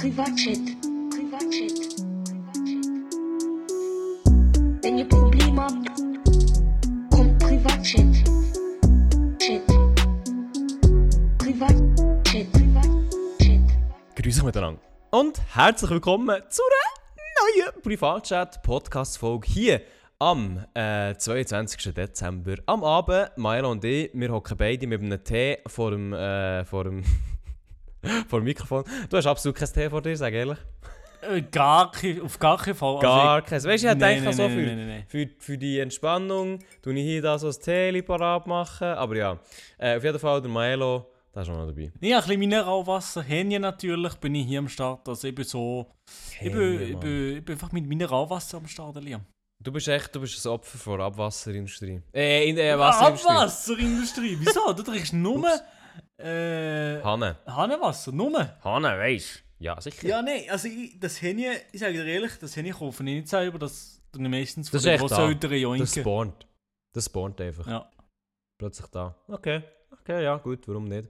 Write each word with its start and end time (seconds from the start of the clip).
Privatchat. 0.00 0.56
Privatchat. 1.10 2.00
Wenn 4.82 4.96
ihr 4.96 5.06
Probleme 5.06 5.60
habt, 5.60 5.90
kommt 7.10 7.38
Privatchat. 7.38 8.14
Chat. 9.38 9.66
Privatchat. 11.36 12.50
Privatchat. 12.50 13.60
Grüße 14.16 14.42
miteinander. 14.42 14.80
Und 15.10 15.38
herzlich 15.54 15.90
willkommen 15.90 16.44
zu 16.48 16.62
einer 16.62 17.68
neuen 17.68 17.82
Privatchat-Podcast-Folge 17.82 19.48
hier 19.48 19.82
am 20.18 20.64
äh, 20.72 21.14
22. 21.14 21.92
Dezember. 21.92 22.54
Am 22.64 22.82
Abend, 22.84 23.36
Maela 23.36 23.68
und 23.68 23.84
ich, 23.84 24.10
wir 24.14 24.32
hocken 24.32 24.56
beide 24.56 24.86
mit 24.86 25.02
einem 25.02 25.22
Tee 25.22 25.58
vor 25.66 25.90
dem, 25.90 26.14
äh, 26.14 26.64
vor 26.64 26.84
dem, 26.84 27.04
vor 28.28 28.40
dem 28.40 28.44
Mikrofon. 28.44 28.84
Du 29.08 29.16
hast 29.16 29.26
absolut 29.26 29.56
kein 29.56 29.72
Tee 29.72 29.90
vor 29.90 30.02
dir, 30.02 30.16
sag 30.16 30.32
ehrlich. 30.32 30.58
Äh, 31.22 31.42
Gar 31.42 31.90
kein, 31.90 32.22
auf 32.22 32.38
gar 32.38 32.56
keinen 32.56 32.74
Fall. 32.74 32.98
Gar 33.00 33.42
keins. 33.42 33.64
Weißt 33.64 33.84
du, 33.84 33.88
ich 33.88 33.94
Nein, 33.94 33.98
denke 33.98 34.24
nein, 34.24 34.32
so 34.32 34.48
nein, 34.48 34.52
für, 34.52 34.76
nein. 34.76 35.04
Für, 35.06 35.28
für 35.38 35.58
die 35.58 35.78
Entspannung, 35.78 36.60
tue 36.82 36.94
ich 36.94 37.02
hier 37.02 37.22
da 37.22 37.38
so 37.38 37.48
ein 37.48 37.54
Tee 37.62 38.02
parat 38.02 38.46
machen. 38.46 38.88
Aber 38.88 39.16
ja, 39.16 39.38
äh, 39.78 39.96
auf 39.96 40.04
jeden 40.04 40.18
Fall 40.18 40.40
der 40.40 40.50
Maelo, 40.50 41.10
der 41.34 41.42
ist 41.42 41.48
noch 41.48 41.66
dabei. 41.66 41.92
Habe 41.92 42.14
ein 42.14 42.22
bisschen 42.22 42.38
Mineralwasser. 42.38 43.22
Hähnchen 43.22 43.62
natürlich 43.62 44.14
bin 44.14 44.34
ich 44.34 44.46
hier 44.46 44.60
am 44.60 44.68
Start. 44.68 45.06
Also 45.08 45.28
ich 45.28 45.34
bin 45.34 45.44
so... 45.44 45.86
Ich 46.40 46.50
bin, 46.50 46.54
Hähnchen, 46.54 46.82
ich, 46.82 46.96
bin, 46.96 47.36
ich 47.36 47.44
bin 47.44 47.54
einfach 47.54 47.72
mit 47.72 47.86
Mineralwasser 47.86 48.56
am 48.56 48.66
Start, 48.66 48.96
Liam. 49.04 49.26
Du 49.62 49.70
bist 49.70 49.88
echt, 49.88 50.14
du 50.14 50.20
bist 50.20 50.46
ein 50.46 50.52
Opfer 50.52 50.78
von 50.78 51.02
Abwasserindustrie. 51.02 52.00
Äh, 52.14 52.48
in 52.48 52.56
der 52.56 52.78
Wasserindustrie. 52.78 53.30
Abwasserindustrie. 53.30 54.38
Wieso? 54.40 54.72
Du 54.72 54.82
trinkst 54.82 55.12
nur... 55.12 55.46
Äh, 56.20 57.02
Hanne. 57.02 57.36
Hahnenwasser. 57.46 58.12
Nur. 58.12 58.54
Hanne, 58.62 58.98
weisst 58.98 59.42
Ja, 59.58 59.80
sicher. 59.80 60.06
Ja, 60.06 60.22
nein. 60.22 60.42
Also 60.50 60.68
ich, 60.68 60.98
das 60.98 61.20
Hähnchen... 61.20 61.52
Ich 61.72 61.80
sage 61.80 61.92
dir 61.94 62.04
ehrlich, 62.04 62.32
das 62.40 62.56
Hähnchen 62.56 62.74
kaufe 62.74 63.02
ich 63.02 63.14
nicht 63.14 63.28
selber. 63.28 63.58
Das 63.58 64.00
ich 64.14 64.20
meistens 64.20 64.68
von 64.68 64.76
Das 64.78 64.84
den. 64.84 64.98
Großeltern 64.98 65.50
Das 65.50 65.60
joinken. 65.60 65.86
spawnt. 65.86 66.46
Das 66.92 67.04
spawnt 67.06 67.40
einfach. 67.40 67.66
Ja. 67.66 67.90
Plötzlich 68.58 68.86
da. 68.88 69.14
Okay. 69.28 69.62
Okay, 69.92 70.22
ja, 70.24 70.36
gut, 70.38 70.66
warum 70.66 70.84
nicht? 70.84 71.08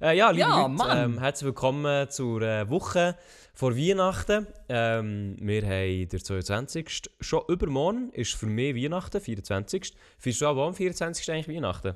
Äh, 0.00 0.16
ja, 0.16 0.30
liebe 0.30 0.40
Ja, 0.40 0.62
Leute, 0.62 0.70
Mann. 0.74 0.98
ähm, 0.98 1.18
herzlich 1.20 1.46
willkommen 1.46 2.08
zur 2.10 2.42
äh, 2.42 2.68
Woche 2.70 3.16
vor 3.54 3.76
Weihnachten. 3.76 4.46
Ähm, 4.68 5.36
wir 5.40 5.62
haben 5.62 6.08
den 6.08 6.24
22. 6.24 7.02
Schon 7.20 7.42
übermorgen 7.48 8.10
ist 8.12 8.34
für 8.34 8.46
mich 8.46 8.74
Weihnachten, 8.74 9.20
24. 9.20 9.92
Findest 10.18 10.40
du 10.42 10.46
auch 10.46 10.66
am 10.66 10.74
24. 10.74 11.30
eigentlich 11.30 11.54
Weihnachten? 11.54 11.94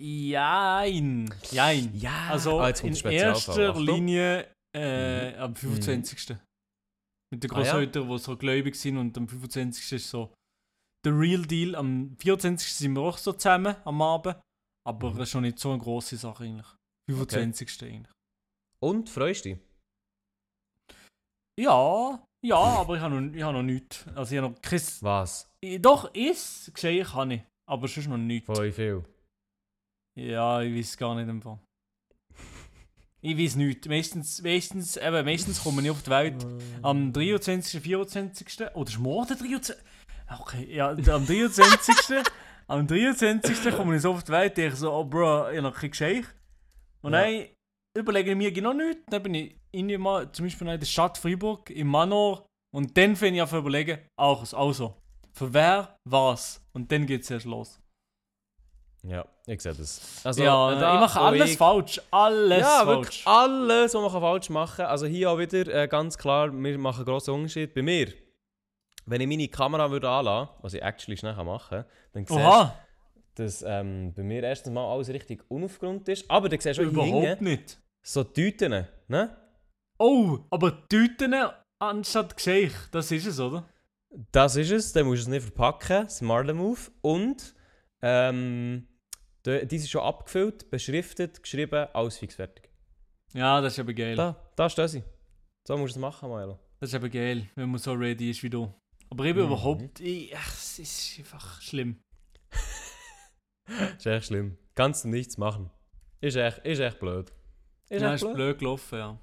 Jein. 0.00 1.32
Jein. 1.50 1.94
Ja. 1.94 2.28
Also 2.30 2.60
Ah, 2.60 2.70
in 2.70 2.94
erster. 2.94 3.78
Linie 3.78 4.48
äh, 4.74 5.34
am 5.36 5.54
25. 5.54 6.36
Mit 7.32 7.44
den 7.44 7.50
Ah, 7.52 7.58
ja? 7.62 7.72
Großeltern, 7.72 8.08
die 8.08 8.18
so 8.18 8.36
gläubig 8.36 8.74
sind 8.76 8.96
und 8.96 9.16
am 9.18 9.28
25. 9.28 9.92
ist 9.92 10.08
so 10.10 10.32
der 11.04 11.18
Real 11.18 11.42
Deal. 11.42 11.74
Am 11.76 12.16
24. 12.18 12.74
sind 12.74 12.94
wir 12.94 13.02
auch 13.02 13.18
so 13.18 13.32
zusammen 13.32 13.76
am 13.84 14.00
Abend. 14.02 14.36
Aber 14.86 15.10
Mhm. 15.10 15.18
das 15.18 15.28
ist 15.28 15.30
schon 15.32 15.42
nicht 15.42 15.58
so 15.58 15.70
eine 15.70 15.78
grosse 15.78 16.16
Sache 16.16 16.44
eigentlich. 16.44 16.66
25. 17.10 17.82
eigentlich. 17.82 18.12
Und, 18.82 19.10
freust 19.10 19.44
du 19.44 19.50
dich? 19.50 19.58
Ja, 21.58 22.24
ja, 22.44 22.56
aber 22.56 22.96
ich 22.96 23.02
habe 23.02 23.20
noch, 23.20 23.34
ich 23.34 23.42
hab 23.42 23.52
noch 23.52 23.62
nichts. 23.62 24.06
Also 24.14 24.34
ich 24.34 24.40
habe 24.40 24.52
noch 24.54 24.62
kein... 24.62 24.80
Was? 25.00 25.50
Doch, 25.80 26.14
ist 26.14 26.72
geschehen 26.72 27.04
kann 27.06 27.30
ich. 27.32 27.42
Aber 27.68 27.86
sonst 27.86 28.06
noch 28.08 28.16
nichts. 28.16 28.48
Wie 28.48 28.72
viel? 28.72 29.04
Ja, 30.16 30.60
ich 30.62 30.76
weiß 30.76 30.96
gar 30.96 31.14
nicht 31.14 31.28
im 31.28 31.40
Fall. 31.40 31.58
Ich 33.22 33.36
weiß 33.36 33.56
nicht. 33.56 33.86
Meistens, 33.86 34.42
meistens, 34.42 34.96
eben, 34.96 35.24
meistens 35.24 35.62
komme 35.62 35.82
ich 35.82 35.90
auf 35.90 36.02
die 36.02 36.10
Welt 36.10 36.46
am 36.82 37.12
23., 37.12 37.80
24. 37.82 38.74
Oder 38.74 38.88
ist 38.90 38.98
morgen 38.98 39.28
der 39.28 39.36
23. 39.36 39.76
Okay, 40.40 40.74
ja, 40.74 40.90
am 40.90 41.26
23. 41.26 42.22
am 42.66 42.86
23. 42.86 43.74
komme 43.74 43.96
ich 43.96 44.02
so 44.02 44.12
auf 44.12 44.24
die 44.24 44.32
Welt, 44.32 44.56
denke 44.56 44.76
so, 44.76 44.92
oh 44.92 45.04
Bro, 45.04 45.50
ich 45.50 45.60
noch 45.60 45.74
kein 45.74 45.90
Geschenk. 45.90 46.34
Und 47.02 47.12
Ja. 47.12 47.22
dann 47.24 47.46
überlege 47.98 48.30
ich 48.30 48.36
mir 48.36 48.52
genau 48.52 48.72
nichts. 48.72 49.02
Dann 49.10 49.22
bin 49.22 49.34
ich 49.34 49.98
mal, 49.98 50.30
zum 50.32 50.46
Beispiel 50.46 50.68
in 50.68 50.78
der 50.80 50.86
Stadt 50.86 51.18
Freiburg, 51.18 51.68
im 51.70 51.88
Manor. 51.88 52.46
Und 52.72 52.96
dann 52.96 53.16
fange 53.16 53.34
ich 53.36 53.42
an 53.42 53.48
zu 53.48 53.58
überlegen, 53.58 53.98
auch 54.16 54.50
also, 54.54 54.96
für 55.32 55.52
wer, 55.52 55.96
was. 56.08 56.62
Und 56.72 56.90
dann 56.92 57.06
geht 57.06 57.22
es 57.22 57.30
erst 57.30 57.46
los. 57.46 57.79
Ja, 59.02 59.24
ich 59.46 59.60
sehe 59.62 59.72
das. 59.72 60.20
Also, 60.24 60.42
ja, 60.42 60.74
da- 60.78 60.94
ich 60.94 61.00
mache 61.00 61.20
alles 61.20 61.50
ich- 61.52 61.56
falsch. 61.58 62.00
Alles 62.10 62.60
Ja, 62.60 62.84
falsch. 62.84 62.88
wirklich 63.06 63.26
alles, 63.26 63.94
was 63.94 64.12
man 64.12 64.20
falsch 64.20 64.50
machen 64.50 64.76
kann. 64.76 64.86
Also 64.86 65.06
hier 65.06 65.30
auch 65.30 65.38
wieder 65.38 65.66
äh, 65.74 65.88
ganz 65.88 66.18
klar, 66.18 66.52
wir 66.52 66.78
machen 66.78 66.96
einen 66.98 67.04
grossen 67.06 67.34
Unterschied. 67.34 67.72
Bei 67.74 67.80
mir, 67.82 68.12
wenn 69.06 69.20
ich 69.22 69.26
meine 69.26 69.48
Kamera 69.48 69.90
würde 69.90 70.08
anlassen, 70.08 70.50
was 70.60 70.74
ich 70.74 70.82
actually 70.82 71.16
schnell 71.16 71.34
machen 71.44 71.68
kann, 71.70 71.84
dann 72.12 72.26
siehst 72.26 72.38
du, 72.38 72.44
Oha, 72.44 72.74
dass 73.36 73.62
ähm, 73.66 74.12
bei 74.14 74.22
mir 74.22 74.42
erstens 74.42 74.72
mal 74.74 74.84
alles 74.92 75.08
richtig 75.08 75.44
unaufgeräumt 75.48 76.06
ist. 76.08 76.30
Aber 76.30 76.48
dann 76.50 76.60
siehst 76.60 76.78
du 76.78 76.82
überhaupt 76.82 77.24
hinten 77.26 77.44
nicht. 77.44 77.80
so 78.02 78.22
Tüten, 78.22 78.86
ne? 79.08 79.36
Oh, 79.98 80.38
aber 80.50 80.86
Tüten 80.88 81.34
anstatt 81.78 82.36
Geschenk, 82.36 82.72
das 82.92 83.10
ist 83.12 83.26
es, 83.26 83.40
oder? 83.40 83.64
Das 84.32 84.56
ist 84.56 84.70
es, 84.72 84.92
dann 84.92 85.06
musst 85.06 85.20
du 85.22 85.22
es 85.22 85.28
nicht 85.28 85.42
verpacken, 85.44 86.06
smarter 86.10 86.52
Move. 86.52 86.80
Und 87.00 87.54
ähm, 88.02 88.86
die, 89.46 89.78
sind 89.78 89.88
schon 89.90 90.02
abgefüllt, 90.02 90.70
beschriftet, 90.70 91.42
geschrieben, 91.42 91.88
alles 91.92 92.18
fix 92.18 92.34
fertig. 92.34 92.68
Ja, 93.32 93.60
das 93.60 93.74
ist 93.74 93.78
aber 93.80 93.92
geil. 93.94 94.16
Da, 94.16 94.36
da 94.56 94.68
stehen 94.68 94.88
sie. 94.88 95.02
So 95.66 95.76
musst 95.78 95.94
du 95.94 95.98
es 95.98 96.00
machen, 96.00 96.28
Maelo. 96.30 96.58
Das 96.80 96.90
ist 96.90 96.94
aber 96.94 97.08
geil, 97.08 97.48
wenn 97.54 97.68
man 97.70 97.78
so 97.78 97.92
ready 97.92 98.30
ist 98.30 98.42
wie 98.42 98.50
du. 98.50 98.72
Aber 99.10 99.24
ich 99.24 99.34
bin 99.34 99.44
Mhm. 99.44 99.48
überhaupt. 99.52 100.00
Ich, 100.00 100.36
ach, 100.36 100.52
es 100.54 100.78
ist 100.78 101.18
einfach 101.18 101.60
schlimm. 101.60 101.96
Ist 103.96 104.06
echt 104.06 104.26
schlimm. 104.26 104.56
Kannst 104.74 105.04
du 105.04 105.08
nichts 105.08 105.38
machen. 105.38 105.70
Ist 106.20 106.36
echt, 106.36 106.58
ist 106.58 106.80
echt 106.80 106.98
blöd. 106.98 107.32
Ist 107.88 108.02
ja, 108.02 108.08
echt 108.08 108.16
ist 108.16 108.20
blöd. 108.22 108.34
blöd 108.36 108.58
gelaufen, 108.58 108.98
ja. 108.98 109.20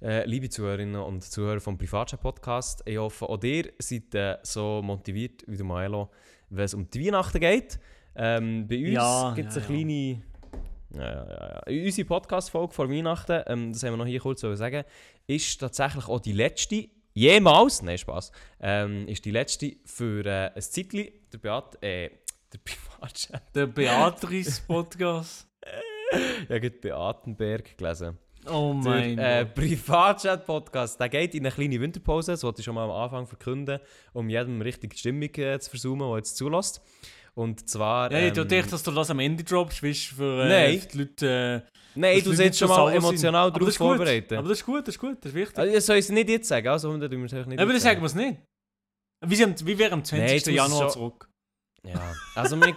Äh, 0.00 0.24
liebe 0.26 0.48
Zuhörerinnen 0.48 1.00
und 1.02 1.22
Zuhörer 1.22 1.60
vom 1.60 1.76
Privatchat 1.78 2.20
Podcast, 2.20 2.82
ich 2.86 2.96
hoffe, 2.98 3.28
auch 3.28 3.42
ihr 3.42 3.72
seid 3.78 4.14
äh, 4.14 4.38
so 4.42 4.80
motiviert 4.82 5.44
wie 5.46 5.56
du, 5.56 5.64
Maelo, 5.64 6.10
wenn 6.50 6.64
es 6.64 6.74
um 6.74 6.88
die 6.88 7.04
Weihnachten 7.06 7.40
geht. 7.40 7.78
Ähm, 8.16 8.66
bei 8.66 8.78
uns 8.78 8.94
Ja, 8.94 9.32
gibt 9.34 9.50
es 9.50 9.56
ja, 9.56 9.62
eine 9.62 9.70
kleine. 9.70 10.22
Ja, 10.94 11.02
ja, 11.02 11.26
ja, 11.28 11.62
ja. 11.68 11.84
Unsere 11.84 12.06
Podcast-Folge 12.06 12.72
vor 12.72 12.90
Weihnachten, 12.90 13.42
ähm, 13.46 13.72
das 13.72 13.82
haben 13.82 13.92
wir 13.92 13.96
noch 13.98 14.06
hier 14.06 14.20
kurz 14.20 14.40
zu 14.40 14.54
sagen, 14.56 14.84
ist 15.26 15.60
tatsächlich 15.60 16.08
auch 16.08 16.20
die 16.20 16.32
letzte, 16.32 16.88
jemals, 17.12 17.82
nein, 17.82 17.98
Spaß, 17.98 18.32
ähm, 18.60 19.06
ist 19.08 19.24
die 19.24 19.30
letzte 19.30 19.76
für 19.84 20.24
äh, 20.24 20.50
ein 20.54 20.62
Zeitchen, 20.62 21.08
der 21.32 21.38
Beat, 21.38 21.82
äh, 21.82 22.10
der 22.52 22.58
Privatchat. 22.64 23.42
Der 23.54 23.66
Beatrice-Podcast. 23.66 25.48
Ich 26.44 26.50
habe 26.50 26.70
Beatenberg 26.70 27.76
gelesen. 27.76 28.16
Oh 28.48 28.72
mein 28.72 29.16
Der 29.16 29.40
äh. 29.40 29.44
Privatchat-Podcast, 29.44 31.00
der 31.00 31.08
geht 31.08 31.34
in 31.34 31.44
eine 31.44 31.54
kleine 31.54 31.80
Winterpause, 31.80 32.32
das 32.32 32.44
wollte 32.44 32.60
ich 32.60 32.64
schon 32.64 32.76
mal 32.76 32.84
am 32.84 32.92
Anfang 32.92 33.26
verkünden, 33.26 33.80
um 34.12 34.28
jedem 34.30 34.62
richtig 34.62 34.92
die 34.92 34.98
Stimmung 34.98 35.34
äh, 35.34 35.58
zu 35.58 35.70
versuchen, 35.70 35.98
der 35.98 36.16
jetzt 36.16 36.36
zulässt. 36.36 36.80
Und 37.38 37.68
zwar... 37.68 38.10
Ich 38.12 38.36
ähm, 38.36 38.48
dachte, 38.48 38.70
dass 38.70 38.82
du 38.82 38.90
das 38.92 39.10
am 39.10 39.18
Ende 39.18 39.44
droppst, 39.44 39.82
weißt 39.82 40.12
du, 40.12 40.14
für 40.14 40.44
äh, 40.44 40.48
Nein. 40.48 40.82
die 40.92 40.98
Leute. 40.98 41.64
Äh, 41.66 41.70
Nein, 41.94 42.22
du 42.24 42.32
sollst 42.32 42.58
schon 42.58 42.68
mal 42.68 42.94
emotional 42.94 43.52
darauf 43.52 43.74
vorbereiten. 43.74 44.36
Aber 44.36 44.48
das 44.48 44.58
ist 44.58 44.66
gut, 44.66 44.88
das 44.88 44.94
ist 44.94 45.00
gut, 45.00 45.18
das 45.20 45.32
ist 45.32 45.34
wichtig. 45.34 45.58
Also, 45.58 45.76
ich 45.76 45.84
soll 45.84 45.96
es 45.96 46.08
nicht 46.08 46.28
jetzt 46.28 46.48
sagen, 46.48 46.68
also 46.68 46.98
wir 46.98 47.08
nicht 47.08 47.60
Aber 47.60 47.72
das 47.72 47.82
sagen 47.82 48.00
wir 48.00 48.06
es 48.06 48.14
nicht. 48.14 48.40
Wie, 49.24 49.36
sind, 49.36 49.66
wie 49.66 49.78
wäre 49.78 49.92
am 49.92 50.04
20. 50.04 50.46
Nein, 50.46 50.54
Januar 50.54 50.82
schon- 50.82 50.90
zurück? 50.90 51.28
Ja, 51.86 52.14
also 52.34 52.56
wir... 52.56 52.74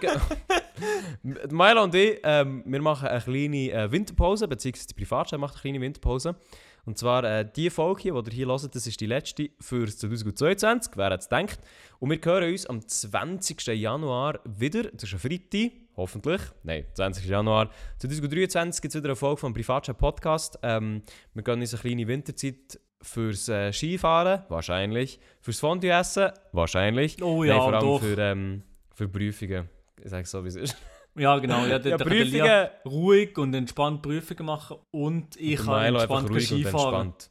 Milo 1.50 1.82
und 1.82 1.94
ich, 1.94 2.20
ähm, 2.22 2.62
wir 2.66 2.80
machen 2.80 3.08
eine 3.08 3.20
kleine 3.20 3.72
äh, 3.72 3.90
Winterpause, 3.90 4.46
beziehungsweise 4.46 4.88
die 4.88 4.94
Privatchat 4.94 5.40
macht 5.40 5.54
eine 5.54 5.60
kleine 5.60 5.80
Winterpause. 5.80 6.36
Und 6.84 6.98
zwar 6.98 7.24
äh, 7.24 7.48
die 7.50 7.70
Folge 7.70 8.02
hier, 8.02 8.22
die 8.22 8.30
ihr 8.30 8.34
hier 8.34 8.46
hört, 8.46 8.74
das 8.74 8.86
ist 8.86 9.00
die 9.00 9.06
letzte 9.06 9.50
für 9.60 9.86
2022, 9.86 10.92
wer 10.96 11.06
hätte 11.06 11.16
es 11.16 11.28
gedacht. 11.28 11.60
Und 11.98 12.10
wir 12.10 12.18
hören 12.22 12.50
uns 12.50 12.66
am 12.66 12.86
20. 12.86 13.66
Januar 13.68 14.40
wieder, 14.44 14.84
das 14.84 15.04
ist 15.04 15.12
ein 15.12 15.18
Freitag, 15.18 15.72
hoffentlich, 15.96 16.40
nein, 16.62 16.84
20. 16.94 17.26
Januar 17.26 17.70
2023 17.98 18.82
gibt 18.82 18.94
es 18.94 19.00
wieder 19.00 19.10
eine 19.10 19.16
Folge 19.16 19.40
vom 19.40 19.52
Privatchat 19.52 19.98
Podcast. 19.98 20.58
Ähm, 20.62 21.02
wir 21.34 21.42
gehen 21.42 21.60
uns 21.60 21.74
eine 21.74 21.80
kleine 21.80 22.06
Winterzeit 22.08 22.80
fürs 23.02 23.48
äh, 23.48 23.72
Skifahren, 23.72 24.42
wahrscheinlich, 24.48 25.20
fürs 25.40 25.60
Fondue 25.60 25.90
essen, 25.90 26.30
wahrscheinlich. 26.52 27.22
Oh 27.22 27.42
Nein, 27.44 27.48
ja, 27.48 27.56
vor 27.56 27.72
allem 27.72 27.80
doch. 27.80 28.00
für, 28.00 28.18
ähm, 28.18 28.62
für 28.94 29.08
Prüfungen. 29.08 29.68
Ich 30.02 30.10
sage 30.10 30.26
so, 30.26 30.44
wie 30.44 30.48
es 30.48 30.56
ist. 30.56 30.76
Ja, 31.16 31.38
genau. 31.38 31.66
Ja, 31.66 31.78
der, 31.80 31.92
Ja, 31.92 31.98
Prüfungen. 31.98 32.68
ruhig 32.86 33.36
und 33.38 33.54
entspannt 33.54 34.02
Prüfungen 34.02 34.46
machen 34.46 34.78
und 34.90 35.36
ich 35.36 35.56
Der 35.56 35.66
kann 35.66 35.94
entspannt 35.94 36.30
ruhig 36.30 36.50
und 36.52 36.58
Skifahren. 36.60 37.06
entspannt. 37.08 37.30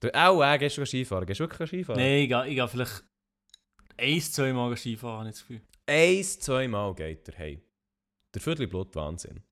Du, 0.00 0.14
auch, 0.14 0.42
äh, 0.42 0.58
gehst 0.58 0.76
du 0.78 0.84
Skifahren? 0.86 1.26
Gehst 1.26 1.40
du 1.40 1.44
wirklich 1.44 1.68
Skifahren? 1.68 2.00
Nein, 2.00 2.18
ich 2.22 2.28
gehe, 2.28 2.46
ich 2.48 2.54
gehe 2.54 2.68
vielleicht 2.68 3.04
ein, 3.98 4.20
zwei 4.20 4.52
Mal 4.52 4.76
Skifahren, 4.76 5.18
habe 5.20 5.28
ich 5.30 5.34
das 5.36 5.40
Gefühl. 5.46 5.62
Eins, 5.86 6.38
zweimal 6.40 6.94
geht 6.94 7.28
er 7.28 7.34
hey. 7.36 7.62
Der 8.34 8.42
Viertelblut 8.42 8.94
Wahnsinn. 8.94 9.42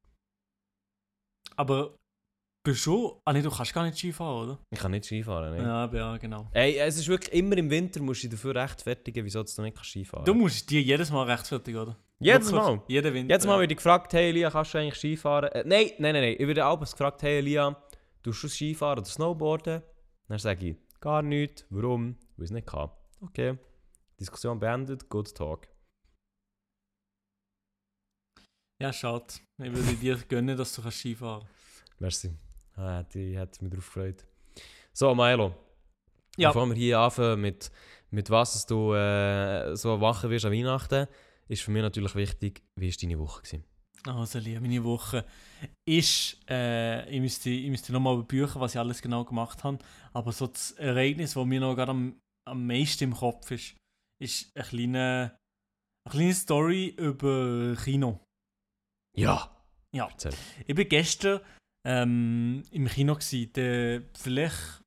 Aber 1.56 1.96
bist 2.64 2.80
schon... 2.80 3.20
Ah 3.24 3.32
nee, 3.32 3.42
du 3.42 3.50
kannst 3.50 3.72
gar 3.72 3.84
nicht 3.84 3.96
Skifahren, 3.98 4.48
oder? 4.48 4.58
Ich 4.70 4.78
kann 4.78 4.90
nicht 4.90 5.04
Skifahren, 5.04 5.54
ne? 5.54 5.62
Ja, 5.62 5.86
ja, 5.92 6.16
genau. 6.16 6.48
Ey, 6.52 6.78
es 6.78 6.96
ist 6.96 7.06
wirklich 7.06 7.32
immer 7.34 7.56
im 7.56 7.70
Winter, 7.70 8.00
musst 8.00 8.24
du 8.24 8.28
dich 8.28 8.38
dafür 8.38 8.54
rechtfertigen, 8.56 9.24
wieso 9.24 9.42
du 9.42 9.62
nicht 9.62 9.76
kannst 9.76 9.90
Skifahren 9.90 10.24
Du 10.24 10.34
musst 10.34 10.68
dir 10.70 10.80
jedes 10.82 11.10
Mal 11.10 11.24
rechtfertigen, 11.24 11.78
oder? 11.78 11.96
Jedes. 12.18 12.50
Mal. 12.50 12.82
Jeden 12.88 13.14
Winter. 13.14 13.34
Jetzt 13.34 13.46
mal 13.46 13.60
werde 13.60 13.72
ich 13.72 13.76
gefragt, 13.76 14.12
hey 14.14 14.30
Elia, 14.30 14.50
kannst 14.50 14.72
du 14.72 14.78
eigentlich 14.78 14.94
Skifahren? 14.94 15.50
Äh, 15.50 15.64
nein, 15.66 15.90
nein, 15.98 16.14
nein, 16.14 16.22
nein. 16.22 16.36
Ich 16.38 16.46
werde 16.46 16.64
abends 16.64 16.92
gefragt, 16.92 17.22
hey 17.22 17.38
Elia, 17.38 17.76
du 18.22 18.30
du 18.30 18.48
Skifahren 18.48 18.98
oder 18.98 19.06
Snowboarden? 19.06 19.82
Dann 20.28 20.38
sage 20.38 20.70
ich, 20.70 20.76
gar 21.00 21.22
nicht. 21.22 21.66
Warum? 21.68 22.16
Weil 22.36 22.44
ich 22.44 22.50
es 22.50 22.50
nicht 22.50 22.66
kann. 22.66 22.90
Okay. 23.20 23.58
Diskussion 24.18 24.58
beendet, 24.58 25.10
good 25.10 25.34
talk. 25.34 25.68
Ja, 28.80 28.92
schade. 28.92 29.26
Ich 29.58 29.72
würde 29.72 29.94
dir 29.96 30.16
gönnen, 30.28 30.56
dass 30.56 30.74
du 30.74 30.82
kannst 30.82 30.98
Skifahren 30.98 31.46
Merci. 32.00 32.34
Ah, 32.76 33.02
die 33.02 33.38
hat 33.38 33.60
mich 33.62 33.70
darauf 33.70 33.86
gefreut. 33.86 34.24
So, 34.92 35.14
Milo. 35.14 35.54
Ja. 36.36 36.50
Bevor 36.50 36.68
wir 36.68 36.74
hier 36.74 36.98
anfangen 36.98 37.40
mit, 37.40 37.70
mit 38.10 38.30
was 38.30 38.66
du 38.66 38.92
äh, 38.94 39.76
so 39.76 39.96
machen 39.96 40.30
wirst 40.30 40.44
an 40.44 40.52
Weihnachten, 40.52 41.06
ist 41.48 41.62
für 41.62 41.70
mich 41.70 41.82
natürlich 41.82 42.14
wichtig, 42.14 42.62
wie 42.76 42.90
war 42.90 42.96
deine 43.00 43.18
Woche? 43.18 43.42
Gewesen? 43.42 43.64
Also, 44.06 44.38
liebe, 44.38 44.60
meine 44.60 44.84
Woche 44.84 45.24
ist, 45.88 46.38
äh, 46.48 47.08
ich 47.08 47.20
müsste, 47.20 47.50
ich 47.50 47.70
müsste 47.70 47.92
nochmal 47.92 48.14
überbüchen, 48.14 48.60
was 48.60 48.74
ich 48.74 48.78
alles 48.78 49.00
genau 49.00 49.24
gemacht 49.24 49.64
habe, 49.64 49.78
aber 50.12 50.32
so 50.32 50.46
das 50.46 50.72
Ereignis, 50.72 51.34
das 51.34 51.44
mir 51.44 51.60
noch 51.60 51.74
gerade 51.74 51.92
am, 51.92 52.20
am 52.46 52.66
meisten 52.66 53.04
im 53.04 53.14
Kopf 53.14 53.50
ist, 53.50 53.76
ist 54.20 54.54
eine 54.54 54.64
kleine, 54.64 55.38
eine 56.06 56.12
kleine 56.12 56.34
Story 56.34 56.88
über 56.98 57.76
Kino. 57.82 58.20
Ja. 59.16 59.50
Ja. 59.94 60.08
Erzähl. 60.08 60.34
Ich 60.66 60.76
war 60.76 60.84
gestern 60.84 61.40
ähm, 61.86 62.62
im 62.70 62.86
Kino. 62.86 63.14
Gewesen, 63.14 63.52
der 63.52 64.02
vielleicht. 64.16 64.82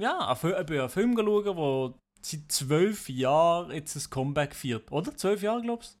Ja, 0.00 0.18
einen 0.54 0.66
ich 0.66 0.88
Film 0.88 1.16
schauen, 1.16 1.44
der 1.44 1.94
seit 2.22 2.52
zwölf 2.52 3.08
Jahren 3.08 3.70
jetzt 3.72 3.96
ein 3.96 4.10
Comeback 4.10 4.54
feiert. 4.54 4.90
Oder? 4.90 5.14
Zwölf 5.16 5.42
Jahre, 5.42 5.62
glaubst 5.62 5.94
du? 5.94 6.00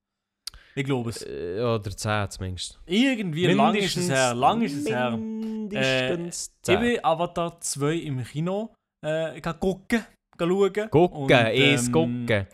Ich 0.74 0.84
glaube 0.84 1.10
es. 1.10 1.22
Äh, 1.22 1.60
oder 1.60 1.90
10 1.90 2.30
zumindest. 2.30 2.80
Irgendwie 2.86 3.46
lang 3.46 3.74
ist 3.74 3.96
es 3.96 4.08
her. 4.08 4.34
Lang 4.34 4.62
ist 4.62 4.76
es 4.76 4.88
her. 4.88 5.10
Mindestens 5.16 6.52
Ich 6.60 6.66
10. 6.66 6.80
bin 6.80 7.04
Avatar 7.04 7.60
2 7.60 7.94
im 7.94 8.24
Kino 8.24 8.72
äh, 9.04 9.40
gehen 9.40 9.58
gucken, 9.58 10.04
gehen 10.38 10.48
schauen. 10.48 10.90
Gucken, 10.90 11.26
es 11.28 11.86
ähm, 11.86 11.92
gucken. 11.92 12.46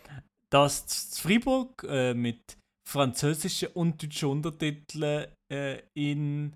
Das 0.50 0.86
zu 0.86 1.22
Freiburg 1.22 1.84
äh, 1.88 2.14
mit 2.14 2.56
französischen 2.88 3.68
und 3.74 4.02
deutschen 4.02 4.30
Untertiteln 4.30 5.26
äh, 5.52 5.82
in, 5.94 6.54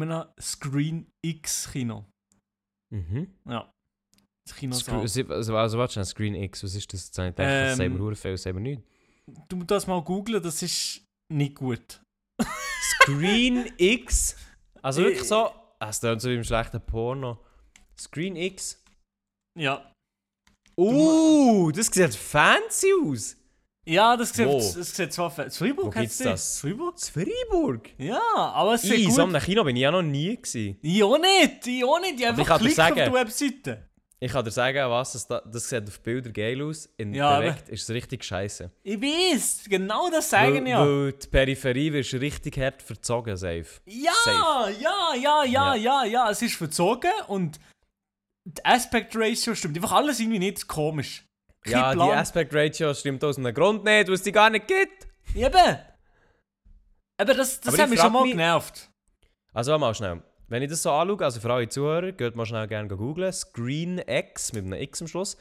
in 0.00 0.10
einem 0.10 0.28
Screen 0.40 1.06
X 1.24 1.70
Kino. 1.70 2.06
Mhm. 2.92 3.34
Ja. 3.48 3.70
Das 4.46 4.56
Kino 4.56 4.74
also, 4.74 5.56
also 5.56 5.78
warte 5.78 5.92
schnell, 5.92 6.04
Screen 6.04 6.34
X, 6.34 6.64
was 6.64 6.74
ist 6.74 6.92
das? 6.92 7.06
Jetzt 7.06 7.18
habe 7.18 7.28
ich 7.28 7.36
gedacht, 7.36 7.48
das 7.48 7.78
Ähm, 7.78 7.96
verdammt 7.96 8.18
viel, 8.18 8.32
das 8.32 8.44
wir 8.44 8.52
nicht. 8.54 8.82
Du 9.48 9.56
musst 9.56 9.70
das 9.70 9.86
mal 9.86 10.02
googlen, 10.02 10.42
das 10.42 10.62
ist 10.62 11.04
nicht 11.32 11.54
gut. 11.54 12.02
Screen 12.82 13.72
X? 13.78 14.36
Also 14.82 15.02
Äh, 15.02 15.04
wirklich 15.06 15.28
so, 15.28 15.46
ah, 15.78 15.88
es 15.88 16.00
klingt 16.00 16.20
so 16.20 16.28
wie 16.28 16.34
im 16.34 16.44
schlechten 16.44 16.80
Porno. 16.84 17.38
Screen 17.98 18.34
X? 18.36 18.82
Ja. 19.58 19.92
Uh, 20.76 21.70
das 21.70 21.86
sieht 21.86 22.14
fancy 22.14 22.92
aus. 23.04 23.36
Ja, 23.84 24.16
das 24.16 24.32
sieht, 24.32 24.46
das 24.46 24.94
zwar 25.12 25.30
fe- 25.30 25.48
zu 25.48 25.64
Freiburg 25.64 25.94
die. 25.96 26.24
das? 26.24 26.60
Freiburg? 26.60 26.94
Das 26.94 27.08
Freiburg? 27.08 27.88
Ja, 27.98 28.20
aber 28.36 28.74
es 28.74 28.82
sieht 28.82 29.00
In 29.00 29.10
so 29.10 29.22
einem 29.24 29.40
Kino 29.42 29.64
bin 29.64 29.74
ich 29.74 29.82
ja 29.82 29.90
noch 29.90 30.02
nie 30.02 30.36
gewesen. 30.36 30.78
Ich 30.82 31.02
auch 31.02 31.18
nicht, 31.18 31.66
ich 31.66 31.84
auch 31.84 32.00
nicht. 32.00 32.20
Ich 32.20 32.26
Aber 32.28 32.38
einfach 32.38 32.58
klicken 32.60 32.80
auf 32.80 32.94
die 33.08 33.12
Webseite. 33.12 33.88
Ich 34.20 34.30
kann 34.30 34.44
dir 34.44 34.52
sagen, 34.52 34.88
was 34.88 35.16
es 35.16 35.26
da, 35.26 35.40
das 35.44 35.68
sieht 35.68 35.88
auf 35.88 35.98
Bildern 36.00 36.32
geil 36.32 36.62
aus. 36.62 36.88
In 36.96 37.12
Ja, 37.12 37.40
direkt 37.40 37.68
ist 37.70 37.82
es 37.82 37.90
richtig 37.90 38.22
scheiße. 38.22 38.70
Ich 38.84 39.02
weiß, 39.02 39.62
genau 39.68 40.08
das 40.10 40.30
sagen 40.30 40.64
ja. 40.64 40.86
Weil 40.86 41.10
die 41.14 41.26
Peripherie 41.26 41.92
wirst 41.92 42.14
richtig 42.14 42.56
hart 42.58 42.80
verzogen, 42.82 43.36
safe. 43.36 43.66
Ja, 43.84 44.12
Safe. 44.24 44.74
ja, 44.80 45.14
ja, 45.16 45.44
ja, 45.44 45.44
Ja. 45.44 45.74
ja, 45.74 46.04
ja, 46.04 46.30
es 46.30 46.40
ist 46.40 46.54
verzogen 46.54 47.10
und 47.26 47.58
die 48.44 48.64
Aspect 48.64 49.16
Ratio 49.16 49.56
stimmt. 49.56 49.76
Einfach 49.76 49.90
alles 49.92 50.20
irgendwie 50.20 50.38
nicht 50.38 50.68
komisch. 50.68 51.24
Ja, 51.66 51.90
die 51.90 51.96
Plan. 51.96 52.18
Aspect 52.18 52.54
Ratio 52.54 52.92
stimmt 52.94 53.22
aus 53.24 53.38
einem 53.38 53.54
Grund 53.54 53.84
nicht, 53.84 54.08
weil 54.08 54.14
es 54.14 54.22
die 54.22 54.32
gar 54.32 54.50
nicht 54.50 54.66
gibt. 54.66 55.06
Eben. 55.34 55.78
Aber 57.18 57.34
das, 57.34 57.60
das 57.60 57.74
Aber 57.74 57.82
hat 57.82 57.88
ich 57.88 57.90
mich 57.90 58.00
schon 58.00 58.12
mal 58.12 58.22
mich- 58.22 58.32
genervt. 58.32 58.90
Also 59.52 59.78
mal 59.78 59.94
schnell. 59.94 60.22
Wenn 60.48 60.62
ich 60.62 60.70
das 60.70 60.82
so 60.82 60.90
anschaue, 60.90 61.24
also 61.24 61.40
für 61.40 61.52
alle 61.52 61.68
Zuhörer, 61.68 62.12
geht 62.12 62.36
mal 62.36 62.46
schnell 62.46 62.66
gerne 62.66 62.88
googlen. 62.88 63.32
Screen 63.32 63.98
X 64.06 64.52
mit 64.52 64.64
einem 64.64 64.80
X 64.80 65.00
am 65.02 65.08
Schluss. 65.08 65.36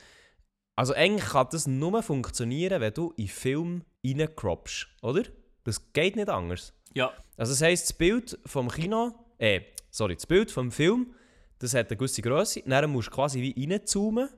Also 0.75 0.93
eigentlich 0.93 1.29
kann 1.29 1.47
das 1.51 1.67
nur 1.67 2.01
funktionieren, 2.03 2.81
wenn 2.81 2.93
du 2.93 3.13
in 3.17 3.27
Film 3.27 3.83
reinkroppst, 4.05 4.87
oder? 5.01 5.23
Das 5.63 5.91
geht 5.93 6.15
nicht 6.15 6.29
anders. 6.29 6.73
Ja. 6.93 7.11
Also 7.37 7.51
das 7.53 7.61
heisst, 7.61 7.89
das 7.89 7.93
Bild 7.93 8.39
vom 8.45 8.69
Kino, 8.69 9.13
äh, 9.37 9.61
sorry, 9.89 10.15
das 10.15 10.25
Bild 10.25 10.49
vom 10.51 10.71
Film, 10.71 11.13
das 11.59 11.73
hat 11.73 11.89
eine 11.89 11.97
gewisse 11.97 12.21
Größe. 12.21 12.63
Dann 12.65 12.89
musst 12.91 13.09
du 13.09 13.11
quasi 13.11 13.41
wie 13.41 13.69
reinzoomen 13.69 14.29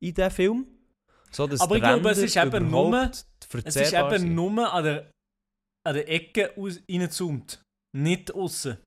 in 0.00 0.14
diesen 0.14 0.30
Film. 0.30 0.66
So, 1.34 1.46
dass 1.46 1.60
Aber 1.60 1.76
ich 1.76 1.82
glaube, 1.82 2.10
es 2.10 2.18
ist 2.18 2.36
eben 2.36 2.70
nur- 2.70 3.10
Es 3.64 3.76
ist 3.76 3.92
eben 3.92 4.34
nur 4.34 4.72
an 4.72 4.84
der, 4.84 5.10
an 5.86 5.94
der 5.94 6.08
Ecke 6.08 6.54
reingezoomt. 6.56 7.62
Nicht 7.96 8.32
außen. 8.34 8.78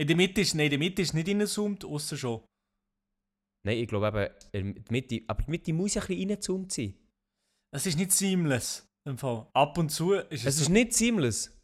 In 0.00 0.06
der 0.06 0.16
Mitte 0.16 0.40
ist, 0.40 0.54
nein, 0.54 0.66
in 0.66 0.70
der 0.70 0.78
Mitte 0.78 1.02
ist 1.02 1.14
nicht 1.14 1.28
reingezoomt, 1.28 1.84
außen 1.84 2.18
schon. 2.18 2.44
Nein, 3.64 3.78
ich 3.78 3.88
glaube 3.88 4.32
eben, 4.52 4.74
in 4.76 4.84
die 4.84 4.92
Mitte, 4.92 5.22
aber 5.28 5.42
die 5.42 5.50
Mitte 5.50 5.72
muss 5.72 5.94
ja 5.94 6.02
ein 6.02 6.06
bisschen 6.08 6.20
reingezoomt 6.30 6.72
sein. 6.72 6.94
Es 7.74 7.86
ist 7.86 7.96
nicht 7.96 8.12
seamless. 8.12 8.86
Im 9.08 9.18
Fall. 9.18 9.46
Ab 9.54 9.78
und 9.78 9.90
zu 9.90 10.12
ist 10.14 10.42
es, 10.42 10.44
Es 10.56 10.60
ist 10.62 10.68
nicht 10.68 10.92
seamless. 10.94 11.56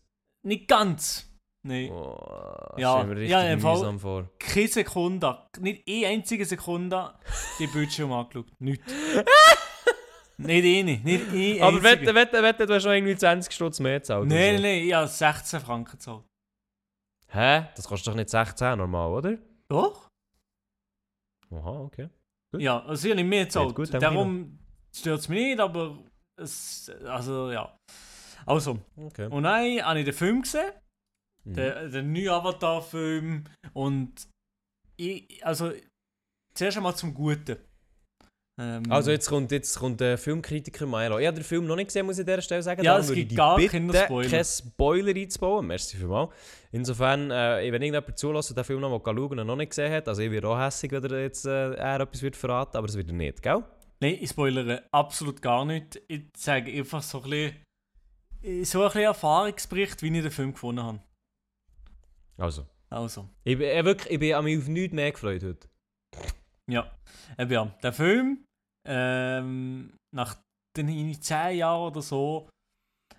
nicht 0.47 0.67
ganz. 0.69 1.31
Nein. 1.67 1.91
Oh, 1.91 2.75
Ja, 2.79 3.05
ja, 3.15 3.53
im 3.53 3.61
Fall- 3.61 3.99
vor. 3.99 4.31
keine 4.39 4.69
Sekunde, 4.69 5.47
nicht 5.61 5.83
eine 5.89 6.07
einzige 6.07 6.45
Sekunde 6.45 7.19
die 7.59 7.67
Bildschirm 7.67 8.13
angeschaut. 8.13 8.51
Nicht. 8.61 8.83
nicht 10.39 10.65
eine, 10.65 10.99
nicht 10.99 11.29
eine 11.29 11.63
Aber 11.63 11.83
wette, 11.83 12.15
wette, 12.15 12.43
wette, 12.43 12.67
du 12.67 12.75
hast 12.75 12.83
schon 12.83 12.93
irgendwie 12.93 13.17
20 13.17 13.53
Stutz 13.53 13.81
mehr 13.81 13.99
gezahlt. 13.99 14.29
Nein, 14.29 14.57
so. 14.57 14.63
nein, 14.63 14.63
nein, 14.63 14.87
ich 14.87 14.93
habe 14.95 15.09
16 15.09 15.61
Franken 15.61 15.91
gezahlt. 15.93 16.25
Hä? 17.29 17.69
Das 17.77 17.87
kostet 17.87 18.09
doch 18.09 18.17
nicht 18.17 18.31
16 18.31 18.79
normal, 18.79 19.11
oder? 19.11 19.39
Doch? 19.69 20.09
Aha, 21.51 21.81
okay. 21.81 22.09
Gut. 22.53 22.61
Ja, 22.63 22.81
also 22.85 23.07
ich 23.07 23.13
habe 23.13 23.23
nicht 23.23 23.29
mehr 23.31 23.45
gezahlt. 23.45 23.75
gut 23.75 23.93
Darum 23.93 24.59
stört 24.95 25.21
es 25.21 25.29
mich 25.29 25.39
nicht, 25.39 25.61
aber 25.61 25.99
es, 26.37 26.91
also 27.05 27.51
ja. 27.51 27.77
Also, 28.47 28.79
okay. 28.97 29.27
und 29.27 29.43
dann 29.43 29.83
habe 29.83 29.99
ich 29.99 30.05
den 30.05 30.15
Film 30.15 30.43
gesehen, 30.43 30.73
Mhm. 31.49 31.55
den, 31.55 31.91
den 31.93 32.13
neuen 32.13 32.29
Avatar-Film 32.29 33.45
und 33.73 34.29
ich, 34.97 35.45
also 35.45 35.73
zuerst 36.55 36.77
einmal 36.77 36.97
zum 36.97 37.15
Guten. 37.15 37.57
Ähm, 38.61 38.83
Also 38.91 39.11
jetzt 39.13 39.29
kommt, 39.29 39.53
jetzt 39.53 39.79
kommt 39.79 40.01
der 40.01 40.19
Filmkritiker 40.19 40.85
Milo. 40.87 41.19
Ich 41.19 41.27
habe 41.27 41.37
den 41.37 41.45
Film 41.45 41.67
noch 41.67 41.77
nicht 41.77 41.87
gesehen, 41.89 42.07
muss 42.07 42.17
ich 42.19 42.23
an 42.23 42.27
dieser 42.27 42.43
Stelle 42.43 42.63
sagen. 42.63 42.83
Ja, 42.83 42.99
es 42.99 43.13
gibt 43.13 43.31
ich 43.33 43.37
gar 43.39 43.57
keine 43.61 43.95
Spoiler. 43.95 44.29
keinen 44.29 44.45
Spoiler 44.45 45.15
einzubauen. 45.17 45.67
Merci 45.67 45.97
vielmals. 45.97 46.33
Insofern, 46.73 47.31
äh, 47.31 47.59
wenn 47.73 47.83
irgendjemand 47.83 48.19
zulässt 48.19 48.51
und 48.51 48.57
den 48.57 48.65
Film 48.65 48.81
noch 48.81 48.91
mal 48.91 49.01
schauen 49.05 49.39
und 49.39 49.47
noch 49.47 49.57
nicht 49.57 49.69
gesehen 49.71 49.93
hat, 49.93 50.09
also 50.09 50.23
ich 50.23 50.31
wäre 50.31 50.49
auch 50.49 50.59
hässlich, 50.59 50.91
wenn 50.91 51.05
er 51.05 51.21
jetzt 51.23 51.47
äh, 51.47 51.75
er 51.75 52.01
etwas 52.01 52.21
wird 52.21 52.35
verraten, 52.37 52.77
aber 52.77 52.87
das 52.89 52.97
wird 52.97 53.09
er 53.09 53.15
nicht, 53.15 53.43
gell? 53.43 53.63
Nein, 54.01 54.17
ich 54.21 54.31
spoilere 54.31 54.83
absolut 54.93 55.41
gar 55.41 55.65
nicht. 55.65 56.01
Ich 56.09 56.23
sage 56.37 56.73
einfach 56.73 57.03
so 57.03 57.23
ein 57.23 57.31
bisschen, 58.43 58.65
so 58.65 58.81
ein 58.83 58.87
bisschen 58.89 59.03
Erfahrungsbericht, 59.03 60.03
wie 60.03 60.17
ich 60.17 60.23
den 60.23 60.31
Film 60.31 60.53
gefunden 60.53 60.83
habe. 60.83 61.01
Also. 62.37 62.67
Also, 62.91 63.29
Ich, 63.45 63.59
bin- 63.59 63.69
äh, 63.69 63.85
wirklich, 63.85 64.13
ich 64.15 64.19
bin 64.19 64.35
an 64.35 64.45
mich 64.45 64.59
auf 64.59 64.67
nichts 64.69 64.95
mehr 64.95 65.13
gefreut 65.13 65.43
heute. 65.45 65.69
ja. 66.69 66.91
Eben 67.39 67.53
ja, 67.53 67.67
der 67.83 67.93
Film, 67.93 68.45
ähm, 68.89 69.93
nach 70.15 70.37
den 70.77 71.21
10 71.21 71.57
Jahren 71.57 71.91
oder 71.91 72.03
so, 72.03 72.49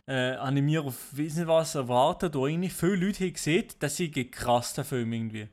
äh, 0.07 0.35
habe 0.37 0.57
ich 0.57 0.63
mir 0.63 0.83
auf 0.83 1.13
nicht 1.13 1.47
was 1.47 1.75
erwartet, 1.75 2.33
wo 2.35 2.47
irgendwie 2.47 2.69
viele 2.69 2.95
Leute 2.95 3.25
haben 3.25 3.33
gesehen, 3.33 3.67
dass 3.79 3.99
ich 3.99 4.31
krass 4.31 4.73
der 4.73 4.83
Film 4.85 5.13
irgendwie. 5.13 5.47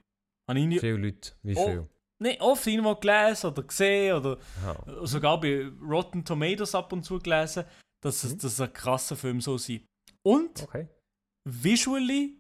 Habe 0.48 0.58
ich 0.60 0.80
Viele 0.80 0.96
Leute. 0.96 1.32
Wie 1.42 1.54
Oh. 1.56 1.64
viel? 1.64 1.88
nicht 2.22 2.40
oft 2.40 2.66
irgendwo 2.66 2.94
gelesen 2.94 3.50
oder 3.50 3.62
gesehen 3.62 4.16
oder 4.16 4.38
Aha. 4.64 5.06
sogar 5.06 5.38
bei 5.38 5.66
Rotten 5.82 6.24
Tomatoes 6.24 6.74
ab 6.74 6.90
und 6.94 7.02
zu 7.04 7.18
gelesen, 7.18 7.64
dass 8.02 8.24
es 8.24 8.32
Mhm. 8.34 8.38
dass 8.38 8.60
ein 8.60 8.72
krasser 8.72 9.16
Film 9.16 9.40
so 9.42 9.58
sein. 9.58 9.84
Und 10.26 10.62
Okay. 10.62 10.88
visually, 11.46 12.38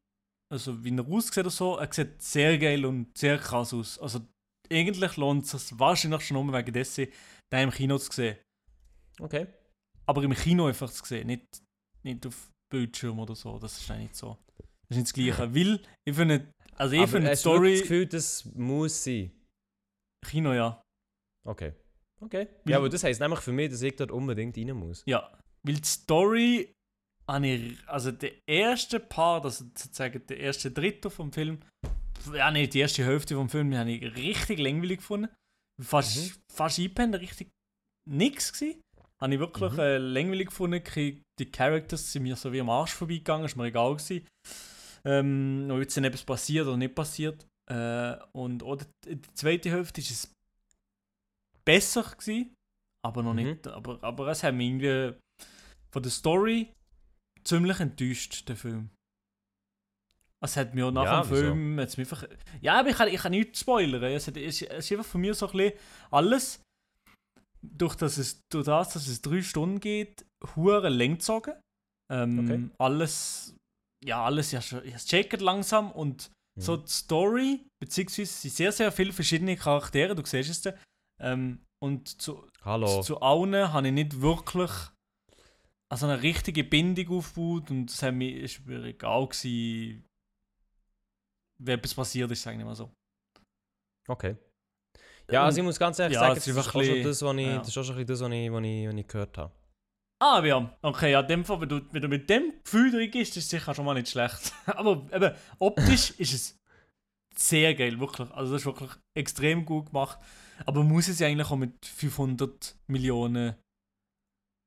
also 0.50 0.82
wie 0.82 0.96
er 0.96 1.06
aussieht 1.06 1.38
oder 1.38 1.50
so, 1.50 1.76
er 1.76 1.92
sieht 1.92 2.22
sehr 2.22 2.56
geil 2.58 2.86
und 2.86 3.16
sehr 3.18 3.36
krass 3.38 3.74
aus. 3.74 3.98
Also 3.98 4.20
eigentlich 4.72 5.16
lohnt 5.16 5.44
es 5.44 5.50
sich 5.68 5.78
wahrscheinlich 5.78 6.22
schon 6.22 6.46
nur 6.46 6.56
wegen 6.56 6.72
dessen, 6.72 7.08
den 7.52 7.60
im 7.64 7.70
Kino 7.70 7.98
zu 7.98 8.12
sehen. 8.12 8.36
Okay. 9.20 9.46
Aber 10.06 10.22
im 10.22 10.34
Kino 10.34 10.66
einfach 10.66 10.90
zu 10.90 11.04
sehen, 11.04 11.26
nicht, 11.26 11.44
nicht 12.04 12.26
auf 12.26 12.50
Bildschirm 12.72 13.18
oder 13.18 13.34
so. 13.34 13.58
Das 13.58 13.78
ist 13.80 13.90
eigentlich 13.90 14.08
nicht 14.10 14.16
so. 14.16 14.38
Das 14.88 14.90
ist 14.90 14.96
nicht 14.96 15.06
das 15.08 15.12
Gleiche. 15.14 15.54
Weil 15.54 15.80
ich 16.06 16.14
finde, 16.14 16.52
Also 16.76 16.94
ich 16.96 17.08
finde 17.10 17.30
hast 17.30 17.44
du 17.44 17.50
wirklich 17.50 17.80
das 17.80 17.80
Story... 17.80 17.80
Gefühl, 17.80 18.06
das 18.06 18.44
muss 18.54 19.04
sein? 19.04 19.32
Kino, 20.26 20.52
ja. 20.52 20.82
Okay. 21.46 21.72
Okay. 22.20 22.48
Weil- 22.64 22.70
Ja, 22.72 22.78
aber 22.78 22.88
das 22.88 23.04
heisst 23.04 23.20
nämlich 23.20 23.40
für 23.40 23.52
mich, 23.52 23.70
dass 23.70 23.82
ich 23.82 23.96
dort 23.96 24.10
unbedingt 24.10 24.56
rein 24.56 24.70
muss. 24.72 25.02
Ja. 25.06 25.32
Weil 25.66 25.74
die 25.76 25.84
Story... 25.88 26.72
ich- 27.42 27.88
Also 27.88 28.12
der 28.12 28.32
erste 28.48 29.00
Part, 29.00 29.44
also 29.44 29.64
sozusagen 29.64 30.24
der 30.26 30.38
erste 30.38 30.70
Drittel 30.70 31.10
vom 31.10 31.32
Film... 31.32 31.60
Ja, 32.32 32.50
nicht 32.50 32.74
die 32.74 32.80
erste 32.80 33.04
Hälfte 33.04 33.34
vom 33.36 33.48
Film, 33.48 33.70
die 33.70 33.78
habe 33.78 33.90
ich 33.92 34.02
richtig 34.16 34.58
langweilig 34.58 34.98
gefunden. 34.98 35.28
Fast, 35.82 36.16
Mhm. 36.16 36.32
fast 36.52 36.78
eingepennt, 36.78 37.14
richtig 37.16 37.48
nix 38.08 38.52
gsi. 38.52 38.80
Habe 39.20 39.34
ich 39.34 39.40
wirklich 39.40 39.72
Mhm. 39.72 39.78
äh, 39.78 39.98
langweilig 39.98 40.48
gefunden. 40.48 40.82
Die 41.38 41.50
Characters 41.50 42.12
sind 42.12 42.22
mir 42.24 42.36
so 42.36 42.52
wie 42.52 42.60
am 42.60 42.70
Arsch 42.70 42.92
vorbeigegangen, 42.92 43.46
ist 43.46 43.56
mir 43.56 43.66
egal 43.66 43.96
gewesen. 43.96 44.26
Ähm, 45.04 45.68
ob 45.70 45.78
jetzt 45.78 45.96
etwas 45.96 46.24
passiert 46.24 46.66
oder 46.66 46.76
nicht 46.76 46.94
passiert. 46.94 47.46
Äh, 47.70 48.16
und 48.32 48.62
oder 48.62 48.86
die 49.04 49.16
die 49.16 49.34
zweite 49.34 49.70
Hälfte 49.70 50.00
ist 50.00 50.10
es 50.10 50.32
besser 51.64 52.02
gewesen, 52.02 52.54
aber 53.04 53.22
noch 53.22 53.34
Mhm. 53.34 53.42
nicht. 53.42 53.66
Aber, 53.66 54.02
aber 54.02 54.28
es 54.28 54.42
hat 54.42 54.54
mich 54.54 54.68
irgendwie 54.68 55.14
von 55.92 56.02
der 56.02 56.12
Story 56.12 56.72
ziemlich 57.44 57.80
enttäuscht, 57.80 58.48
der 58.48 58.56
Film. 58.56 58.90
Es 60.44 60.56
hat 60.56 60.74
mir 60.74 60.86
auch 60.86 60.90
nach 60.92 61.04
Ja, 61.04 61.22
dem? 61.22 61.28
Film 61.28 61.80
hat's 61.80 61.96
mich 61.96 62.10
einfach. 62.12 62.28
Ja, 62.60 62.78
aber 62.80 62.90
ich 62.90 62.96
kann, 62.96 63.08
ich 63.08 63.20
kann 63.20 63.32
nichts 63.32 63.60
spoilern. 63.60 64.02
Es, 64.04 64.26
hat, 64.26 64.36
es, 64.36 64.62
es 64.62 64.84
ist 64.84 64.92
einfach 64.92 65.04
von 65.10 65.20
mir 65.20 65.34
so 65.34 65.46
ein 65.48 65.52
bisschen 65.56 65.78
alles, 66.10 66.62
durch, 67.62 67.96
dass 67.96 68.18
es, 68.18 68.40
durch 68.52 68.66
das, 68.66 68.92
dass 68.92 69.08
es 69.08 69.22
drei 69.22 69.42
Stunden 69.42 69.80
geht, 69.80 70.24
hure 70.54 70.88
lang 70.88 71.12
gezogen. 71.14 71.54
Ähm, 72.12 72.38
Okay. 72.38 72.70
Alles, 72.78 73.54
ja, 74.04 74.24
alles, 74.24 74.52
ja, 74.52 74.60
es 74.60 75.06
checkt 75.06 75.40
langsam 75.40 75.90
und 75.92 76.30
Mhm. 76.58 76.62
so 76.62 76.76
die 76.78 76.90
Story, 76.90 77.66
beziehungsweise 77.82 78.32
sind 78.32 78.54
sehr, 78.54 78.72
sehr 78.72 78.90
viele 78.90 79.12
verschiedene 79.12 79.56
Charaktere, 79.56 80.14
du 80.14 80.24
siehst 80.24 80.48
es 80.48 80.60
dann. 80.62 80.74
Ähm, 81.20 81.60
und 81.84 82.08
zu, 82.22 82.48
Hallo. 82.62 83.02
zu 83.02 83.20
allen 83.20 83.74
habe 83.74 83.88
ich 83.88 83.92
nicht 83.92 84.22
wirklich 84.22 84.70
also 85.92 86.06
eine 86.06 86.22
richtige 86.22 86.64
Bindung 86.64 87.18
aufgebaut 87.18 87.70
und 87.70 87.90
es 87.90 88.02
hat 88.02 88.14
ist 88.22 88.64
mir 88.66 88.82
egal 88.84 89.26
gewesen, 89.28 90.05
wie 91.58 91.72
etwas 91.72 91.94
passiert 91.94 92.30
ist, 92.30 92.42
sagen 92.42 92.58
wir 92.58 92.64
mal 92.66 92.74
so. 92.76 92.90
Okay. 94.08 94.36
Ja, 95.30 95.44
also 95.44 95.58
ich 95.58 95.64
muss 95.64 95.78
ganz 95.78 95.98
ehrlich 95.98 96.14
Ja, 96.14 96.20
sagen, 96.20 96.34
das 96.36 96.46
ist 96.46 96.56
auch 96.56 96.70
schon 96.70 97.02
das, 97.02 97.22
was 97.22 97.36
ich, 97.36 97.46
ja. 97.46 97.58
das 97.58 97.68
ist 97.68 97.78
auch 97.78 97.84
schon 97.84 97.96
ein 97.96 98.06
bisschen 98.06 98.06
das, 98.06 98.20
was 98.20 98.32
ich, 98.32 98.52
was 98.52 98.62
ich, 98.64 98.88
was 98.88 98.94
ich 98.94 99.06
gehört 99.08 99.38
habe. 99.38 99.52
Ah, 100.22 100.42
ja, 100.44 100.78
okay, 100.82 101.10
ja, 101.12 101.22
dem 101.22 101.44
Fall, 101.44 101.60
wenn 101.60 101.68
du, 101.68 101.80
wenn 101.92 102.00
du 102.02 102.08
mit 102.08 102.30
dem 102.30 102.52
Gefühl 102.64 102.90
drin 102.90 103.10
bist, 103.10 103.36
ist 103.36 103.44
es 103.44 103.50
sicher 103.50 103.74
schon 103.74 103.84
mal 103.84 103.94
nicht 103.94 104.08
schlecht. 104.08 104.52
Aber 104.66 105.06
eben, 105.12 105.34
optisch 105.58 106.12
ist 106.18 106.32
es 106.32 106.58
sehr 107.36 107.74
geil, 107.74 107.98
wirklich. 108.00 108.30
Also 108.30 108.52
das 108.52 108.62
ist 108.62 108.66
wirklich 108.66 108.90
extrem 109.14 109.64
gut 109.66 109.86
gemacht. 109.86 110.18
Aber 110.64 110.82
muss 110.84 111.08
es 111.08 111.18
ja 111.18 111.26
eigentlich 111.26 111.50
auch 111.50 111.56
mit 111.56 111.84
500 111.84 112.76
Millionen, 112.86 113.56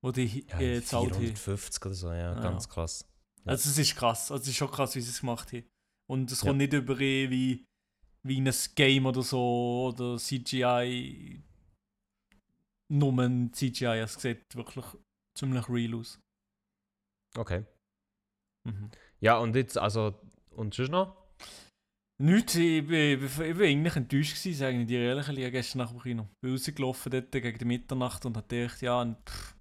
wo 0.04 0.12
die 0.12 0.46
Ja, 0.50 0.60
äh, 0.60 0.84
zahlt 0.84 1.14
haben. 1.14 1.20
450 1.22 1.86
oder 1.86 1.96
so, 1.96 2.12
ja, 2.12 2.34
Ja. 2.36 2.40
ganz 2.42 2.70
krass. 2.70 3.08
Also 3.46 3.70
es 3.70 3.78
ist 3.78 3.96
krass, 3.96 4.30
also 4.32 4.42
es 4.44 4.50
ist 4.50 4.56
schon 4.56 4.70
krass, 4.70 4.94
wie 4.96 5.02
sie 5.02 5.10
es 5.10 5.22
gemacht 5.22 5.52
haben. 5.52 5.64
Und 6.10 6.32
es 6.32 6.42
Ja. 6.42 6.48
kommt 6.48 6.58
nicht 6.58 6.74
über 6.74 7.00
eh 7.00 7.30
wie, 7.30 7.66
wie 8.24 8.38
in 8.38 8.48
ein 8.48 8.56
Game 8.76 9.06
oder 9.06 9.22
so 9.22 9.92
oder 9.94 10.18
CGI. 10.18 11.44
Nur 12.92 13.20
ein 13.20 13.54
CGI, 13.54 14.00
es 14.00 14.16
sieht 14.16 14.56
wirklich 14.56 14.86
ziemlich 15.38 15.70
real 15.70 15.96
aus. 15.96 16.20
Okay. 17.38 17.64
Mhm. 18.68 18.90
Ja, 19.22 19.38
und 19.38 19.56
jetzt, 19.56 19.78
also, 19.78 20.20
und 20.52 20.74
sonst 20.74 20.90
noch? 20.90 21.16
Nichts, 22.22 22.56
ich 22.56 22.90
ich 22.90 23.22
ich 23.22 23.38
bin 23.38 23.62
eigentlich 23.62 23.96
enttäuscht 23.96 24.36
gewesen, 24.36 24.58
sagen 24.60 24.88
die 24.88 24.96
ehrlich, 24.96 25.30
ich 25.30 25.52
gestern 25.52 25.78
nach 25.78 25.92
dem 25.92 26.02
Kino. 26.02 26.24
Ich 26.34 26.40
bin 26.42 26.52
rausgelaufen 26.52 27.12
dort 27.12 27.32
gegen 27.32 27.58
die 27.58 27.66
Mitternacht 27.66 28.26
und 28.26 28.36
hab 28.36 28.50
gedacht, 28.50 28.82
ja, 28.82 29.02
und 29.02 29.18
pff, 29.30 29.56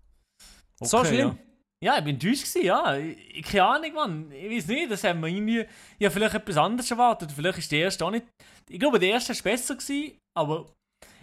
So 0.82 1.04
schlimm? 1.04 1.18
Ja. 1.18 1.38
Ja, 1.84 1.98
ich 1.98 2.04
bin 2.04 2.14
enttäuscht 2.14 2.52
gewesen, 2.52 2.64
ja. 2.64 2.96
Ich, 2.96 3.44
keine 3.44 3.64
Ahnung, 3.64 3.92
Mann. 3.94 4.32
Ich 4.32 4.50
weiß 4.50 4.66
nicht, 4.68 4.90
das 4.90 5.04
haben 5.04 5.20
wir 5.20 5.28
irgendwie, 5.28 5.66
ich 5.98 6.04
habe 6.04 6.14
vielleicht 6.14 6.34
etwas 6.34 6.56
anderes 6.56 6.90
erwartet. 6.90 7.32
Vielleicht 7.32 7.58
ist 7.58 7.70
der 7.72 7.80
erste 7.80 8.04
auch 8.04 8.10
nicht, 8.10 8.26
ich 8.68 8.78
glaube, 8.80 8.98
der 8.98 9.10
erste 9.10 9.34
war 9.34 9.42
besser 9.42 9.76
gewesen, 9.76 10.18
aber 10.36 10.72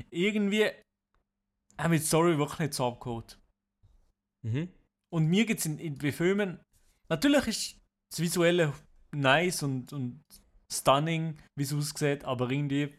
irgendwie 0.10 0.70
haben 1.78 1.92
wir 1.92 2.00
die 2.00 2.06
Story 2.06 2.38
wirklich 2.38 2.60
nicht 2.60 2.74
so 2.74 2.88
abgeholt. 2.88 3.38
Mhm. 4.46 4.70
Und 5.14 5.28
mir 5.28 5.46
geht 5.46 5.60
es 5.60 5.66
in, 5.66 5.80
in 5.80 5.98
bei 5.98 6.12
Filmen. 6.12 6.60
Natürlich 7.10 7.48
ist 7.48 7.80
das 8.12 8.22
Visuelle 8.22 8.74
nice 9.16 9.64
und, 9.64 9.92
und 9.94 10.22
stunning, 10.72 11.38
wie 11.58 11.64
es 11.64 11.74
aussieht, 11.74 12.24
aber 12.24 12.50
irgendwie 12.50 12.98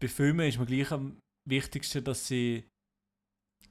bei 0.00 0.08
Filmen 0.08 0.46
ist 0.46 0.58
mir 0.58 0.66
gleich 0.66 0.92
am 0.92 1.18
wichtigsten, 1.48 2.04
dass 2.04 2.26
sie 2.26 2.68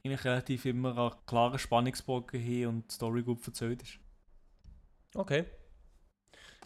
eigentlich 0.08 0.26
relativ 0.26 0.66
immer 0.66 0.98
einen 0.98 1.12
klaren 1.26 1.60
Spannungsbogen 1.60 2.40
haben 2.40 2.68
und 2.68 2.92
die 2.92 2.96
Story 2.96 3.24
gut 3.24 3.46
erzählt 3.46 3.82
ist. 3.82 4.00
Okay. 5.16 5.46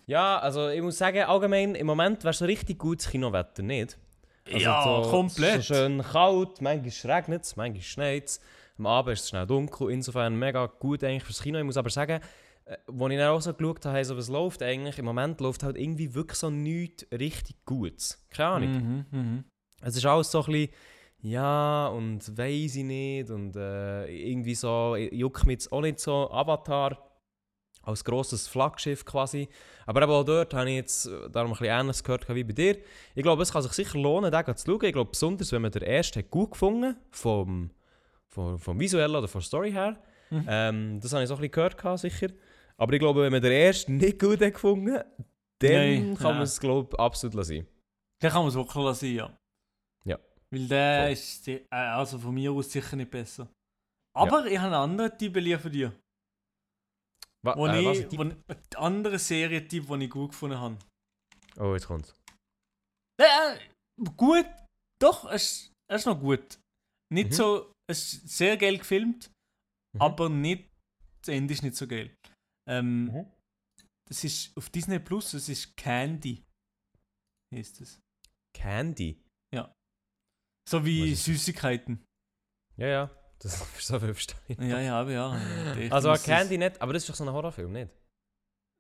Ja, 0.06 0.40
also 0.40 0.70
ich 0.70 0.82
muss 0.82 0.98
sagen, 0.98 1.22
allgemein, 1.24 1.76
im 1.76 1.88
Moment 1.88 2.24
wäre 2.24 2.32
es 2.32 2.42
richtig 2.42 2.80
gutes 2.80 3.10
Kinowetter, 3.10 3.64
nicht? 3.64 3.98
Also 4.46 4.60
ja, 4.60 5.04
so, 5.04 5.10
komplett. 5.10 5.64
So 5.64 5.74
schön 5.74 6.02
kalt, 6.02 6.62
manchmal 6.62 7.16
regnet 7.16 7.44
es, 7.44 7.56
manchmal 7.56 7.82
schneit 7.82 8.26
es. 8.26 8.42
Am 8.78 8.88
Abend 8.88 9.14
ist 9.14 9.24
es 9.24 9.30
schnell 9.30 9.46
dunkel, 9.46 9.92
insofern 9.92 10.38
mega 10.38 10.66
gut 10.66 11.04
eigentlich 11.04 11.24
fürs 11.24 11.42
Kino. 11.42 11.60
Ich 11.60 11.66
muss 11.66 11.78
aber 11.78 11.90
sagen, 11.90 12.20
äh, 12.66 12.78
als 12.88 13.12
ich 13.12 13.18
dann 13.18 13.30
auch 13.30 13.42
so 13.42 13.54
geschaut 13.54 13.86
habe, 13.86 14.04
so, 14.04 14.18
was 14.18 14.28
läuft 14.28 14.64
eigentlich, 14.64 14.98
im 14.98 15.06
Moment 15.06 15.40
läuft 15.40 15.64
halt 15.64 15.78
irgendwie 15.78 16.14
wirklich 16.14 16.40
so 16.40 16.50
nichts 16.50 17.06
richtig 17.12 17.64
Gutes. 17.66 18.26
Keine 18.32 18.50
Ahnung. 18.50 18.72
Mhm, 18.72 19.06
mhm. 19.12 19.44
Es 19.82 19.96
ist 19.96 20.06
alles 20.06 20.32
so 20.32 20.44
ein 20.44 20.46
bisschen, 20.52 20.70
ja, 21.22 21.88
und 21.88 22.38
weiß 22.38 22.76
ich 22.76 22.84
nicht, 22.84 23.30
und 23.30 23.56
äh, 23.56 24.08
irgendwie 24.08 24.56
so, 24.56 24.96
juckt 24.96 25.46
mich 25.46 25.54
jetzt 25.54 25.72
auch 25.72 25.82
nicht 25.82 26.00
so, 26.00 26.30
Avatar 26.32 27.12
als 27.84 28.04
grosses 28.04 28.48
Flaggschiff 28.48 29.06
quasi. 29.06 29.50
Aber 29.86 30.04
eben 30.04 30.12
auch 30.12 30.24
dort 30.24 30.54
habe 30.54 30.70
ich 30.70 30.76
jetzt 30.76 31.06
äh, 31.08 31.30
darum 31.30 31.52
ein 31.52 31.58
bisschen 31.58 31.80
Ähnliches 31.80 32.04
gehört 32.04 32.30
wie 32.30 32.44
bei 32.44 32.54
dir. 32.54 32.78
Ich 33.16 33.24
glaube, 33.24 33.42
es 33.42 33.52
kann 33.52 33.62
sich 33.62 33.72
sicher 33.72 33.98
lohnen, 33.98 34.32
den 34.32 34.58
zu 34.58 34.66
schauen. 34.66 34.86
Ich 34.86 34.94
glaube, 34.94 35.12
besonders, 35.12 35.52
wenn 35.52 35.62
man 35.62 35.72
den 35.72 35.84
ersten 35.84 36.24
gut 36.30 36.52
gefunden 36.52 36.96
vom, 37.12 37.72
vom, 38.28 38.60
vom 38.60 38.80
Visuellen 38.80 39.16
oder 39.16 39.28
von 39.28 39.42
Story 39.42 39.72
her. 39.72 39.98
Mhm. 40.30 40.46
Ähm, 40.48 41.00
das 41.02 41.14
habe 41.14 41.24
ich 41.24 41.28
so 41.28 41.36
ein 41.36 41.42
bisschen 41.42 41.52
gehört, 41.52 41.78
gehabt, 41.78 42.00
sicher. 42.00 42.28
Aber 42.78 42.94
ich 42.94 43.00
glaube, 43.00 43.22
wenn 43.24 43.32
man 43.32 43.42
den 43.42 43.52
ersten 43.52 43.98
nicht 43.98 44.20
gut 44.20 44.42
hat 44.42 44.54
gefunden 44.54 45.00
dann 45.60 45.72
Nein, 45.72 46.16
kann 46.16 46.34
man 46.34 46.44
es, 46.44 46.60
glaube 46.60 46.90
ich, 46.92 47.00
absolut 47.00 47.36
lassen. 47.36 47.68
Den 48.22 48.30
kann 48.32 48.42
man 48.42 48.48
es 48.48 48.56
wirklich 48.56 48.84
lassen, 48.84 49.14
ja. 49.14 49.38
Ja. 50.54 50.60
Weil 50.60 50.68
der 50.68 51.04
Voll. 51.04 51.12
ist 51.14 51.48
äh, 51.48 51.66
also 51.72 52.20
von 52.20 52.34
mir 52.34 52.52
aus 52.52 52.72
sicher 52.72 52.96
nicht 52.96 53.12
besser. 53.12 53.48
Aber 54.14 54.46
ich 54.46 54.58
habe 54.58 54.76
einen 54.76 54.92
anderen 54.92 55.18
Tipp 55.18 55.34
für 55.34 55.70
dich. 55.70 55.90
Wa 57.44 57.56
Wo 57.58 57.68
äh, 57.68 57.86
was, 57.86 58.00
ich, 58.00 58.18
wo, 58.18 58.22
einen 58.22 58.44
anderen 58.76 59.18
Serientipp, 59.18 59.88
den 59.88 60.02
ich 60.02 60.10
gut 60.10 60.32
gefunden 60.32 60.58
habe. 60.60 60.78
Oh, 61.58 61.74
jetzt 61.74 61.88
kommt's. 61.88 62.14
Ja, 63.20 63.54
äh, 63.54 63.60
gut. 64.18 64.46
Doch, 65.02 65.26
es, 65.32 65.44
ist- 65.44 65.74
es 65.90 66.02
ist 66.02 66.06
noch 66.06 66.20
gut. 66.20 66.60
Nicht 67.12 67.30
Mhm. 67.32 67.34
so, 67.36 67.74
es 67.90 68.14
ist 68.14 68.30
sehr 68.30 68.58
geil 68.58 68.78
gefilmt, 68.78 69.32
Mhm. 69.96 70.02
aber 70.02 70.30
nicht, 70.30 70.70
das 71.22 71.30
Ende 71.34 71.54
ist 71.54 71.64
nicht 71.64 71.76
so 71.76 71.88
geil. 71.88 72.16
Ähm, 72.70 73.06
Mhm. 73.06 73.32
Das 74.08 74.24
ist 74.26 74.56
auf 74.58 74.70
Disney 74.70 75.00
Plus, 75.00 75.34
es 75.34 75.48
ist 75.50 75.76
Candy. 75.78 76.44
Heißt 77.56 77.80
es. 77.82 78.00
Candy. 78.54 79.21
So 80.72 80.86
wie 80.86 81.12
Was? 81.12 81.26
Süßigkeiten. 81.26 82.04
Ja, 82.78 82.88
ja. 82.88 83.12
Das 83.40 83.62
ist 83.78 83.88
so 83.88 84.00
viel 84.00 84.14
verstehen. 84.14 84.62
Ja, 84.70 84.80
ja, 84.80 85.00
aber 85.02 85.12
ja. 85.12 85.76
Ich 85.78 85.92
Also 85.92 86.14
Candy 86.14 86.58
nicht, 86.58 86.82
aber 86.82 86.94
das 86.94 87.04
ist 87.04 87.10
doch 87.10 87.16
so 87.16 87.24
ein 87.26 87.32
Horrorfilm, 87.34 87.72
nicht? 87.72 87.92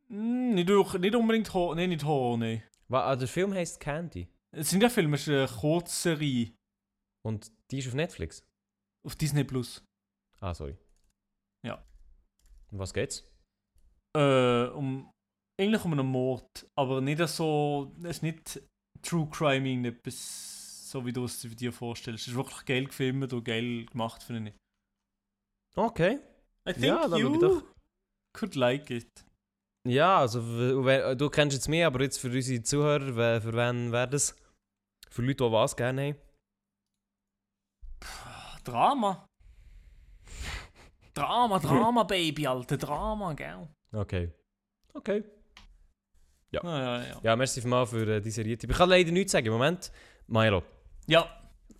Mm, 0.09 0.53
Nicht, 0.53 0.69
durch, 0.69 0.93
nicht 0.95 1.15
unbedingt 1.15 1.53
Horror, 1.53 1.75
nein, 1.75 1.89
nicht 1.89 2.03
Horror, 2.05 2.37
nein. 2.37 2.63
Wa- 2.87 3.05
ah, 3.11 3.15
der 3.15 3.27
Film 3.27 3.53
heißt 3.53 3.79
Candy. 3.79 4.27
Es 4.53 4.69
sind 4.69 4.81
ja 4.83 4.89
Filme, 4.89 5.15
es 5.15 5.21
ist 5.27 5.29
eine 5.29 5.47
Kurzserie 5.47 6.53
Und 7.25 7.51
die 7.71 7.79
ist 7.79 7.87
auf 7.87 7.93
Netflix. 7.93 8.43
auf 9.05 9.15
Disney 9.15 9.43
Plus. 9.43 9.83
Ah, 10.39 10.53
sorry. 10.53 10.77
Ja. 11.65 11.83
Um 12.71 12.79
was 12.79 12.93
geht's? 12.93 13.25
Äh, 14.15 14.65
um, 14.67 15.09
eigentlich 15.59 15.85
um 15.85 15.93
einen 15.93 16.05
Mord, 16.07 16.67
aber 16.77 16.99
nicht 17.01 17.25
so, 17.27 17.95
es 17.99 18.17
ist 18.17 18.23
nicht 18.23 18.61
True 19.01 19.27
Crime 19.29 19.67
irgendetwas, 19.67 20.60
so 20.91 21.05
wie 21.05 21.13
du 21.13 21.23
es 21.25 21.39
dir 21.41 21.71
vorstellst. 21.71 22.23
Es 22.23 22.27
ist 22.29 22.35
wirklich 22.35 22.65
geil 22.65 22.85
gefilmt 22.85 23.31
und 23.33 23.43
geil 23.43 23.85
gemacht, 23.85 24.21
finde 24.23 24.51
ich. 24.51 24.55
Okay. 25.75 26.19
I 26.67 26.73
think 26.73 26.85
Ja, 26.85 27.07
dann 27.07 27.19
you 27.19 27.37
doch. 27.39 27.63
could 28.33 28.55
like 28.55 28.89
it. 28.89 29.07
Ja, 29.87 30.19
also 30.19 31.15
du 31.15 31.29
kennst 31.29 31.55
jetzt 31.55 31.67
mehr, 31.69 31.87
aber 31.87 32.01
jetzt 32.03 32.19
für 32.19 32.27
unsere 32.29 32.61
Zuhörer, 32.61 33.41
für 33.41 33.53
wen 33.53 33.91
wäre 33.91 34.09
das? 34.09 34.35
Für 35.09 35.23
Leute, 35.23 35.43
die 35.43 35.51
was 35.51 35.75
gerne 35.75 36.09
haben? 36.09 36.17
Drama. 38.63 39.25
Drama, 41.13 41.59
Drama, 41.59 42.03
Baby, 42.03 42.47
Alter, 42.47 42.77
Drama, 42.77 43.33
gell? 43.33 43.67
Okay. 43.91 44.31
Okay. 44.93 45.23
Ja. 46.51 46.63
Ah, 46.63 46.79
ja, 46.79 47.07
ja. 47.07 47.19
Ja, 47.23 47.35
merci 47.35 47.65
mal 47.67 47.85
für 47.85 48.07
äh, 48.07 48.21
die 48.21 48.29
Serie. 48.29 48.57
Ich 48.61 48.67
kann 48.77 48.89
leider 48.89 49.11
nichts 49.11 49.31
sagen. 49.31 49.49
Moment, 49.49 49.91
Milo, 50.27 50.63
ja. 51.07 51.25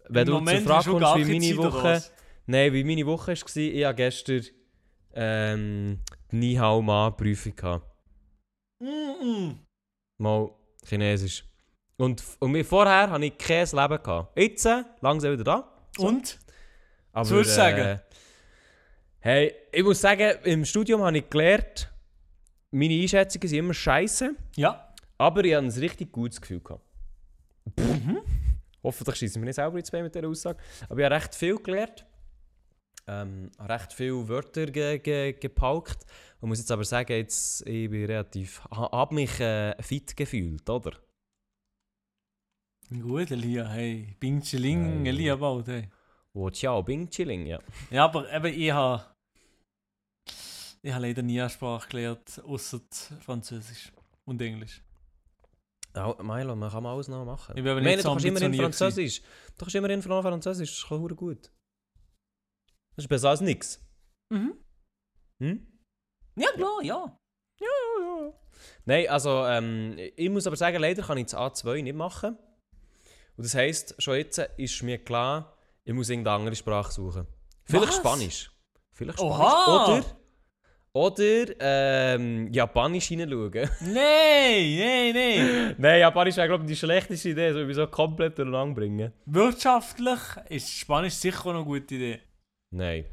wenn 0.10 0.22
im 0.22 0.28
du 0.28 0.34
Moment 0.34 0.66
zur 0.66 0.68
Frage 0.68 0.90
kommst, 0.92 1.28
wie 1.28 1.40
meine 1.40 1.48
Zeit, 1.48 1.58
Woche... 1.58 2.04
Nein, 2.48 2.74
wie 2.74 2.84
meine 2.84 3.06
Woche 3.06 3.34
war, 3.34 3.58
ich 3.58 3.86
hatte 3.86 3.96
gestern 3.96 4.46
ähm, 5.14 6.00
die 6.32 6.36
Nihao 6.36 6.82
Ma-Prüfung. 6.82 7.56
gehabt. 7.56 7.86
Mm 8.80 8.86
-mm. 8.86 9.56
Mal 10.18 10.50
Chinesisch. 10.86 11.46
Und, 11.98 12.24
und 12.40 12.64
vorher 12.64 13.10
hatte 13.12 13.26
ich 13.26 13.38
kein 13.38 13.66
Leben. 13.66 14.04
Gehabt. 14.04 14.38
Jetzt, 14.38 14.66
äh, 14.66 14.84
langsam 15.02 15.34
wieder 15.34 15.44
da. 15.44 15.72
Und? 16.00 16.40
Aber, 17.14 17.22
Was 17.22 17.30
würdest 17.30 17.52
du 17.52 17.56
sagen? 17.56 17.80
Äh, 17.80 18.00
hey, 19.20 19.54
ich 19.72 19.84
muss 19.84 20.02
sagen, 20.02 20.38
im 20.44 20.66
Studium 20.66 21.04
habe 21.04 21.20
ich 21.20 21.30
gelernt, 21.30 21.92
meine 22.72 22.94
Einschätzungen 22.96 23.48
sind 23.48 23.60
immer 23.60 23.74
scheiße, 23.74 24.34
Ja. 24.56 24.94
aber 25.18 25.44
ich 25.46 25.54
habe 25.54 25.66
ein 25.68 25.72
richtig 25.72 26.12
gutes 26.12 26.42
Gefühl 26.42 26.62
gehabt. 26.62 26.84
Mhm. 27.78 28.22
Hoffentlich 28.84 29.16
schießen 29.18 29.42
wir 29.42 29.46
nicht 29.46 29.56
selber 29.56 29.78
ins 29.78 29.92
Bein 29.92 30.04
mit 30.04 30.16
dieser 30.16 30.28
Aussage. 30.28 30.60
Aber 30.90 31.00
ich 31.00 31.06
habe 31.06 31.16
recht 31.16 31.36
viel 31.36 31.58
gelernt. 31.58 32.06
Ähm, 33.08 33.52
habe 33.58 33.74
recht 33.74 33.94
viele 33.94 34.28
Wörter 34.28 34.66
ge 34.68 35.00
ge 35.00 35.34
gepaukt. 35.34 36.06
Und 36.40 36.50
muss 36.50 36.60
jetzt 36.60 36.72
aber 36.72 36.84
sagen, 36.86 37.12
jetzt, 37.14 37.66
ich 37.68 37.90
bin 37.90 38.06
relativ... 38.06 38.62
ha- 38.72 38.92
habe 38.92 39.16
mich 39.16 39.40
äh, 39.40 39.76
fit 39.82 40.16
gefühlt, 40.16 40.68
oder? 40.70 40.94
Gut, 42.90 43.32
Elia, 43.32 43.68
hey. 43.70 44.16
Bing 44.20 44.42
Chiling, 44.42 45.00
Hey. 45.04 45.10
Elia 45.10 45.36
baut, 45.36 45.68
hey. 45.68 45.90
Wo 46.34 46.50
ciao, 46.50 46.82
Bing 46.84 47.10
Chilling, 47.10 47.46
ja. 47.46 47.60
Ja, 47.90 48.06
aber 48.06 48.32
eben, 48.32 48.46
ich 48.60 48.72
habe. 48.72 49.06
Ich 50.84 50.92
habe 50.92 51.06
leider 51.08 51.22
nie 51.22 51.40
eine 51.40 51.50
Sprache 51.50 51.88
gelernt, 51.90 52.42
außer 52.44 52.82
Französisch 53.20 53.92
und 54.26 54.42
Englisch. 54.42 54.82
Ja, 55.96 56.16
Milo, 56.22 56.56
man 56.56 56.72
kann 56.72 56.84
mal 56.84 56.94
alles 56.94 57.08
noch 57.08 57.26
machen. 57.26 57.58
Ich 57.58 57.64
meine, 57.64 57.98
du 57.98 58.04
kannst 58.04 58.26
immerhin 58.26 58.46
ambitioniert 58.46 58.76
Französisch. 58.76 59.22
Du 59.58 59.66
kannst 59.66 59.76
immerhin 59.76 60.02
Französisch, 60.02 60.70
das 60.70 60.80
ist 60.80 60.88
verdammt 60.88 61.18
gut. 61.18 61.52
Das 62.96 63.06
ist 63.06 63.10
besser 63.10 63.30
als 63.30 63.42
nichts. 63.42 63.80
Mhm. 64.30 64.58
Hm? 65.42 65.68
Ja, 66.36 66.52
klar, 66.52 66.82
ja. 66.82 67.18
Nein, 68.86 69.08
also 69.10 69.46
ähm, 69.46 69.96
ich 69.98 70.30
muss 70.30 70.48
aber 70.48 70.56
sagen, 70.56 70.80
leider 70.80 71.04
kann 71.04 71.18
ich 71.18 71.26
das 71.28 71.36
A2 71.36 71.82
nicht 71.82 71.96
machen. 71.96 72.38
Und 73.38 73.46
das 73.46 73.54
heisst, 73.54 73.96
schon 74.02 74.16
jetzt 74.16 74.38
ist 74.58 74.84
mir 74.84 75.04
klar, 75.04 75.58
ich 75.84 75.94
muss 75.94 76.10
irgendeine 76.10 76.38
andere 76.38 76.56
Sprache 76.56 76.92
suchen. 76.92 77.28
Vielleicht 77.66 77.90
Was? 77.90 77.98
Spanisch. 77.98 78.52
Vielleicht 78.94 79.20
Spanisch. 79.20 79.36
Oha! 79.36 79.98
Oder, 79.98 80.21
oder 80.94 81.46
ähm, 81.60 82.52
Japanisch 82.52 83.08
hineinschauen. 83.08 83.52
Nein, 83.82 84.78
nein, 84.78 85.14
nein. 85.14 85.76
Nein, 85.78 86.00
Japanisch 86.02 86.36
wäre 86.36 86.48
glaube 86.48 86.64
ich 86.66 86.70
die 86.70 86.76
schlechteste 86.76 87.30
Idee, 87.30 87.68
wie 87.68 87.74
so 87.74 87.88
komplett 87.88 88.38
durcheinander 88.38 88.76
bringen. 88.76 89.14
Wirtschaftlich 89.26 90.20
ist 90.50 90.70
Spanisch 90.70 91.14
sicher 91.14 91.46
auch 91.46 91.54
eine 91.56 91.64
gute 91.64 91.96
Idee. 91.96 92.20
Nein. 92.74 93.06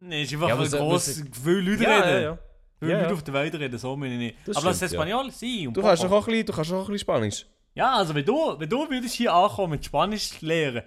Nein, 0.00 0.22
ist 0.22 0.32
einfach 0.32 0.48
Ja, 0.48 0.58
ein 0.58 0.68
grosses, 0.70 1.22
viele 1.42 1.60
Leute 1.60 1.84
Ja, 1.84 2.00
reden. 2.00 2.08
ja, 2.14 2.20
ja. 2.20 2.38
Viele 2.80 2.90
Ja, 2.92 2.98
Leute 2.98 3.08
ja. 3.10 3.14
auf 3.14 3.22
der 3.22 3.34
Welt 3.34 3.54
reden, 3.54 3.78
so 3.78 3.96
meine 3.96 4.14
ich 4.14 4.18
nicht. 4.18 4.36
Das 4.44 4.56
Aber 4.56 4.74
stimmt, 4.74 4.92
ja. 4.92 4.98
Espanol 5.04 5.30
sein. 5.30 5.68
und 5.68 5.76
Du 5.76 5.82
kannst, 5.82 6.04
auch 6.04 6.12
ein 6.12 6.24
bisschen, 6.26 6.46
du 6.46 6.52
kannst 6.52 6.72
auch 6.72 6.76
ein 6.80 6.80
bisschen 6.86 6.98
Spanisch. 6.98 7.46
Ja, 7.74 7.94
also 7.96 8.14
wenn 8.14 8.24
du, 8.24 8.58
wenn 8.58 8.68
du 8.68 8.90
würdest 8.90 9.14
hier 9.14 9.32
ankommen 9.32 9.70
mit 9.72 9.84
Spanisch 9.84 10.40
lernen, 10.40 10.82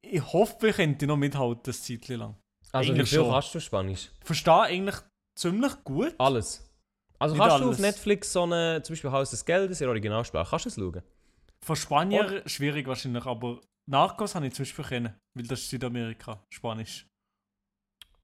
ich 0.00 0.22
hoffe, 0.32 0.68
ich 0.68 0.76
könnte 0.76 1.06
noch 1.08 1.16
mithalten, 1.16 1.62
das 1.64 1.82
Zeitchen 1.82 2.20
lang. 2.20 2.36
Also 2.74 2.92
wie 2.94 2.98
viel 2.98 3.06
schon. 3.06 3.30
kannst 3.30 3.54
du 3.54 3.60
Spanisch? 3.60 4.10
Ich 4.20 4.26
verstehe 4.26 4.60
eigentlich 4.62 4.96
ziemlich 5.38 5.72
gut. 5.84 6.14
Alles. 6.18 6.68
Also 7.18 7.34
Nicht 7.34 7.42
kannst 7.42 7.60
du 7.60 7.64
alles. 7.66 7.76
auf 7.76 7.82
Netflix 7.82 8.32
so 8.32 8.42
eine, 8.42 8.82
zum 8.82 8.94
Beispiel 8.94 9.12
Haus 9.12 9.30
des 9.30 9.44
Geldes 9.44 9.80
in 9.80 9.88
Originalsprache, 9.88 10.50
kannst 10.50 10.64
du 10.66 10.68
es 10.68 10.74
schauen? 10.76 11.02
Von 11.64 11.76
Spanier 11.76 12.42
schwierig 12.46 12.86
wahrscheinlich, 12.86 13.24
aber 13.24 13.60
Narcos 13.88 14.34
habe 14.34 14.46
ich 14.46 14.54
zum 14.54 14.64
Beispiel 14.64 14.84
kennen, 14.84 15.14
weil 15.34 15.46
das 15.46 15.60
ist 15.60 15.70
Südamerika, 15.70 16.42
Spanisch. 16.52 17.06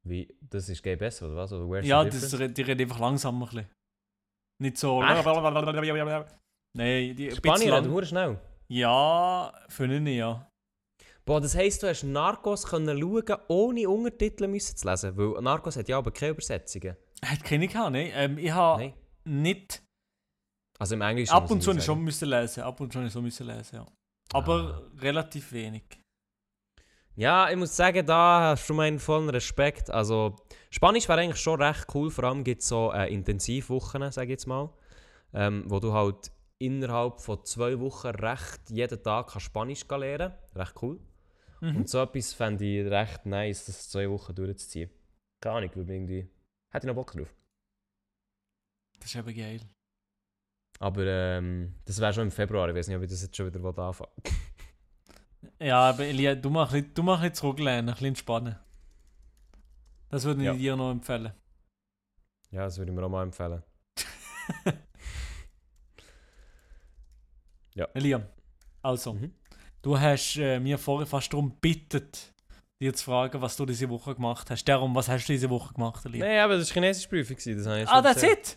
Wie, 0.02 0.34
das 0.40 0.68
ist 0.68 0.82
gay 0.82 0.96
besser, 0.96 1.26
oder 1.26 1.36
was? 1.36 1.52
Oder 1.52 1.68
where's 1.70 1.86
Ja, 1.86 2.02
das, 2.04 2.14
difference? 2.14 2.40
re- 2.40 2.48
die 2.50 2.62
reden 2.62 2.82
einfach 2.82 2.98
langsamer 3.00 3.46
ein 3.46 3.48
bisschen. 3.50 3.70
Nicht 4.62 4.78
so... 4.78 5.02
Echt? 5.02 5.10
Nein, 6.76 7.16
die... 7.16 7.28
ein 7.30 7.36
Spanier 7.36 7.54
bisschen 7.58 7.70
lang- 7.70 7.90
hure 7.90 8.06
schnell. 8.06 8.40
Ja, 8.68 9.52
finde 9.68 10.10
ich 10.10 10.16
ja. 10.16 10.49
Boah, 11.30 11.40
das 11.40 11.54
heisst, 11.54 11.80
du 11.80 11.86
hast 11.86 12.02
Narcos 12.02 12.66
können 12.66 13.00
schauen, 13.00 13.38
ohne 13.46 13.88
Untertitel 13.88 14.48
müssen 14.48 14.76
zu 14.76 14.84
lesen, 14.84 15.16
weil 15.16 15.40
Narcos 15.40 15.76
hat 15.76 15.88
ja 15.88 15.96
aber 15.96 16.10
keine 16.10 16.32
Übersetzungen. 16.32 16.96
Hat 17.24 17.44
keine 17.44 17.68
gehabt, 17.68 17.92
ne? 17.92 18.10
Ähm, 18.14 18.36
ich 18.36 18.50
habe 18.50 18.82
Nein. 18.82 18.94
nicht... 19.22 19.80
Also 20.80 20.96
im 20.96 21.02
Englischen 21.02 21.32
Ab 21.32 21.48
und 21.48 21.58
ich 21.58 21.62
zu 21.62 21.72
nicht 21.72 21.84
sagen. 21.84 21.98
schon 21.98 22.04
müssen 22.04 22.28
lesen, 22.30 22.64
ab 22.64 22.80
und 22.80 22.92
zu 22.92 23.08
so 23.08 23.22
müssen 23.22 23.46
lesen, 23.46 23.76
ja. 23.76 23.86
Aber 24.32 24.90
relativ 25.00 25.52
wenig. 25.52 25.84
Ja, 27.14 27.48
ich 27.48 27.56
muss 27.56 27.76
sagen, 27.76 28.04
da 28.04 28.50
hast 28.50 28.68
du 28.68 28.74
meinen 28.74 28.98
vollen 28.98 29.28
Respekt. 29.28 29.88
Also, 29.88 30.34
Spanisch 30.70 31.08
wäre 31.08 31.20
eigentlich 31.20 31.40
schon 31.40 31.62
recht 31.62 31.86
cool, 31.94 32.10
vor 32.10 32.24
allem 32.24 32.42
gibt 32.42 32.62
es 32.62 32.66
so 32.66 32.92
äh, 32.92 33.06
Intensivwochen, 33.14 34.10
sage 34.10 34.26
ich 34.26 34.30
jetzt 34.30 34.48
mal, 34.48 34.68
ähm, 35.32 35.62
wo 35.68 35.78
du 35.78 35.92
halt 35.92 36.32
innerhalb 36.58 37.20
von 37.20 37.44
zwei 37.44 37.78
Wochen 37.78 38.08
recht 38.08 38.68
jeden 38.68 39.00
Tag 39.00 39.28
kannst 39.28 39.46
Spanisch 39.46 39.86
lernen 39.88 40.34
Recht 40.56 40.74
cool. 40.82 40.98
Mhm. 41.60 41.76
Und 41.76 41.88
so 41.88 42.02
etwas 42.02 42.32
fände 42.32 42.64
ich 42.64 42.90
recht 42.90 43.26
nice, 43.26 43.66
das 43.66 43.88
zwei 43.90 44.08
Wochen 44.10 44.34
durchzuziehen. 44.34 44.90
Keine 45.40 45.56
Ahnung, 45.56 45.70
weil 45.74 45.90
irgendwie... 45.90 46.28
Hätte 46.70 46.86
ich 46.86 46.88
noch 46.88 46.94
Bock 46.94 47.12
drauf. 47.12 47.34
Das 48.98 49.10
ist 49.10 49.16
eben 49.16 49.34
geil. 49.36 49.60
Aber 50.78 51.04
ähm, 51.04 51.74
das 51.84 52.00
wäre 52.00 52.12
schon 52.14 52.24
im 52.24 52.30
Februar, 52.30 52.68
ich 52.68 52.74
weiß 52.74 52.88
nicht, 52.88 52.96
ob 52.96 53.02
ich 53.02 53.10
das 53.10 53.22
jetzt 53.22 53.36
schon 53.36 53.46
wieder 53.52 53.78
anfangen. 53.78 54.10
Ja, 55.58 55.88
aber 55.90 56.04
Elia, 56.04 56.34
du 56.34 56.50
machst 56.50 56.74
ein 56.74 56.82
bisschen- 56.82 56.94
du 56.94 57.02
mach 57.02 57.16
ein 57.20 57.30
bisschen 57.30 57.34
zurücklehnen, 57.36 57.88
ein 57.88 57.94
bisschen 57.94 58.06
entspannen. 58.08 58.56
Das 60.10 60.24
würde 60.24 60.40
ich 60.40 60.46
Ja. 60.46 60.52
dir 60.54 60.76
noch 60.76 60.90
empfehlen. 60.90 61.32
Ja, 62.50 62.64
das 62.64 62.76
würde 62.78 62.92
ich 62.92 62.96
mir 62.96 63.04
auch 63.04 63.08
mal 63.10 63.22
empfehlen. 63.22 63.62
Elia, 67.94 68.26
also, 68.82 69.14
Mhm. 69.14 69.34
Du 69.82 69.98
hast 69.98 70.36
äh, 70.36 70.58
mir 70.60 70.78
vorher 70.78 71.06
fast 71.06 71.32
darum 71.32 71.50
gebeten, 71.50 72.08
dir 72.82 72.94
zu 72.94 73.04
fragen, 73.04 73.40
was 73.42 73.56
du 73.56 73.66
diese 73.66 73.88
Woche 73.88 74.14
gemacht 74.14 74.50
hast. 74.50 74.64
Darum, 74.64 74.94
was 74.94 75.08
hast 75.08 75.26
du 75.28 75.32
diese 75.32 75.50
Woche 75.50 75.74
gemacht, 75.74 76.04
Elia? 76.06 76.24
Nein, 76.24 76.38
aber 76.40 76.56
das 76.56 76.68
war 76.68 76.74
chinesische 76.74 77.08
Prüfung, 77.08 77.36
das 77.36 77.66
habe 77.66 77.80
ich 77.82 77.88
ah, 77.88 78.02
that's 78.02 78.22
it? 78.22 78.56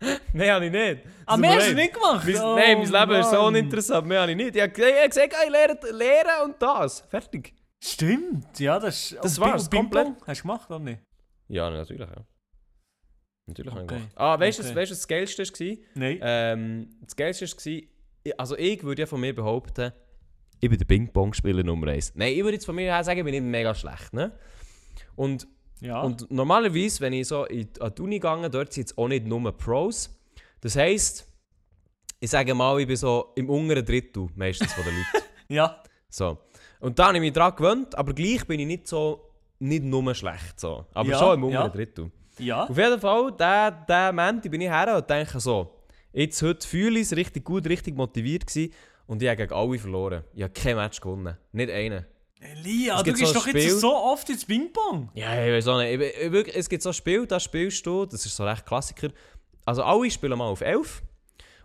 Nein, 0.32 0.50
habe 0.50 0.66
ich 0.66 0.72
nicht. 0.72 1.02
Ah, 1.26 1.32
Tut 1.34 1.40
mehr 1.40 1.50
mir 1.50 1.56
hast 1.56 1.70
du 1.70 1.74
nicht 1.74 1.94
gemacht? 1.94 2.24
Mein, 2.24 2.36
Oh, 2.36 2.54
nein, 2.54 2.78
mein 2.78 2.92
Leben 3.08 3.20
ist 3.20 3.30
so 3.30 3.36
Mann. 3.36 3.46
uninteressant, 3.46 4.06
mehr 4.06 4.20
habe 4.22 4.30
ich 4.30 4.36
nicht. 4.36 4.54
Ich 4.56 4.62
habe 4.62 4.72
gesagt, 4.72 5.34
ich 5.44 5.50
lehre, 5.50 5.78
lehre 5.92 6.44
und 6.44 6.60
das. 6.62 7.00
Fertig. 7.00 7.52
Stimmt, 7.82 8.58
ja, 8.60 8.78
das 8.78 9.12
ist... 9.12 9.24
Das 9.24 9.38
war's, 9.40 9.68
Ping-Pong 9.68 10.04
komplett. 10.04 10.26
Hast 10.28 10.38
du 10.38 10.42
gemacht, 10.42 10.70
oder 10.70 10.78
nicht? 10.78 11.02
Ja, 11.48 11.68
natürlich, 11.70 12.08
ja. 12.08 12.24
Natürlich 13.48 13.72
habe 13.72 13.82
ich 13.82 13.90
Okay. 13.90 13.98
gemacht. 13.98 14.12
Ah, 14.16 14.38
weißt 14.38 14.58
du, 14.58 14.62
Okay. 14.62 14.74
du, 14.74 14.80
was 14.80 14.88
das 14.90 15.08
Geilste 15.08 15.42
war? 15.42 15.76
Nein. 15.94 16.18
Ähm, 16.22 16.90
das 17.02 17.16
Geilste 17.16 17.46
war, 17.46 18.34
also 18.38 18.56
ich 18.56 18.82
würde 18.84 19.02
ja 19.02 19.06
von 19.06 19.20
mir 19.20 19.34
behaupten, 19.34 19.92
ich 20.60 20.68
bin 20.68 20.78
der 20.78 20.86
Ping-Pong-Spieler 20.86 21.62
Nummer 21.62 21.88
1. 21.88 22.12
Nein, 22.16 22.32
ich 22.32 22.38
würde 22.38 22.54
jetzt 22.54 22.66
von 22.66 22.74
mir 22.74 22.92
her 22.92 23.04
sagen, 23.04 23.18
ich 23.18 23.24
bin 23.24 23.32
nicht 23.32 23.44
mega 23.44 23.74
schlecht. 23.74 24.12
Ne? 24.12 24.32
Und, 25.14 25.46
ja. 25.80 26.02
und 26.02 26.30
normalerweise, 26.30 27.00
wenn 27.00 27.12
ich 27.12 27.28
so 27.28 27.44
in, 27.44 27.68
an 27.80 27.92
die 27.96 28.02
Uni 28.02 28.18
gehe, 28.18 28.50
dort 28.50 28.72
sind 28.72 28.88
es 28.88 28.98
auch 28.98 29.08
nicht 29.08 29.26
nur 29.26 29.52
Pros. 29.56 30.18
Das 30.60 30.76
heisst, 30.76 31.28
ich 32.18 32.30
sage 32.30 32.54
mal, 32.54 32.80
ich 32.80 32.86
bin 32.86 32.96
so 32.96 33.32
im 33.36 33.48
unteren 33.48 33.84
Drittel 33.84 34.26
meistens 34.34 34.72
von 34.72 34.84
den 34.84 34.94
Leuten. 34.94 35.26
ja. 35.48 35.82
So. 36.08 36.38
Und 36.80 36.98
da 36.98 37.08
habe 37.08 37.18
ich 37.18 37.20
mich 37.20 37.32
daran 37.32 37.54
gewöhnt, 37.54 37.96
aber 37.96 38.12
gleich 38.12 38.44
bin 38.46 38.60
ich 38.60 38.66
nicht 38.66 38.88
so, 38.88 39.30
nicht 39.60 39.84
nur 39.84 40.14
schlecht. 40.14 40.58
So. 40.58 40.86
Aber 40.94 41.08
Ja, 41.08 41.18
schon 41.18 41.34
im 41.34 41.44
unteren 41.44 41.66
ja. 41.66 41.68
Drittel. 41.68 42.10
Ja. 42.38 42.64
Auf 42.64 42.76
jeden 42.76 43.00
Fall, 43.00 43.32
der, 43.32 43.70
der 43.70 44.12
Moment 44.12 44.48
bin 44.50 44.60
ich 44.60 44.68
her 44.68 44.96
und 44.96 45.08
denke 45.08 45.38
so, 45.40 45.78
jetzt 46.12 46.40
heute 46.42 46.66
fühle 46.66 46.98
ich 47.00 47.06
es 47.06 47.16
richtig 47.16 47.44
gut, 47.44 47.66
richtig 47.68 47.96
motiviert 47.96 48.46
gewesen 48.46 48.72
und 49.08 49.20
ich 49.22 49.28
habe 49.28 49.36
gegen 49.36 49.52
alle 49.52 49.78
verloren. 49.78 50.22
Ich 50.34 50.42
habe 50.44 50.52
kein 50.52 50.76
Match 50.76 51.00
gewonnen. 51.00 51.36
Nicht 51.52 51.70
einen. 51.72 52.06
Elia, 52.40 53.02
du 53.02 53.12
gehst 53.12 53.32
so 53.32 53.40
doch 53.40 53.46
jetzt 53.48 53.62
Spiel- 53.64 53.74
so 53.78 53.92
oft 53.96 54.28
ins 54.30 54.44
Ping-Pong. 54.44 55.10
Ja, 55.14 55.44
ich 55.44 55.52
weiß 55.52 55.66
auch 55.66 55.78
nicht. 55.78 56.00
Ich, 56.00 56.22
ich, 56.26 56.30
wirklich, 56.30 56.54
es 56.56 56.68
gibt 56.68 56.82
so 56.84 56.90
ein 56.90 56.92
Spiel, 56.92 57.26
das 57.26 57.42
spielst 57.42 57.84
du, 57.84 58.06
das 58.06 58.24
ist 58.24 58.36
so 58.36 58.44
recht 58.44 58.64
Klassiker. 58.64 59.08
Also 59.64 59.82
alle 59.82 60.08
spielen 60.08 60.38
mal 60.38 60.44
auf 60.46 60.60
11. 60.60 61.02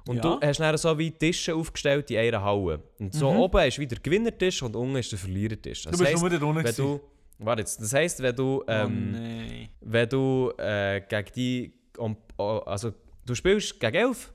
Und 0.07 0.15
Ja. 0.17 0.21
du 0.37 0.39
hast 0.45 0.59
dann 0.59 0.75
so 0.77 0.97
wie 0.97 1.11
Tische 1.11 1.53
aufgestellt 1.55 2.09
in 2.09 2.17
einer 2.17 2.41
Halle. 2.43 2.81
Und 2.99 3.13
so 3.13 3.31
Mhm. 3.31 3.37
oben 3.39 3.67
ist 3.67 3.77
wieder 3.77 3.95
der 3.95 4.01
Gewinnertisch 4.01 4.63
und 4.63 4.75
unten 4.75 4.95
ist 4.95 5.11
der 5.11 5.19
Verlierertisch. 5.19 5.83
Du 5.83 5.91
Das 5.91 5.99
bist 5.99 6.11
heisst, 6.11 6.23
nur 6.23 6.49
unten. 6.49 6.63
wenn 6.63 6.75
du... 6.75 6.99
Warte 7.39 7.61
jetzt, 7.61 7.79
das 7.79 7.93
heisst, 7.93 8.21
wenn 8.21 8.35
du... 8.35 8.63
Ähm, 8.67 9.15
oh 9.15 9.67
wenn 9.81 10.09
du 10.09 10.51
äh, 10.57 11.01
gegen 11.07 11.31
die. 11.35 11.73
um- 11.97 12.17
oh, 12.37 12.61
Also, 12.65 12.93
du 13.25 13.35
spielst 13.35 13.79
gegen 13.79 13.95
11 13.95 14.33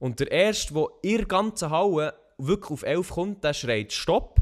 und 0.00 0.18
der 0.20 0.30
Erste, 0.32 0.74
der 0.74 0.86
in 1.02 1.16
der 1.18 1.26
ganzen 1.26 1.70
Halle 1.70 2.12
wirklich 2.38 2.70
auf 2.70 2.82
11 2.82 3.10
kommt, 3.10 3.44
der 3.44 3.54
schreit 3.54 3.92
Stopp. 3.92 4.40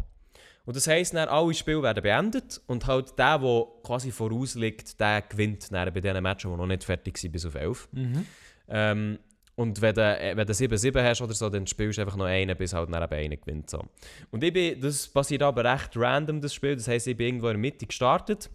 Und 0.67 0.77
das 0.77 0.87
heisst, 0.87 1.13
dann 1.15 1.29
alle 1.29 1.53
Spiele 1.53 1.83
werden 1.83 2.03
beendet 2.03 2.61
und 2.67 2.87
halt 2.87 3.19
der, 3.19 3.39
der 3.39 3.67
quasi 3.83 4.11
vorausliegt, 4.11 4.99
der 4.99 5.23
gewinnt 5.23 5.71
dann 5.71 5.93
bei 5.93 6.01
diesen 6.01 6.23
Matchen, 6.23 6.51
die 6.51 6.57
noch 6.57 6.67
nicht 6.67 6.85
fertig 6.85 7.19
sind, 7.19 7.33
bis 7.33 7.45
auf 7.45 7.55
11. 7.55 7.89
Mhm. 7.93 8.27
Ähm, 8.69 9.19
Und 9.57 9.81
wenn 9.83 9.95
du, 9.95 10.01
äh, 10.01 10.37
wenn 10.37 10.47
du 10.47 10.53
7-7 10.53 11.03
hast 11.03 11.21
oder 11.21 11.35
so, 11.35 11.49
dann 11.51 11.67
spielst 11.67 11.99
du 11.99 12.03
einfach 12.03 12.17
noch 12.17 12.25
einen, 12.25 12.57
bis 12.57 12.73
halt 12.73 12.89
neben 12.89 13.05
einen 13.13 13.39
gewinnt. 13.39 13.71
So. 13.71 13.85
Und 14.31 14.43
ich 14.43 14.53
bin, 14.53 14.81
das 14.81 15.07
passiert 15.07 15.43
aber 15.43 15.65
recht 15.65 15.91
random, 15.97 16.41
das 16.41 16.55
Spiel. 16.55 16.75
Das 16.75 16.89
heisst, 16.89 17.07
ich 17.07 17.17
bin 17.17 17.27
irgendwo 17.27 17.49
in 17.49 17.53
der 17.53 17.61
Mitte 17.61 17.87
gestartet. 17.87 18.51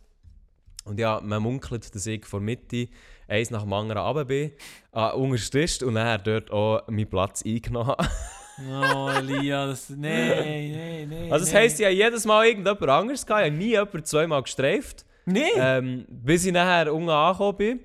Und 0.84 1.00
ja, 1.00 1.22
man 1.24 1.44
munkelt, 1.44 1.94
dass 1.94 2.06
ich 2.08 2.26
vor 2.26 2.40
Mitte 2.40 2.88
eins 3.28 3.52
nach 3.52 3.62
dem 3.62 3.74
anderen 3.74 4.02
runter 4.02 4.26
bin, 4.26 4.52
äh, 4.94 5.12
unterstützt 5.12 5.84
und 5.84 5.96
dann 5.96 6.22
dort 6.24 6.50
auch 6.52 6.88
meinen 6.88 7.08
Platz 7.08 7.44
eingenommen 7.46 7.90
habe. 7.90 8.08
Oh, 8.68 9.10
Elia, 9.10 9.68
das. 9.68 9.90
Nee, 9.90 10.72
nee, 10.72 11.06
nee. 11.06 11.32
Also 11.32 11.46
das 11.46 11.54
nee. 11.54 11.60
heisst, 11.60 11.80
ich 11.80 11.86
habe 11.86 11.96
jedes 11.96 12.26
Mal 12.26 12.48
irgendjemand 12.48 12.90
anderes 12.90 13.26
gehabt, 13.26 13.46
ich 13.46 13.52
habe 13.52 13.58
nie 13.58 13.70
jemand 13.70 14.08
zweimal 14.08 14.44
gestreift. 14.44 15.06
Nee! 15.26 15.50
Ähm, 15.56 16.06
bis 16.10 16.46
ich 16.46 16.52
nachher 16.52 16.94
unten 16.94 17.10
angekommen 17.10 17.58
bin. 17.58 17.80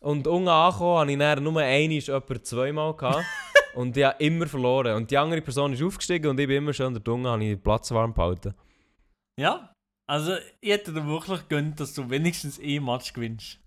Und 0.00 0.26
unten 0.26 0.48
angekommen 0.48 0.98
habe 0.98 1.10
ich 1.12 1.18
nachher 1.18 1.40
nur 1.40 1.60
einmal 1.60 1.98
jemand 1.98 2.46
zweimal 2.46 2.96
gehabt. 2.96 3.24
und 3.74 3.96
ich 3.96 4.04
habe 4.04 4.22
immer 4.24 4.46
verloren. 4.46 4.96
Und 4.96 5.10
die 5.10 5.18
andere 5.18 5.42
Person 5.42 5.72
ist 5.72 5.82
aufgestiegen 5.82 6.30
und 6.30 6.40
ich 6.40 6.46
bin 6.46 6.56
immer 6.56 6.72
schön 6.72 6.92
der 6.92 7.02
Dunge, 7.02 7.28
habe 7.28 7.44
ich 7.44 7.50
den 7.50 7.62
Platz 7.62 7.90
warm 7.90 8.14
behalten. 8.14 8.54
Ja, 9.36 9.74
also 10.06 10.34
ich 10.60 10.70
hätte 10.70 10.92
dir 10.92 11.06
wirklich 11.06 11.48
gönnt, 11.48 11.78
dass 11.78 11.94
du 11.94 12.08
wenigstens 12.10 12.58
ein 12.58 12.84
Match 12.84 13.12
gewinnst. 13.12 13.58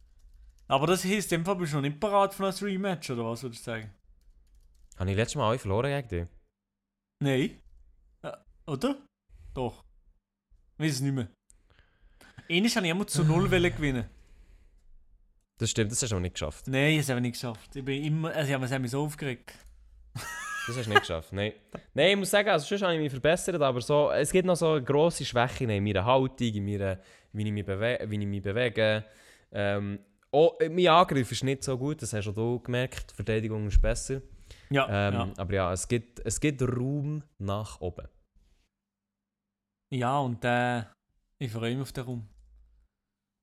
Aber 0.67 0.87
das 0.87 1.05
heisst, 1.05 1.31
in 1.31 1.41
dem 1.41 1.45
Fall 1.45 1.55
bist 1.55 1.73
du 1.73 1.77
noch 1.77 1.83
nicht 1.83 1.99
bereit 1.99 2.33
für 2.33 2.47
ein 2.47 2.53
Rematch, 2.53 3.11
oder 3.11 3.25
was 3.25 3.43
würdest 3.43 3.65
du 3.65 3.71
sagen? 3.71 3.91
Habe 4.97 5.11
ich 5.11 5.17
letztes 5.17 5.35
Mal 5.35 5.49
alle 5.49 5.59
verloren 5.59 5.89
gegen 5.89 6.07
dich? 6.07 6.27
Nein. 7.19 7.59
Ja, 8.23 8.43
oder? 8.67 8.97
Doch. 9.53 9.83
Ich 10.77 10.85
weiß 10.85 10.93
es 10.93 11.01
nicht 11.01 11.13
mehr. 11.13 11.27
Einmal 12.49 12.69
habe 12.69 12.85
ich 12.85 12.91
immer 12.91 13.07
zu 13.07 13.23
null 13.23 13.49
gewinnen. 13.49 14.05
Das 15.57 15.69
stimmt, 15.69 15.91
das 15.91 16.01
hast 16.01 16.11
du 16.11 16.15
aber 16.15 16.21
nicht 16.21 16.33
geschafft. 16.33 16.67
Nein, 16.67 16.99
ich 16.99 17.03
habe 17.03 17.13
aber 17.13 17.21
nicht 17.21 17.33
geschafft. 17.33 17.75
Ich 17.75 17.85
bin 17.85 18.03
immer, 18.03 18.33
also 18.33 18.47
ich 18.47 18.53
habe 18.53 18.79
mich 18.79 18.91
so 18.91 19.03
aufgeregt. 19.03 19.53
Das 20.65 20.77
hast 20.77 20.85
du 20.85 20.91
nicht 20.91 21.01
geschafft, 21.01 21.33
nein. 21.33 21.51
Nein, 21.93 22.11
ich 22.11 22.17
muss 22.17 22.31
sagen, 22.31 22.49
also 22.49 22.65
sonst 22.65 22.83
habe 22.83 22.93
ich 22.93 22.99
mich 22.99 23.11
verbessert, 23.11 23.61
aber 23.61 23.81
so, 23.81 24.11
es 24.11 24.31
gibt 24.31 24.45
noch 24.45 24.55
so 24.55 24.73
eine 24.73 24.83
grosse 24.83 25.25
Schwäche 25.25 25.65
in 25.65 25.83
meiner 25.83 26.05
Haltung, 26.05 26.47
in 26.47 26.65
meiner, 26.65 26.99
wie, 27.33 27.45
ich 27.45 27.51
mich 27.51 27.67
wie 27.67 28.19
ich 28.19 28.27
mich 28.27 28.41
bewege. 28.41 29.03
Ähm, 29.51 29.99
oh, 30.31 30.53
mein 30.69 30.87
Angriff 30.87 31.31
ist 31.31 31.43
nicht 31.43 31.63
so 31.63 31.77
gut, 31.77 32.01
das 32.01 32.13
hast 32.13 32.29
auch 32.29 32.33
du 32.33 32.59
gemerkt, 32.59 33.11
die 33.11 33.15
Verteidigung 33.15 33.67
ist 33.67 33.81
besser. 33.81 34.21
Ja, 34.69 34.87
Ähm, 34.89 35.13
ja. 35.13 35.33
Aber 35.37 35.53
ja, 35.53 35.73
es 35.73 35.87
gibt, 35.87 36.19
es 36.25 36.39
gibt 36.39 36.61
Raum 36.61 37.23
nach 37.37 37.79
oben. 37.81 38.07
ja, 39.93 40.17
und 40.19 40.43
äh, 40.43 40.83
ich 41.39 41.51
freue 41.51 41.73
mich 41.75 41.81
auf 41.83 41.91
den 41.91 42.03
Raum. 42.05 42.29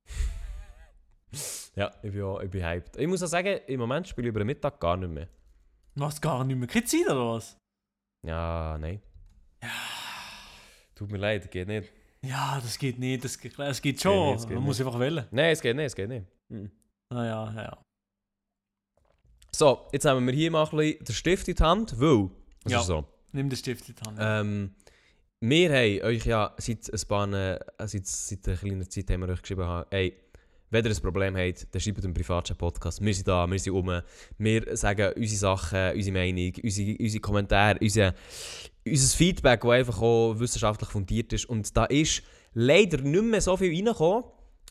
Ja, 1.77 1.95
ich 2.03 2.11
bin, 2.13 2.23
auch, 2.23 2.41
ich 2.41 2.51
bin 2.51 2.65
hyped. 2.65 2.97
Ich 2.97 3.07
muss 3.07 3.23
auch 3.23 3.29
sagen, 3.29 3.61
im 3.69 3.79
Moment 3.79 4.09
spiele 4.09 4.27
ich 4.27 4.31
über 4.31 4.41
den 4.41 4.47
Mittag 4.49 4.81
gar 4.81 4.97
nicht 4.97 5.09
mehr. 5.11 5.29
Was, 5.95 6.21
gar 6.21 6.43
nicht 6.45 6.57
mehr? 6.57 6.67
Keine 6.67 6.85
Zeit, 6.85 7.07
oder 7.07 7.35
was? 7.35 7.57
Ja, 8.27 8.77
nein. 8.79 9.01
Tut 10.97 11.11
mir 11.13 11.19
leid, 11.19 11.49
geht 11.51 11.69
nicht. 11.69 11.93
Ja, 12.23 12.59
das 12.61 12.77
geht 12.77 12.99
nicht, 12.99 13.25
das 13.25 13.39
geht, 13.39 13.57
es 13.59 13.81
geht 13.81 13.95
Geht 13.97 14.03
schon. 14.03 14.33
nicht, 14.33 14.41
es 14.41 14.47
geht 14.49 14.57
Man 14.57 14.65
muss 14.65 14.81
einfach 14.81 14.99
wählen. 14.99 15.27
Nein, 15.31 15.53
es 15.53 15.61
geht 15.63 15.77
nicht, 15.77 15.87
es 15.87 15.95
geht 15.95 16.09
nicht. 16.09 16.27
Mhm. 16.49 16.71
Naja, 17.13 17.53
ja, 17.55 17.63
ja. 17.63 17.83
So, 19.53 19.81
jetzt 19.93 20.05
nehmen 20.05 20.27
wir 20.27 20.35
hier 20.35 20.51
mal 20.51 20.65
ein 20.65 20.71
bisschen 20.77 21.05
den 21.05 21.15
Stift 21.15 21.49
in 21.49 21.55
die 21.57 21.63
Hand, 21.63 21.99
weil, 22.01 22.31
Ja. 22.67 22.83
so, 22.83 23.05
Nimm 23.33 23.49
den 23.49 23.57
Stift 23.57 23.89
in 23.89 23.95
die 23.95 24.03
Hand. 24.03 24.19
ähm, 24.21 24.71
wir 25.41 25.71
haben 25.71 26.03
euch 26.03 26.25
ja 26.27 26.55
seit 26.59 26.93
ein 26.93 27.09
paar, 27.09 27.33
äh, 27.33 27.59
seit, 27.87 28.07
seit 28.07 28.47
einer 28.49 28.57
kleinen 28.57 28.91
Zeit 28.91 29.11
haben 29.11 29.21
wir 29.23 29.29
euch 29.31 29.41
geschrieben, 29.43 29.85
hey, 29.91 30.15
wenn 30.73 30.85
ihr 30.85 30.91
ein 30.93 31.03
Problem 31.03 31.37
habt, 31.37 31.67
dann 31.75 31.81
schreibt 31.81 32.05
einen 32.05 32.15
Privatchat-Podcast. 32.15 33.05
Wir 33.05 33.13
sind 33.15 33.27
da, 33.27 33.47
wir 33.51 33.59
sind 33.59 33.73
um, 33.73 34.01
wir 34.39 34.77
sagen 34.77 35.13
unsere 35.17 35.39
Sachen, 35.39 35.95
unsere 35.97 36.13
Meinung, 36.17 36.53
unsere, 36.63 36.97
unsere 36.97 37.21
Kommentare, 37.21 37.79
unser, 37.81 38.15
unser 38.87 39.17
Feedback, 39.17 39.63
das 39.63 39.71
einfach 39.71 40.01
auch 40.01 40.39
wissenschaftlich 40.39 40.89
fundiert 40.91 41.33
ist. 41.33 41.47
Und 41.47 41.77
da 41.77 41.87
ist 41.87 42.23
leider 42.55 42.99
nicht 42.99 43.25
mehr 43.25 43.41
so 43.41 43.57
viel 43.57 43.75
reingekommen. 43.75 44.25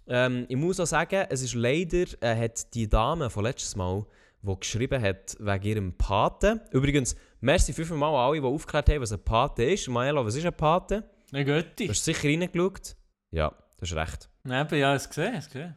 Ähm, 0.08 0.46
ich 0.48 0.56
muss 0.56 0.80
auch 0.80 0.88
sagen, 0.88 1.26
es 1.30 1.42
ist 1.42 1.54
leider, 1.54 2.06
äh, 2.22 2.36
hat 2.46 2.74
die 2.74 2.88
Dame 2.88 3.30
von 3.30 3.44
letztes 3.44 3.76
Mal, 3.76 4.06
die 4.42 4.60
geschrieben 4.60 5.02
hat 5.02 5.36
wegen 5.40 5.66
ihrem 5.66 5.98
Paten. 5.98 6.62
Übrigens, 6.72 7.16
merci 7.42 7.74
fünfmal 7.74 8.10
an 8.10 8.30
alle, 8.30 8.42
die 8.42 8.48
aufgeklärt 8.48 8.90
haben, 8.90 9.02
was 9.02 9.12
ein 9.12 9.24
Pate 9.24 9.64
ist. 9.64 9.88
Maelo, 9.88 10.26
was 10.26 10.36
ist 10.36 10.46
ein 10.46 10.54
Pate? 10.54 11.10
Ein 11.32 11.46
Götti. 11.46 11.86
Du 11.86 11.92
hast 11.92 12.06
sicher 12.06 12.28
reingeschaut. 12.28 12.96
Ja, 13.32 13.54
das 13.78 13.92
ist 13.92 13.98
recht. 13.98 14.30
Eben, 14.46 14.80
ja, 14.80 14.96
es 14.96 15.08
gesehen, 15.08 15.36
es 15.36 15.48
gesehen. 15.48 15.76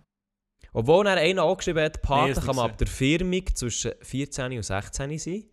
Obwohl 0.72 1.06
er 1.06 1.16
einer 1.16 1.42
angeschrieben 1.42 1.82
hat, 1.82 1.96
Nee, 1.96 2.02
Paten 2.02 2.34
das 2.34 2.44
kann 2.44 2.56
man 2.56 2.70
ab 2.70 2.78
der 2.78 2.86
Firmung 2.86 3.44
zwischen 3.54 3.92
14 4.00 4.56
und 4.56 4.62
16 4.62 5.18
sein. 5.18 5.44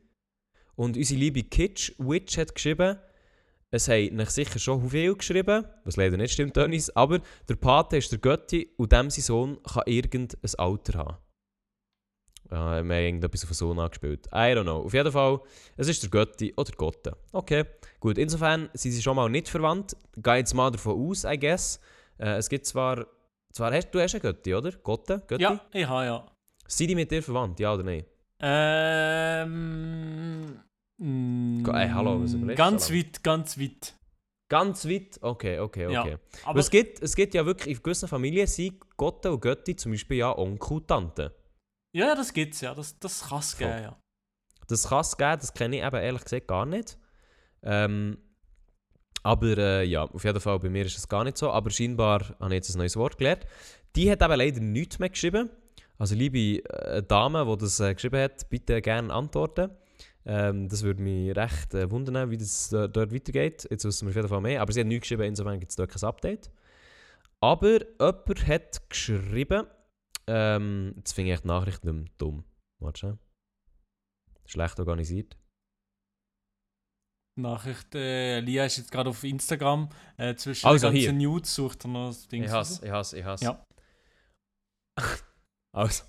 Und 0.75 0.95
unsere 0.95 1.19
liebe 1.19 1.43
Kitsch 1.43 1.91
Witch 1.97 2.37
hat 2.37 2.55
geschrieben, 2.55 2.97
es 3.71 3.87
haben 3.89 4.15
nicht 4.15 4.31
sicher 4.31 4.57
schon 4.59 4.89
viel 4.89 5.15
geschrieben, 5.15 5.65
was 5.83 5.97
leider 5.97 6.15
nicht 6.15 6.33
stimmt, 6.33 6.55
Dennis, 6.55 6.89
aber 6.91 7.19
der 7.47 7.55
Pate 7.55 7.97
ist 7.97 8.11
der 8.11 8.19
Götti 8.19 8.73
und 8.77 8.91
dem 8.91 9.09
sein 9.09 9.23
Sohn 9.23 9.61
kann 9.63 9.83
irgendein 9.85 10.51
Alter 10.57 10.99
haben. 10.99 11.17
Ja, 12.51 12.71
wir 12.71 12.77
haben 12.79 12.91
irgendetwas 12.91 13.43
auf 13.43 13.53
Sohn 13.53 13.77
angespielt. 13.79 14.25
I 14.27 14.53
don't 14.55 14.63
know. 14.63 14.81
Auf 14.83 14.93
jeden 14.93 15.11
Fall, 15.11 15.39
es 15.77 15.87
ist 15.87 16.01
der 16.01 16.09
Götti 16.09 16.53
oder 16.57 16.71
Gotte. 16.75 17.15
Okay, 17.31 17.63
gut. 17.99 18.17
Insofern 18.17 18.69
sind 18.73 18.91
sie 18.91 19.01
schon 19.01 19.15
mal 19.15 19.29
nicht 19.29 19.47
verwandt. 19.47 19.95
Gehe 20.17 20.37
jetzt 20.37 20.53
mal 20.55 20.71
davon 20.71 21.09
aus, 21.09 21.23
I 21.25 21.37
guess. 21.39 21.79
Äh, 22.17 22.37
es 22.37 22.49
gibt 22.49 22.65
zwar... 22.65 23.05
zwar 23.53 23.71
hast, 23.71 23.91
du 23.91 23.99
hast 23.99 24.15
einen 24.15 24.21
Götti, 24.23 24.55
oder? 24.55 24.71
Gotte? 24.71 25.21
Götti? 25.27 25.43
Ja, 25.43 25.61
ich 25.71 25.87
habe 25.87 26.05
ja. 26.05 26.25
Sind 26.67 26.87
die 26.89 26.95
mit 26.95 27.11
dir 27.11 27.21
verwandt, 27.21 27.59
ja 27.59 27.73
oder 27.73 27.83
nein? 27.83 28.03
Ähm. 28.41 30.59
mm, 30.97 31.63
Go- 31.63 31.71
ey, 31.71 31.89
hallo, 31.89 32.21
was 32.21 32.33
überlegst 32.33 32.57
Ganz 32.57 32.87
so 32.87 32.93
lange? 32.93 33.05
weit, 33.05 33.23
ganz 33.23 33.59
weit. 33.59 33.95
Ganz 34.49 34.85
weit? 34.87 35.19
Okay, 35.21 35.59
okay, 35.59 35.85
okay. 35.85 35.93
Ja, 35.93 36.01
Aber 36.43 36.49
Aber 36.51 36.59
es 36.59 36.69
gibt, 36.69 37.01
es 37.03 37.15
gibt 37.15 37.33
ja 37.35 37.45
wirklich, 37.45 37.77
in 37.77 37.83
gewissen 37.83 38.07
Familien 38.07 38.47
sind 38.47 38.79
Gotte 38.97 39.31
und 39.31 39.41
Götti 39.41 39.75
zum 39.75 39.91
Beispiel 39.91 40.17
ja 40.17 40.35
Onkel 40.37 40.77
und 40.77 40.87
Tante. 40.87 41.35
Ja, 41.91 42.15
das 42.15 42.33
gibt's 42.33 42.61
ja. 42.61 42.73
Das, 42.73 42.97
das 42.99 43.27
kann 43.27 43.39
es 43.39 43.57
geben, 43.57 43.83
ja. 43.83 43.97
Das 44.67 44.87
kann 44.87 45.01
es 45.01 45.17
geben, 45.17 45.37
das 45.39 45.53
kenne 45.53 45.77
ich 45.77 45.83
eben 45.83 45.95
ehrlich 45.95 46.23
gesagt 46.23 46.47
gar 46.47 46.65
nicht. 46.65 46.97
Ähm, 47.63 48.17
aber 49.23 49.57
äh, 49.57 49.83
ja, 49.85 50.03
auf 50.03 50.23
jeden 50.23 50.39
Fall, 50.39 50.59
bei 50.59 50.69
mir 50.69 50.85
ist 50.85 50.97
es 50.97 51.07
gar 51.07 51.23
nicht 51.23 51.37
so. 51.37 51.51
Aber 51.51 51.69
scheinbar 51.69 52.21
habe 52.39 52.53
ich 52.53 52.57
jetzt 52.57 52.75
ein 52.75 52.77
neues 52.77 52.95
Wort 52.95 53.17
gelernt. 53.17 53.45
Die 53.95 54.09
hat 54.09 54.21
eben 54.21 54.33
leider 54.33 54.59
nichts 54.61 54.99
mehr 54.99 55.09
geschrieben. 55.09 55.49
Also 55.97 56.15
liebe 56.15 56.63
äh, 56.69 57.03
Dame, 57.03 57.45
die 57.45 57.57
das 57.57 57.79
äh, 57.79 57.93
geschrieben 57.93 58.21
hat, 58.21 58.49
bitte 58.49 58.81
gerne 58.81 59.13
antworten. 59.13 59.71
Ähm, 60.25 60.69
das 60.69 60.83
würde 60.83 61.01
mich 61.01 61.35
recht 61.35 61.73
äh, 61.73 61.89
wundern, 61.91 62.29
wie 62.29 62.37
das 62.37 62.69
dort 62.69 63.13
weitergeht. 63.13 63.67
Jetzt 63.69 63.83
wissen 63.83 64.07
wir 64.07 64.11
auf 64.11 64.15
jeden 64.15 64.29
Fall 64.29 64.41
mehr. 64.41 64.61
Aber 64.61 64.71
sie 64.71 64.79
hat 64.79 64.87
nichts 64.87 65.03
geschrieben, 65.03 65.23
insofern 65.23 65.59
gibt 65.59 65.71
es 65.71 65.75
dort 65.75 65.91
kein 65.91 66.07
Update. 66.07 66.51
Aber 67.41 67.79
jemand 67.99 68.47
hat 68.47 68.89
geschrieben, 68.89 69.65
ähm, 70.29 70.93
jetzt 70.97 71.13
finde 71.13 71.33
ich 71.33 71.39
die 71.41 71.47
Nachricht 71.47 71.83
nicht 71.83 71.93
mehr 71.93 72.05
dumm. 72.17 72.43
Warte 72.81 72.99
schnell. 72.99 73.17
Schlecht 74.45 74.79
organisiert. 74.79 75.37
Nachricht, 77.39 77.95
äh, 77.95 78.39
Lia 78.41 78.65
ist 78.65 78.77
jetzt 78.77 78.91
gerade 78.91 79.09
auf 79.09 79.23
Instagram. 79.23 79.89
Äh, 80.17 80.35
zwischen 80.35 80.67
Also, 80.67 80.87
den 80.89 80.95
ganzen 80.95 81.19
hier. 81.19 81.29
Nudes 81.29 81.55
sucht 81.55 81.85
er 81.85 81.87
noch 81.89 82.07
das 82.07 82.27
Ding. 82.27 82.43
Ich 82.43 82.51
hasse, 82.51 82.85
ich 82.85 82.91
hasse, 82.91 83.17
ich 83.19 83.23
hasse. 83.25 83.45
Ja. 83.45 83.63
also. 85.75 86.03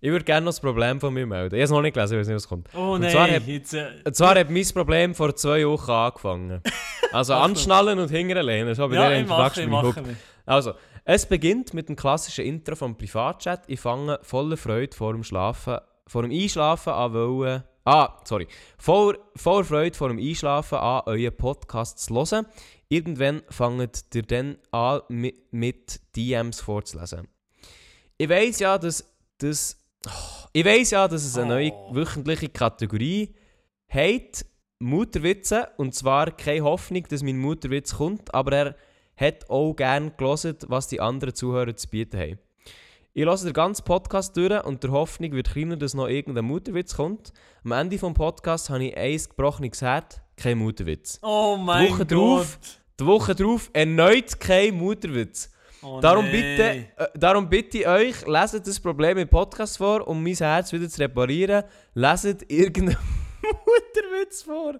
Ich 0.00 0.10
würde 0.10 0.24
gerne 0.24 0.44
noch 0.44 0.50
das 0.50 0.60
Problem 0.60 1.00
von 1.00 1.12
mir 1.12 1.26
melden. 1.26 1.56
Ich 1.56 1.58
habe 1.60 1.64
es 1.64 1.70
noch 1.70 1.82
nicht 1.82 1.94
gelesen, 1.94 2.14
ich 2.14 2.20
weiß 2.20 2.26
nicht, 2.28 2.36
was 2.36 2.46
kommt. 2.48 2.68
Oh 2.72 2.92
Und 2.92 3.00
nein, 3.00 3.10
zwar 3.10 3.28
hat- 3.28 3.46
jetzt. 3.48 3.74
Äh, 3.74 4.00
Und 4.04 4.14
zwar 4.14 4.36
hat 4.38 4.48
mein 4.48 4.68
Problem 4.72 5.12
vor 5.14 5.34
zwei 5.34 5.66
Wochen 5.66 5.90
angefangen. 5.90 6.62
Also 7.10 7.32
anschnallen 7.32 7.98
und 7.98 8.10
hinterlehnen. 8.10 8.68
Das 8.68 8.78
habe 8.78 8.92
ich 8.92 9.00
ja, 9.00 9.08
dir 9.08 9.16
Introduction 9.20 9.70
geguckt. 9.70 9.96
mache. 9.96 10.16
Also, 10.44 10.74
es 11.10 11.24
beginnt 11.24 11.72
mit 11.72 11.88
dem 11.88 11.96
klassischen 11.96 12.44
Intro 12.44 12.76
vom 12.76 12.94
Privatchat. 12.94 13.64
Ich 13.66 13.80
fange 13.80 14.18
voller 14.20 14.58
Freude 14.58 14.94
vor 14.94 15.14
dem 15.14 15.24
Schlafen, 15.24 15.78
vor 16.06 16.20
dem 16.20 16.30
Einschlafen 16.30 16.92
an 16.92 17.14
wollen. 17.14 17.64
Ah, 17.86 18.20
sorry. 18.24 18.46
Voller, 18.76 19.18
voller 19.34 19.64
Freude 19.64 19.96
vor 19.96 20.08
dem 20.08 20.18
Einschlafen 20.18 20.76
an, 20.76 21.04
euren 21.06 21.34
Podcast 21.34 21.98
zu 21.98 22.14
hören. 22.14 22.44
Irgendwann 22.90 23.40
fangt 23.48 24.04
ihr 24.14 24.22
dann 24.22 24.58
an, 24.70 25.00
mit, 25.08 25.50
mit 25.50 25.98
DMs 26.14 26.60
vorzulesen. 26.60 27.26
Ich 28.18 28.28
weiß 28.28 28.58
ja, 28.58 28.76
dass, 28.76 29.02
dass 29.38 29.78
oh, 30.06 30.48
ich 30.52 30.64
weiß 30.66 30.90
ja, 30.90 31.08
dass 31.08 31.24
es 31.24 31.38
eine 31.38 31.48
neue 31.48 31.72
Oh. 31.72 31.94
wöchentliche 31.94 32.50
Kategorie 32.50 33.34
hat, 33.88 34.44
Mutterwitze. 34.78 35.70
Und 35.78 35.94
zwar 35.94 36.32
keine 36.32 36.64
Hoffnung, 36.64 37.04
dass 37.08 37.22
mein 37.22 37.38
Mutterwitz 37.38 37.94
kommt, 37.94 38.34
aber 38.34 38.52
er 38.52 38.76
hat 39.18 39.48
auch 39.50 39.74
gerne 39.74 40.10
gelesen, 40.16 40.56
was 40.68 40.88
die 40.88 41.00
anderen 41.00 41.34
Zuhörer 41.34 41.74
zu 41.76 41.88
bieten 41.88 42.18
haben. 42.18 42.38
Ich 43.14 43.24
höre 43.24 43.36
den 43.36 43.52
ganzen 43.52 43.84
Podcast 43.84 44.36
durch 44.36 44.64
und 44.64 44.84
der 44.84 44.92
Hoffnung 44.92 45.32
wird 45.32 45.50
kleiner, 45.50 45.76
dass 45.76 45.94
noch 45.94 46.06
irgendein 46.08 46.44
Mutterwitz 46.44 46.94
kommt. 46.94 47.32
Am 47.64 47.72
Ende 47.72 47.96
des 47.96 48.14
Podcasts 48.14 48.70
habe 48.70 48.84
ich 48.84 48.96
ein 48.96 49.20
gebrochenes 49.28 49.82
Herz, 49.82 50.20
kein 50.36 50.58
Mutterwitz. 50.58 51.18
Oh 51.22 51.56
mein 51.56 51.88
Woche 51.90 52.06
Gott. 52.06 52.12
drauf. 52.12 52.58
Die 53.00 53.06
Woche 53.06 53.34
drauf 53.34 53.70
erneut 53.72 54.38
kein 54.38 54.74
Mutterwitz. 54.74 55.50
Oh, 55.82 56.00
Darum 56.00 56.24
nee. 56.26 56.32
bitte, 56.32 56.62
äh, 56.96 57.18
darum 57.18 57.48
bitte 57.48 57.78
ich 57.78 57.86
euch, 57.88 58.26
leset 58.26 58.66
das 58.66 58.80
Problem 58.80 59.16
im 59.18 59.28
Podcast 59.28 59.78
vor, 59.78 60.06
um 60.06 60.22
mein 60.22 60.34
Herz 60.34 60.72
wieder 60.72 60.88
zu 60.88 61.00
reparieren. 61.00 61.64
Leset 61.94 62.50
irgendeinen 62.50 62.98
Mutterwitz 63.42 64.42
vor. 64.42 64.74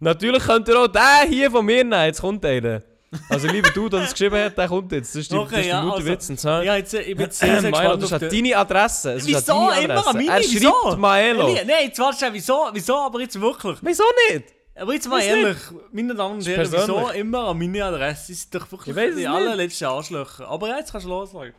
Natürlich 0.00 0.42
könnt 0.44 0.68
ihr 0.68 0.80
auch 0.80 0.86
den 0.86 1.28
hier 1.28 1.50
von 1.50 1.64
mir 1.64 1.84
nehmen. 1.84 2.04
Jetzt 2.06 2.20
kommt 2.20 2.44
einer. 2.44 2.82
Also 3.30 3.48
lieber 3.48 3.70
du, 3.70 3.88
der 3.88 4.00
es 4.02 4.12
geschrieben 4.12 4.36
hat, 4.36 4.58
der 4.58 4.68
kommt 4.68 4.92
jetzt. 4.92 5.14
Das 5.14 5.22
ist, 5.22 5.32
die, 5.32 5.36
Okay, 5.36 5.50
das 5.50 5.60
ist 5.60 5.66
ja, 5.68 5.80
der 5.80 5.90
Mutterwitz. 5.90 6.30
also- 6.30 6.42
so. 6.42 6.48
Ja, 6.62 6.76
jetzt, 6.76 6.92
ich 6.94 7.06
bin 7.06 7.20
jetzt 7.20 7.38
sehr, 7.38 7.60
sehr 7.60 7.70
Maelo, 7.70 7.96
das 7.96 8.12
ist 8.12 8.20
den- 8.20 8.30
deine 8.44 8.56
Adresse. 8.56 9.12
Es 9.12 9.22
ist 9.22 9.28
Wieso? 9.28 9.70
deine 9.70 9.84
Immer 9.84 9.94
Adresse. 9.94 10.08
an 10.10 10.16
meine? 10.16 10.28
Er 10.28 10.42
schreibt 10.42 10.54
Wieso? 10.54 10.96
Maelo. 10.96 11.48
Nein, 11.54 11.68
jetzt 11.84 11.98
warte 11.98 12.18
schnell, 12.18 12.32
wieso, 12.34 12.68
wieso, 12.72 12.96
aber 12.96 13.20
jetzt 13.20 13.40
wirklich. 13.40 13.78
Wieso 13.82 14.04
nicht? 14.30 14.44
Aber 14.74 14.92
jetzt 14.94 15.08
mal 15.08 15.22
ehrlich, 15.22 15.56
meine 15.90 16.14
Damen 16.14 16.34
und 16.36 16.46
Herren, 16.46 16.70
wieso 16.70 17.08
immer 17.08 17.48
an 17.48 17.58
meine 17.58 17.84
Adresse? 17.84 18.28
Das 18.28 18.30
ist 18.30 18.54
doch 18.54 18.70
wirklich 18.70 18.96
Ich 18.96 19.16
die 19.16 19.26
allerletzten 19.26 19.88
Arschlöcher. 19.88 20.46
Aber 20.48 20.68
jetzt 20.76 20.92
kannst 20.92 21.06
du 21.06 21.10
loslegen. 21.10 21.54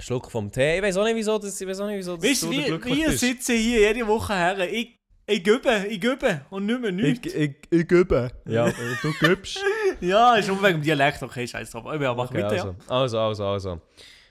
Schluck 0.00 0.30
vom 0.30 0.50
Tee. 0.50 0.78
Ich 0.78 0.82
weiß 0.82 0.96
auch 0.96 1.04
nicht, 1.04 1.14
wieso, 1.14 1.38
das, 1.38 1.60
ich 1.60 1.66
weiß 1.68 1.80
auch 1.80 1.86
nicht, 1.86 1.98
wieso 1.98 2.16
das 2.16 2.28
Weißt 2.28 2.42
du, 2.42 2.50
wie, 2.50 2.66
wir 2.96 3.12
sitzen 3.12 3.56
hier 3.56 3.80
jede 3.88 4.06
Woche 4.06 4.34
her, 4.34 4.58
ich, 4.70 4.98
ich 5.26 5.44
gebe, 5.44 5.86
ich 5.88 6.00
gebe 6.00 6.44
und 6.50 6.66
nicht 6.66 6.80
mehr 6.80 6.90
Ich, 6.90 6.96
nichts. 7.22 7.32
ich, 7.34 7.54
ich 7.70 7.88
gebe. 7.88 8.32
Ja, 8.46 8.68
du 8.68 9.12
gibst. 9.20 9.60
Ja, 10.02 10.34
ist 10.34 10.48
nur 10.48 10.60
wegen 10.62 10.78
dem 10.78 10.82
Dialekt, 10.82 11.22
okay, 11.22 11.46
scheiß 11.46 11.70
drauf. 11.70 11.86
Aber 11.86 12.02
ja, 12.02 12.12
mach 12.12 12.24
Okay, 12.28 12.42
weiter, 12.42 12.74
also, 12.88 13.18
also, 13.18 13.18
also, 13.20 13.46
also. 13.46 13.80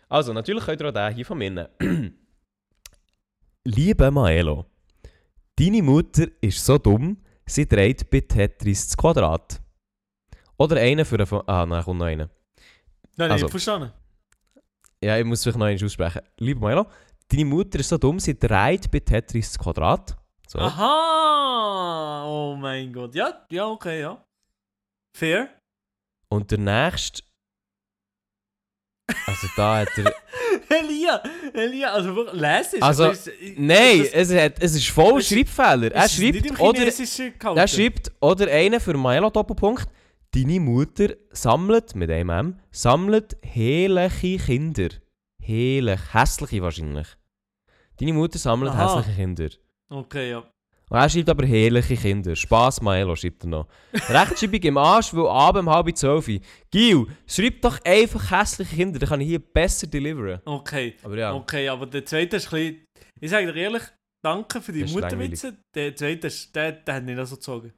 Also, 0.10 0.34
natürlich 0.34 0.66
könnt 0.66 0.82
ihr 0.82 0.90
auch 0.90 0.94
den 0.94 1.14
hier 1.16 1.26
von 1.26 1.38
mir 1.38 1.50
nehmen. 1.80 2.18
Liebe 3.64 4.12
Maelo, 4.12 4.66
deine 5.58 5.82
Mutter 5.82 6.26
ist 6.42 6.66
so 6.66 6.78
dumm, 6.78 7.18
sie 7.46 7.66
dreht 7.68 8.10
bei 8.10 8.20
Tetris 8.20 8.88
das 8.88 8.98
Quadrat. 8.98 9.62
Oder 10.58 10.78
einen 10.82 11.06
für 11.06 11.16
einen... 11.20 11.42
Ah, 11.48 11.66
nein, 11.66 11.84
kommt 11.84 12.00
noch 12.00 12.06
einer. 12.08 12.24
ja. 12.26 12.30
Nein, 13.16 13.32
also- 13.32 13.46
nicht 13.46 13.52
verstanden. 13.52 13.94
Ja, 15.04 15.18
ich 15.18 15.26
muss 15.26 15.42
vielleicht 15.42 15.58
noch 15.58 15.66
einmal 15.66 15.84
aussprechen. 15.84 16.22
Liebe 16.38 16.60
Maelo, 16.60 16.86
deine 17.30 17.46
Mutter 17.46 17.80
ist 17.80 17.90
so 17.90 17.98
dumm, 17.98 18.20
sie 18.20 18.38
dreht 18.38 18.92
bei 18.92 19.00
Tetris 19.00 19.54
das 19.54 19.58
Quadrat. 19.60 20.16
So. 20.48 20.60
Aha! 20.60 22.26
Oh 22.28 22.56
mein 22.56 22.92
Gott. 22.92 23.16
Ja, 23.16 23.46
ja, 23.50 23.68
okay, 23.68 24.02
ja. 24.02 24.24
Fair. 25.18 25.50
Und 26.32 26.50
der 26.52 26.60
nächste... 26.60 27.24
Also 29.28 29.48
da 29.58 29.80
hat 29.80 29.90
er... 29.98 30.14
Elia, 30.70 31.22
Elia, 31.54 31.92
also 31.92 32.16
wirklich, 32.16 32.40
les 32.40 32.74
es. 32.74 32.82
Also, 32.82 33.10
ist, 33.10 33.30
Nein, 33.58 34.02
ist 34.02 34.14
es, 34.14 34.34
hat, 34.42 34.54
es 34.60 34.76
ist 34.76 34.88
voll 34.90 35.20
ist- 35.20 35.28
Schreibfehler. 35.28 35.92
Er 35.92 36.08
schreibt, 36.08 36.60
oder... 36.60 37.58
Er 37.58 37.68
schreibt, 37.68 38.12
oder 38.22 38.48
einer 38.50 38.80
für 38.80 38.98
Milo 38.98 39.30
Doppelpunkt, 39.30 39.88
deine 40.34 40.60
Mutter 40.62 41.10
sammelt, 41.32 41.96
mit 41.96 42.10
einem 42.10 42.30
M, 42.30 42.60
sammelt 42.72 43.36
heliche 43.44 44.38
Kinder. 44.38 44.90
Helich, 45.42 46.00
hässliche 46.14 46.62
wahrscheinlich. 46.62 47.08
Deine 48.00 48.14
Mutter 48.14 48.40
sammelt 48.40 48.72
Aha. 48.72 48.96
hässliche 48.96 49.18
Kinder. 49.18 49.50
Okay, 49.90 50.30
ja. 50.32 50.51
Und 50.92 50.98
er 50.98 51.10
schreibt 51.10 51.30
aber 51.30 51.46
heliche 51.46 51.96
Kinder. 51.96 52.36
Spaß 52.36 52.82
Milo 52.82 53.16
schreibt 53.16 53.46
er 53.46 53.48
noch. 53.48 53.68
Rechtschreibung 53.94 54.62
im 54.62 54.78
Arsch, 54.78 55.14
weil 55.14 55.26
abend 55.26 55.62
um 55.62 55.70
halb 55.70 55.98
zwölf. 55.98 56.30
Gil, 56.70 57.08
schreib 57.26 57.62
doch 57.62 57.80
einfach 57.86 58.30
hässliche 58.30 58.76
Kinder, 58.76 59.00
dann 59.00 59.08
kann 59.08 59.22
ich 59.22 59.30
hier 59.30 59.40
besser 59.40 59.88
deliveren. 59.88 60.42
Okay. 60.44 60.96
Aber 61.02 61.18
ja, 61.18 61.34
Okay, 61.34 61.70
aber 61.70 61.86
der 61.86 62.06
zweite 62.06 62.36
ist 62.36 62.48
ein 62.48 62.52
bisschen... 62.52 62.86
Ich 63.22 63.30
sage 63.30 63.54
dir 63.54 63.56
ehrlich, 63.62 63.84
danke 64.22 64.60
für 64.60 64.74
die 64.74 64.84
Mutterwitze. 64.84 65.56
Der 65.74 65.96
zweite 65.96 66.28
ist, 66.28 66.54
der, 66.54 66.74
der 66.74 66.96
hat 66.96 67.04
nicht 67.06 67.26
so 67.26 67.36
gezogen. 67.38 67.74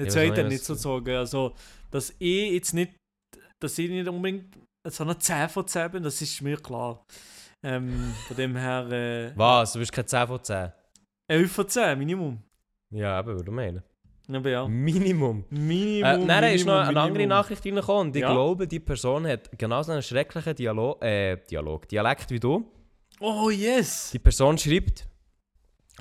Der 0.00 0.08
zweite 0.08 0.36
hat 0.36 0.46
ich 0.46 0.52
nicht 0.52 0.64
so 0.64 0.72
gezogen. 0.72 1.16
Also, 1.16 1.54
dass 1.90 2.14
ich 2.18 2.52
jetzt 2.52 2.72
nicht... 2.72 2.94
Dass 3.60 3.76
ich 3.76 3.90
nicht 3.90 4.08
unbedingt 4.08 4.56
so 4.88 5.04
eine 5.04 5.18
10 5.18 5.50
von 5.50 5.68
10 5.68 5.90
bin, 5.90 6.02
das 6.02 6.22
ist 6.22 6.40
mir 6.40 6.56
klar. 6.56 7.04
Ähm, 7.62 8.14
von 8.26 8.36
dem 8.38 8.56
her... 8.56 8.90
Äh, 8.90 9.32
was? 9.36 9.74
Du 9.74 9.80
bist 9.80 9.92
kein 9.92 10.06
10 10.06 10.26
von 10.26 10.42
10. 10.42 10.72
11 11.28 11.52
von 11.52 11.68
10, 11.68 11.98
Minimum. 11.98 12.38
Ja, 12.90 13.18
aber 13.18 13.34
würde 13.34 13.50
ich 13.50 13.54
meinen. 13.54 13.82
Aber 14.28 14.50
ja. 14.50 14.66
Minimum. 14.66 15.44
Minimum, 15.50 16.22
Äh, 16.24 16.26
dann 16.26 16.44
ist 16.44 16.66
noch 16.66 16.74
eine 16.74 16.82
Minimum, 16.86 16.96
andere 16.96 17.12
Minimum. 17.12 17.28
Nachricht 17.28 17.64
reingekommen 17.64 18.06
und 18.08 18.16
ich 18.16 18.22
Ja? 18.22 18.32
glaube, 18.32 18.66
die 18.66 18.80
Person 18.80 19.26
hat 19.26 19.56
genauso 19.58 19.92
einen 19.92 20.02
schrecklichen 20.02 20.54
Dialog, 20.56 21.02
äh, 21.04 21.36
Dialog, 21.48 21.88
Dialekt 21.88 22.30
wie 22.30 22.40
du. 22.40 22.64
Oh 23.20 23.50
yes! 23.50 24.10
Die 24.12 24.18
Person 24.18 24.58
schreibt: 24.58 25.06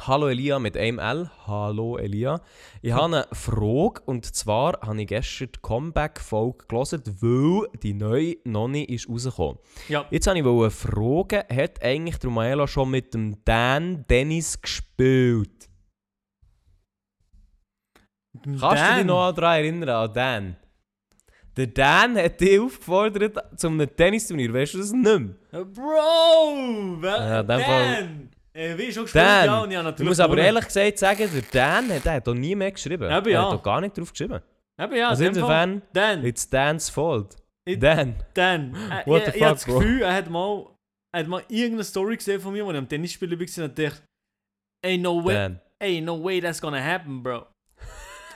Hallo 0.02 0.28
Elia 0.28 0.60
mit 0.60 0.76
einem 0.76 1.00
L. 1.00 1.32
Hallo 1.48 1.98
Elia. 1.98 2.42
Ich 2.82 2.92
habe 2.92 3.06
eine 3.06 3.28
Frage 3.32 4.02
und 4.06 4.26
zwar 4.26 4.80
habe 4.82 5.02
ich 5.02 5.08
gestern 5.08 5.50
die 5.56 5.60
Comeback-Folge 5.62 6.66
gelesen, 6.68 7.02
weil 7.22 7.70
die 7.82 7.94
neue 7.94 8.36
noch 8.44 8.68
nicht 8.68 8.90
ist 8.90 9.10
rausgekommen. 9.10 9.58
Ja. 9.88 10.06
Jetzt 10.12 10.28
wollte 10.28 10.68
ich 10.68 10.74
fragen, 10.74 11.44
hat 11.50 11.82
eigentlich 11.82 12.18
der 12.18 12.30
Maelo 12.30 12.68
schon 12.68 12.92
mit 12.92 13.14
dem 13.14 13.44
Dan 13.46 14.06
Dennis 14.08 14.62
gespielt? 14.62 15.70
Kannst 18.44 18.64
du 18.64 18.70
dich 18.70 18.80
Dan. 18.80 19.08
noch 19.08 19.32
daran 19.32 19.58
erinnern, 19.60 19.90
an 19.90 20.14
Dan? 20.14 20.56
Der 21.56 21.68
Dan 21.68 22.18
hat 22.18 22.42
dich 22.42 22.60
aufgefordert 22.60 23.58
zu 23.58 23.68
einem 23.68 23.96
Tennisturnier, 23.96 24.54
weißt 24.54 24.74
du 24.74 24.78
das 24.80 24.92
nicht 24.92 25.04
mehr? 25.04 25.62
Äh, 25.62 25.64
Bro! 25.64 26.96
In 26.96 27.02
dem 27.02 27.48
Dan! 27.48 28.35
Äh, 28.56 28.78
wie 28.78 28.92
schon 28.92 29.04
gespielt? 29.04 29.24
Dan! 29.26 29.46
Ja, 29.46 29.62
und 29.64 29.72
ich 29.72 29.76
habe 29.78 29.86
natürlich 29.86 30.08
musst 30.10 30.22
aber 30.22 30.36
gewonnen. 30.36 30.46
ehrlich 30.46 30.66
gesagt 30.66 30.98
sagen, 30.98 31.30
der 31.34 31.42
Dan 31.52 31.90
hat, 31.94 32.06
der 32.06 32.14
hat 32.14 32.28
doch 32.28 32.34
nie 32.34 32.56
mehr 32.56 32.72
geschrieben. 32.72 33.04
Eben, 33.04 33.26
Er 33.26 33.32
ja. 33.32 33.46
hat 33.46 33.52
doch 33.54 33.62
gar 33.64 33.82
nicht 33.82 33.98
drauf 33.98 34.12
geschrieben. 34.12 34.40
Eben, 34.82 34.96
ja, 34.96 35.10
also 35.10 35.26
in 35.26 35.34
dem 35.34 35.46
Fall. 35.46 35.70
insofern, 35.70 35.82
Dan! 35.94 36.26
it's 36.26 36.50
Dan's 36.50 36.90
fault. 36.90 37.36
Ich- 37.68 37.78
Dan. 37.80 38.16
Dan! 38.34 38.74
Äh, 38.90 39.06
What 39.10 39.28
ich, 39.28 39.34
the 39.34 39.38
ich 39.38 39.44
habe 39.44 39.56
fuck, 39.58 39.66
das 39.66 39.66
bro? 39.66 39.80
Gefühl, 39.80 40.02
er 40.04 40.14
hat 40.14 40.30
mal, 40.30 40.68
er 41.14 41.20
hat 41.20 41.28
mal 41.28 41.44
irgendeine 41.50 41.84
Story 41.84 42.16
gesehen 42.16 42.40
von 42.40 42.54
mir, 42.54 42.66
wo 42.66 42.72
ich 42.72 42.78
am 42.78 42.88
Tennisspielen 42.88 43.38
war 43.38 43.66
und 43.66 43.78
dachte, 43.80 44.02
no 45.00 45.24
way, 45.26 45.34
Dan. 45.34 46.06
no 46.06 46.24
way 46.24 46.40
that's 46.40 46.62
gonna 46.62 46.82
happen, 46.82 47.22
bro. 47.22 47.46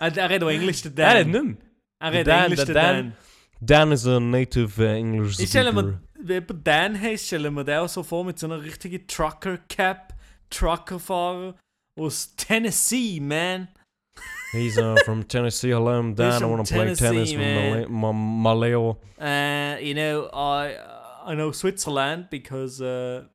er, 0.02 0.18
er 0.18 0.30
redet 0.30 0.44
auch 0.44 0.52
Englisch, 0.52 0.82
der 0.82 0.92
Dan. 0.92 1.06
Er 1.06 1.20
hat 1.20 1.28
nicht 1.28 1.44
mehr. 1.44 1.56
Er 2.02 2.12
redet 2.12 2.28
Dan, 2.28 2.44
Englisch, 2.44 2.66
der 2.66 2.74
der 2.74 2.84
Dan. 2.84 2.96
Dan. 2.96 3.14
Dan 3.62 3.92
is 3.92 4.06
a 4.08 4.20
native 4.20 4.82
uh, 4.82 4.86
English 4.98 5.40
Ich 5.40 5.50
stelle 5.50 5.72
mir, 5.74 5.84
wenn 5.84 6.00
jemand 6.24 6.68
Dan 6.68 7.00
heisst, 7.00 7.28
stelle 7.28 7.52
mir 7.52 7.64
den 7.66 7.80
auch 7.80 7.90
so 7.90 8.04
vor 8.04 8.24
mit 8.24 8.40
so 8.40 8.48
einer 8.48 8.62
richtigen 8.62 9.06
Trucker-Cap, 9.08 10.14
Truckerfahrer 10.50 11.56
aus 11.96 12.36
Tennessee, 12.36 13.20
man. 13.20 13.68
He's 14.52 14.78
uh, 14.78 14.96
from 15.06 15.28
Tennessee. 15.28 15.70
Hello, 15.70 16.00
I'm 16.00 16.16
Dan. 16.16 16.42
I 16.42 16.46
want 16.46 16.68
to 16.68 16.74
play 16.74 16.94
tennis 16.96 17.32
with 17.32 17.40
man. 17.40 17.72
Male- 17.72 17.90
Ma- 17.90 18.12
Maleo. 18.12 18.98
Uh, 19.20 19.78
you 19.80 19.94
know, 19.94 20.28
I 20.34 20.76
I 21.26 21.36
know 21.36 21.52
Switzerland 21.52 22.30
because 22.32 22.82
uh, 22.82 23.26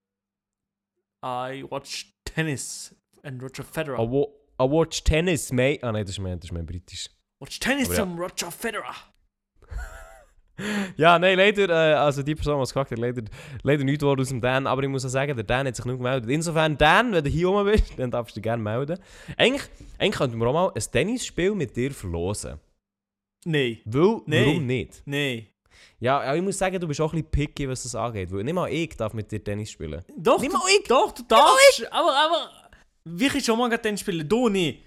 I 1.22 1.62
watch 1.70 2.12
tennis 2.24 2.94
and 3.22 3.40
Roger 3.40 3.62
Federer. 3.62 3.98
I, 3.98 4.02
wa 4.02 4.26
I 4.58 4.64
watch 4.64 5.04
tennis, 5.04 5.52
mate. 5.52 5.80
Ah 5.82 5.92
nein, 5.92 6.04
das 6.04 6.16
ist 6.16 6.18
mehr, 6.18 6.36
das 6.36 6.46
ist 6.46 6.52
mehr 6.52 6.64
britisch. 6.64 7.08
Watch 7.40 7.60
tennis 7.60 7.88
Aber 7.98 8.10
ja. 8.10 8.16
Roger 8.18 8.50
Federer. 8.50 8.94
Ja, 10.96 11.18
nein, 11.18 11.36
leider, 11.36 11.68
äh, 11.68 11.94
also 11.94 12.22
die 12.22 12.34
Person, 12.34 12.58
die 12.58 12.62
es 12.62 12.68
gefragt 12.70 12.92
hat, 12.92 12.98
leider, 12.98 13.22
leider 13.62 13.82
nichts 13.84 14.04
aus 14.04 14.28
dem 14.28 14.40
Dan. 14.40 14.66
Aber 14.66 14.82
ich 14.84 14.88
muss 14.88 15.04
auch 15.04 15.08
sagen, 15.08 15.34
der 15.34 15.44
Dan 15.44 15.66
hat 15.66 15.74
sich 15.76 15.84
nicht 15.84 15.96
gemeldet. 15.96 16.30
Insofern, 16.30 16.76
Dan, 16.78 17.12
wenn 17.12 17.24
du 17.24 17.30
hier 17.30 17.48
rum 17.48 17.64
bist, 17.66 17.92
dann 17.98 18.10
darfst 18.10 18.36
du 18.36 18.40
dich 18.40 18.44
gerne 18.44 18.62
melden. 18.62 18.98
Eigentlich, 19.36 19.62
eigentlich 19.98 20.14
könnten 20.16 20.38
wir 20.38 20.46
auch 20.46 20.52
mal 20.52 20.72
ein 20.74 20.82
Tennisspiel 20.92 21.54
mit 21.54 21.74
dir 21.76 21.90
verlosen. 21.90 22.60
Nee, 23.44 23.82
Weil, 23.84 24.20
Nee. 24.26 24.46
warum 24.46 24.66
nicht? 24.66 25.02
nee. 25.06 25.48
Ja, 26.00 26.34
ich 26.34 26.42
muss 26.42 26.58
sagen, 26.58 26.78
du 26.78 26.86
bist 26.86 27.00
auch 27.00 27.12
ein 27.14 27.22
bisschen 27.24 27.30
picky, 27.30 27.68
was 27.68 27.82
das 27.84 27.94
angeht. 27.94 28.30
Weil 28.30 28.44
nicht 28.44 28.52
mal 28.54 28.70
ich 28.70 28.94
darf 28.96 29.14
mit 29.14 29.30
dir 29.32 29.42
Tennis 29.42 29.70
spielen. 29.70 30.02
Doch, 30.16 30.42
du, 30.42 30.50
mal 30.50 30.60
ich. 30.78 30.86
doch, 30.86 31.12
du 31.12 31.22
darfst. 31.22 31.86
Aber, 31.90 32.10
aber, 32.14 32.50
wie 33.04 33.26
ich 33.26 33.44
schon 33.44 33.58
mal 33.58 33.74
Tennis 33.78 34.00
spielen, 34.00 34.28
du 34.28 34.48
nicht. 34.48 34.84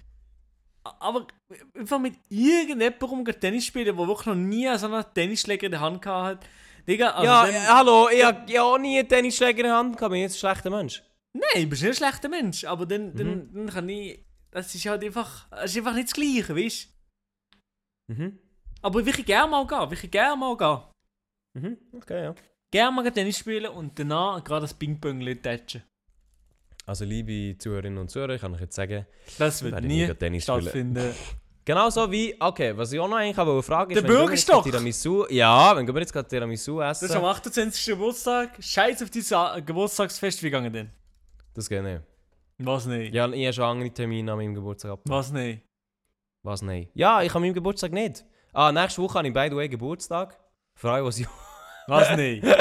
Aber 1.00 1.26
einfach 1.74 1.98
mit 1.98 2.14
irgendjemandem 2.28 3.40
Tennis 3.40 3.66
spielen, 3.66 3.84
der 3.86 3.96
wirklich 3.96 4.26
noch 4.26 4.34
nie 4.34 4.68
so 4.78 4.86
einen 4.86 5.04
Tennisschläger 5.14 5.66
in 5.66 5.72
der 5.72 5.80
Hand 5.80 6.02
gehabt 6.02 6.42
hat. 6.42 6.50
Digga, 6.86 7.10
also 7.10 7.24
ja, 7.24 7.46
dann, 7.46 7.54
äh, 7.54 7.58
hallo, 7.66 8.08
ich 8.08 8.24
habe 8.24 8.50
ja 8.50 8.62
auch 8.62 8.78
nie 8.78 8.98
einen 8.98 9.08
Tennisschläger 9.08 9.58
in 9.58 9.64
der 9.64 9.76
Hand 9.76 9.96
gehabt. 9.96 10.10
Bin 10.10 10.18
ich 10.18 10.22
jetzt 10.22 10.36
ein 10.36 10.38
schlechter 10.38 10.70
Mensch? 10.70 11.02
Nein, 11.34 11.62
du 11.64 11.68
bist 11.68 11.82
nicht 11.82 11.90
ein 11.90 11.96
schlechter 11.96 12.28
Mensch, 12.28 12.64
aber 12.64 12.86
dann, 12.86 13.12
Mhm. 13.12 13.50
dann 13.52 13.66
kann 13.68 13.88
ich. 13.88 14.24
Das 14.50 14.74
ist 14.74 14.86
halt 14.86 15.04
einfach. 15.04 15.48
Das 15.50 15.70
ist 15.70 15.76
einfach 15.76 15.94
nicht 15.94 16.08
das 16.08 16.14
Gleiche, 16.14 16.56
weißt 16.56 16.88
du? 18.08 18.14
Mhm. 18.14 18.38
Aber 18.80 19.00
ich 19.00 19.26
gerne 19.26 19.50
mal 19.50 19.66
gehen, 19.66 19.92
ich 19.92 20.10
gerne 20.10 20.36
mal 20.36 20.56
gehen. 20.56 20.80
Mhm. 21.54 21.78
Okay, 21.96 22.24
ja. 22.24 22.34
Gerne 22.70 22.96
mal 22.96 23.10
Tennis 23.10 23.38
spielen 23.38 23.70
und 23.70 23.98
danach 23.98 24.42
gerade 24.44 24.62
das 24.62 24.74
Ping-Pong 24.74 25.20
tätschen. 25.42 25.82
Also, 26.88 27.04
liebe 27.04 27.58
Zuhörerinnen 27.58 27.98
und 27.98 28.10
Zuhörer, 28.10 28.34
ich 28.36 28.40
kann 28.40 28.54
euch 28.54 28.62
jetzt 28.62 28.74
sagen, 28.74 29.04
Das 29.38 29.62
wird 29.62 29.78
ich 29.80 29.86
nie 29.86 30.06
Tennis 30.14 30.44
stattfinden. 30.44 31.14
Genauso 31.66 32.10
wie, 32.10 32.34
okay, 32.40 32.74
was 32.74 32.90
ich 32.92 32.98
auch 32.98 33.08
noch 33.08 33.18
eigentlich 33.18 33.36
wollte 33.36 33.62
fragen 33.62 33.90
ist, 33.90 33.96
Der 33.96 34.04
wenn 34.04 34.10
wir 34.10 34.20
jetzt 34.20 34.46
Bürgerstock. 34.46 34.64
Tiramisu, 34.64 35.26
ja, 35.28 35.76
wenn 35.76 35.86
wir 35.86 36.00
jetzt 36.00 36.14
gerade 36.14 36.26
Tiramisu 36.26 36.78
Das 36.78 37.02
essen, 37.02 37.10
ist 37.10 37.16
am 37.16 37.26
28. 37.26 37.84
Geburtstag. 37.84 38.56
Scheiß 38.58 39.02
auf 39.02 39.10
dieses 39.10 39.36
Geburtstagsfest, 39.66 40.42
wie 40.42 40.46
gegangen 40.46 40.72
denn? 40.72 40.90
das 41.52 41.68
geht 41.68 41.82
nicht. 41.82 42.00
Was 42.56 42.86
nicht? 42.86 43.12
Ja, 43.14 43.28
ich 43.28 43.44
habe 43.44 43.52
schon 43.52 43.64
andere 43.64 43.90
Termine 43.90 44.32
an 44.32 44.38
meinem 44.38 44.54
Geburtstag 44.54 44.92
ab. 44.92 45.00
Was 45.04 45.30
nicht? 45.30 45.60
Was, 46.42 46.62
nein? 46.62 46.88
Ja, 46.94 47.20
ich 47.20 47.28
habe 47.28 47.40
meinen 47.40 47.52
Geburtstag 47.52 47.92
nicht. 47.92 48.24
Ah, 48.54 48.72
nächste 48.72 49.02
Woche 49.02 49.18
habe 49.18 49.28
ich 49.28 49.34
by 49.34 49.48
the 49.50 49.56
way 49.56 49.68
Geburtstag. 49.68 50.38
Für 50.74 50.90
alle, 50.92 51.04
was 51.04 51.22
Was 51.86 52.16
nicht? 52.16 52.46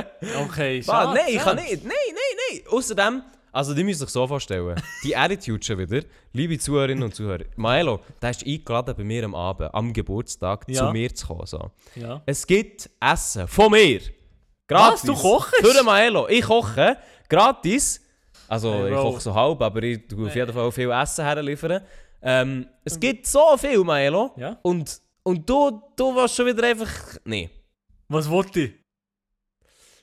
Okay, 0.46 0.84
schade. 0.84 1.14
Nein, 1.14 1.26
ich 1.30 1.38
kann 1.38 1.56
nicht. 1.56 1.84
Nein, 1.84 1.94
nein, 2.10 2.38
nein. 2.52 2.62
Außerdem, 2.72 3.22
also 3.58 3.74
die 3.74 3.84
müssen 3.84 4.00
sich 4.02 4.10
so 4.10 4.28
vorstellen. 4.28 4.80
Die 5.04 5.16
Attitude 5.16 5.64
schon 5.66 5.78
wieder. 5.80 6.04
Liebe 6.32 6.58
Zuhörerinnen 6.60 7.04
und 7.04 7.16
Zuhörer. 7.16 7.46
Maelo, 7.56 8.00
der 8.22 8.30
ist 8.30 8.46
eingeladen 8.46 8.94
bei 8.96 9.04
mir 9.04 9.24
am 9.26 9.34
Abend, 9.34 9.74
am 9.74 9.92
Geburtstag, 9.92 10.66
Ja. 10.68 10.86
zu 10.88 10.92
mir 10.92 11.14
zu 11.14 11.26
kommen. 11.28 11.46
So. 11.48 11.72
Ja. 11.96 12.22
Es 12.26 12.46
gibt 12.46 12.90
Essen 13.00 13.48
von 13.48 13.72
mir. 13.72 14.02
Gratis. 14.68 15.02
Was? 15.02 15.02
Du 15.04 15.14
kochst? 15.16 15.56
Für 15.56 15.74
den 15.74 15.86
Maelo. 15.86 16.28
Ich 16.30 16.44
koche. 16.46 16.98
Gratis. 17.30 18.00
Also, 18.48 18.74
Hey, 18.74 18.90
ich 18.94 18.96
koche 18.96 19.20
so 19.22 19.34
halb, 19.34 19.62
aber 19.62 19.82
ich 19.84 20.08
tue 20.08 20.28
auf 20.28 20.36
jeden 20.36 20.54
Fall 20.54 20.72
viel 20.72 20.92
Essen 20.92 21.26
herliefern. 21.26 21.82
Ähm, 22.22 22.68
es 22.84 23.00
gibt 23.00 23.26
so 23.26 23.58
viel, 23.58 23.84
Maelo. 23.84 24.32
Ja. 24.38 24.60
Und, 24.62 25.02
und 25.24 25.50
du, 25.50 25.82
du 25.96 26.16
warst 26.16 26.36
schon 26.36 26.46
wieder 26.46 26.64
einfach... 26.68 26.92
Nee. 27.26 27.50
Was 28.08 28.30
wollte 28.30 28.60
ich? 28.62 28.72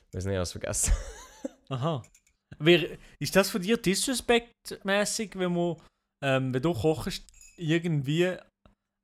Ich 0.09 0.15
weiß 0.17 0.25
nicht, 0.25 0.37
was 0.39 0.51
vergessen. 0.51 0.93
Aha. 1.69 2.01
Wer, 2.59 2.97
ist 3.19 3.35
das 3.35 3.49
von 3.49 3.61
dir 3.61 3.77
disrespektmäßig, 3.77 5.31
wenn 5.35 5.53
man, 5.53 5.75
ähm, 6.23 6.53
wenn 6.53 6.61
du 6.61 6.73
kochst, 6.73 7.23
irgendwie. 7.57 8.35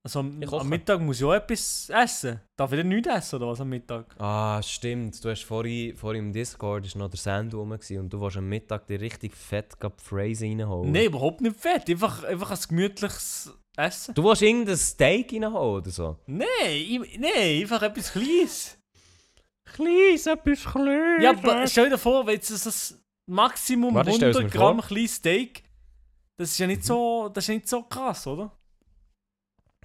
Also 0.03 0.19
am, 0.19 0.41
am 0.41 0.67
Mittag 0.67 0.99
muss 0.99 1.19
ich 1.19 1.25
auch 1.25 1.33
etwas 1.33 1.89
essen. 1.91 2.41
Darf 2.57 2.71
ich 2.71 2.79
denn 2.79 2.87
nichts 2.87 3.07
essen 3.07 3.35
oder 3.35 3.49
was 3.49 3.61
am 3.61 3.69
Mittag? 3.69 4.15
Ah, 4.17 4.59
stimmt. 4.63 5.23
Du 5.23 5.29
hast 5.29 5.43
vorhin, 5.43 5.95
vorhin 5.95 6.25
im 6.25 6.33
Discord 6.33 6.87
ist 6.87 6.95
noch 6.95 7.09
der 7.09 7.19
Sand 7.19 7.53
rum 7.53 7.69
gewesen 7.69 7.99
und 7.99 8.11
du 8.11 8.19
warst 8.19 8.37
am 8.37 8.49
Mittag 8.49 8.87
dir 8.87 8.99
richtig 8.99 9.35
fett 9.35 9.77
Phrase 9.97 10.45
reinholen. 10.45 10.91
Nein, 10.91 11.05
überhaupt 11.05 11.41
nicht 11.41 11.55
fett. 11.55 11.87
Einfach, 11.87 12.23
einfach 12.23 12.49
ein 12.49 12.59
gemütliches 12.67 13.53
Essen. 13.77 14.15
Du 14.15 14.23
willst 14.23 14.41
irgendein 14.41 14.77
Steak 14.77 15.33
reinholen 15.33 15.81
oder 15.81 15.91
so? 15.91 16.17
Nein, 16.25 17.05
nein, 17.19 17.61
einfach 17.61 17.83
etwas 17.83 18.11
Kleines. 18.11 18.79
Kleines, 19.73 20.25
etwas 20.25 20.63
kleines. 20.65 21.23
Ja, 21.23 21.31
aber 21.31 21.67
stell 21.67 21.89
dir 21.89 21.97
vor, 21.97 22.25
wenn 22.25 22.35
jetzt 22.35 22.49
das 22.49 23.00
Maximum 23.27 23.93
Warte, 23.93 24.09
ich 24.09 24.15
stell's 24.17 24.35
100 24.35 24.53
mir 24.53 24.59
Gramm 24.59 24.81
kleines 24.81 25.15
Steak, 25.15 25.63
das 26.37 26.51
ist 26.51 26.57
ja 26.57 26.67
nicht 26.67 26.83
so, 26.83 27.29
das 27.29 27.43
ist 27.43 27.47
ja 27.49 27.53
nicht 27.55 27.67
so 27.67 27.83
krass, 27.83 28.25
oder? 28.27 28.51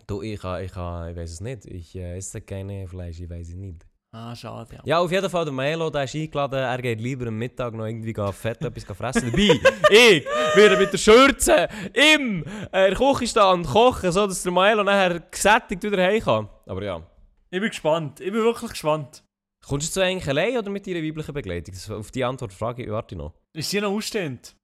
Du, 0.07 0.23
ich, 0.23 0.43
ich, 0.43 0.71
ich 0.71 0.77
weiß 0.77 1.33
es 1.33 1.41
nicht. 1.41 1.67
Ich 1.67 1.97
äh, 1.97 2.17
esse 2.17 2.41
keine 2.41 2.87
Fleisch, 2.87 3.21
ich 3.21 3.29
weiß 3.29 3.49
es 3.49 3.55
nicht. 3.57 3.85
Ah, 4.13 4.35
schade, 4.35 4.77
ja. 4.77 4.83
Ja, 4.85 4.99
auf 5.01 5.11
jeden 5.11 5.29
Fall, 5.29 5.45
der 5.45 5.53
Melo, 5.53 5.91
der 5.91 6.05
ist 6.05 6.15
eingeladen, 6.15 6.59
er 6.61 6.81
geht 6.81 7.01
lieber 7.01 7.27
am 7.27 7.37
Mittag 7.37 7.75
noch 7.75 7.85
irgendwie 7.85 8.15
fett 8.33 8.63
etwas 8.63 8.97
fressen. 8.97 9.31
Dabei, 9.31 9.61
ich 9.91 10.25
werde 10.55 10.79
mit 10.79 10.93
der 10.93 10.99
Schürze 10.99 11.69
im 11.93 12.45
äh, 12.73 12.95
Küche 12.95 13.27
stehen 13.27 13.43
und 13.43 13.67
kochen, 13.67 14.13
so 14.13 14.27
dass 14.27 14.43
der 14.43 14.53
Melo 14.53 14.85
nachher 14.85 15.21
gesättigt 15.21 15.83
wieder 15.83 16.03
heim 16.03 16.21
kann. 16.21 16.49
Aber 16.65 16.83
ja. 16.83 17.03
Ich 17.51 17.61
bin 17.61 17.69
gespannt. 17.69 18.21
Ich 18.21 18.33
bin 18.33 18.43
wirklich 18.43 18.71
gespannt. 18.71 19.23
Kommst 19.69 19.97
du 19.97 20.01
eigentlich 20.01 20.29
allein 20.29 20.57
oder 20.57 20.71
mit 20.71 20.87
deiner 20.87 21.03
weiblichen 21.03 21.35
Begleitung? 21.35 21.75
Das, 21.75 21.91
auf 21.91 22.11
die 22.11 22.25
Antwort 22.25 22.53
frage 22.53 22.85
ich, 22.85 22.91
warte 22.91 23.17
noch. 23.17 23.35
Ist 23.53 23.73
die 23.73 23.81
noch 23.81 23.91
ausstehend? 23.91 24.57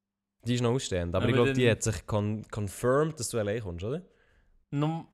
Die 0.45 0.55
ist 0.55 0.61
noch 0.61 0.71
ausstehend, 0.71 1.13
aber 1.15 1.23
Aber 1.23 1.29
ich 1.29 1.35
glaube, 1.35 1.53
die 1.53 1.69
hat 1.69 1.83
sich 1.83 2.05
con 2.05 2.45
confirmed, 2.49 3.19
dass 3.19 3.29
du 3.29 3.37
allein 3.37 3.61
kommst, 3.61 3.83
oder? 3.83 4.01
Nom 4.71 5.07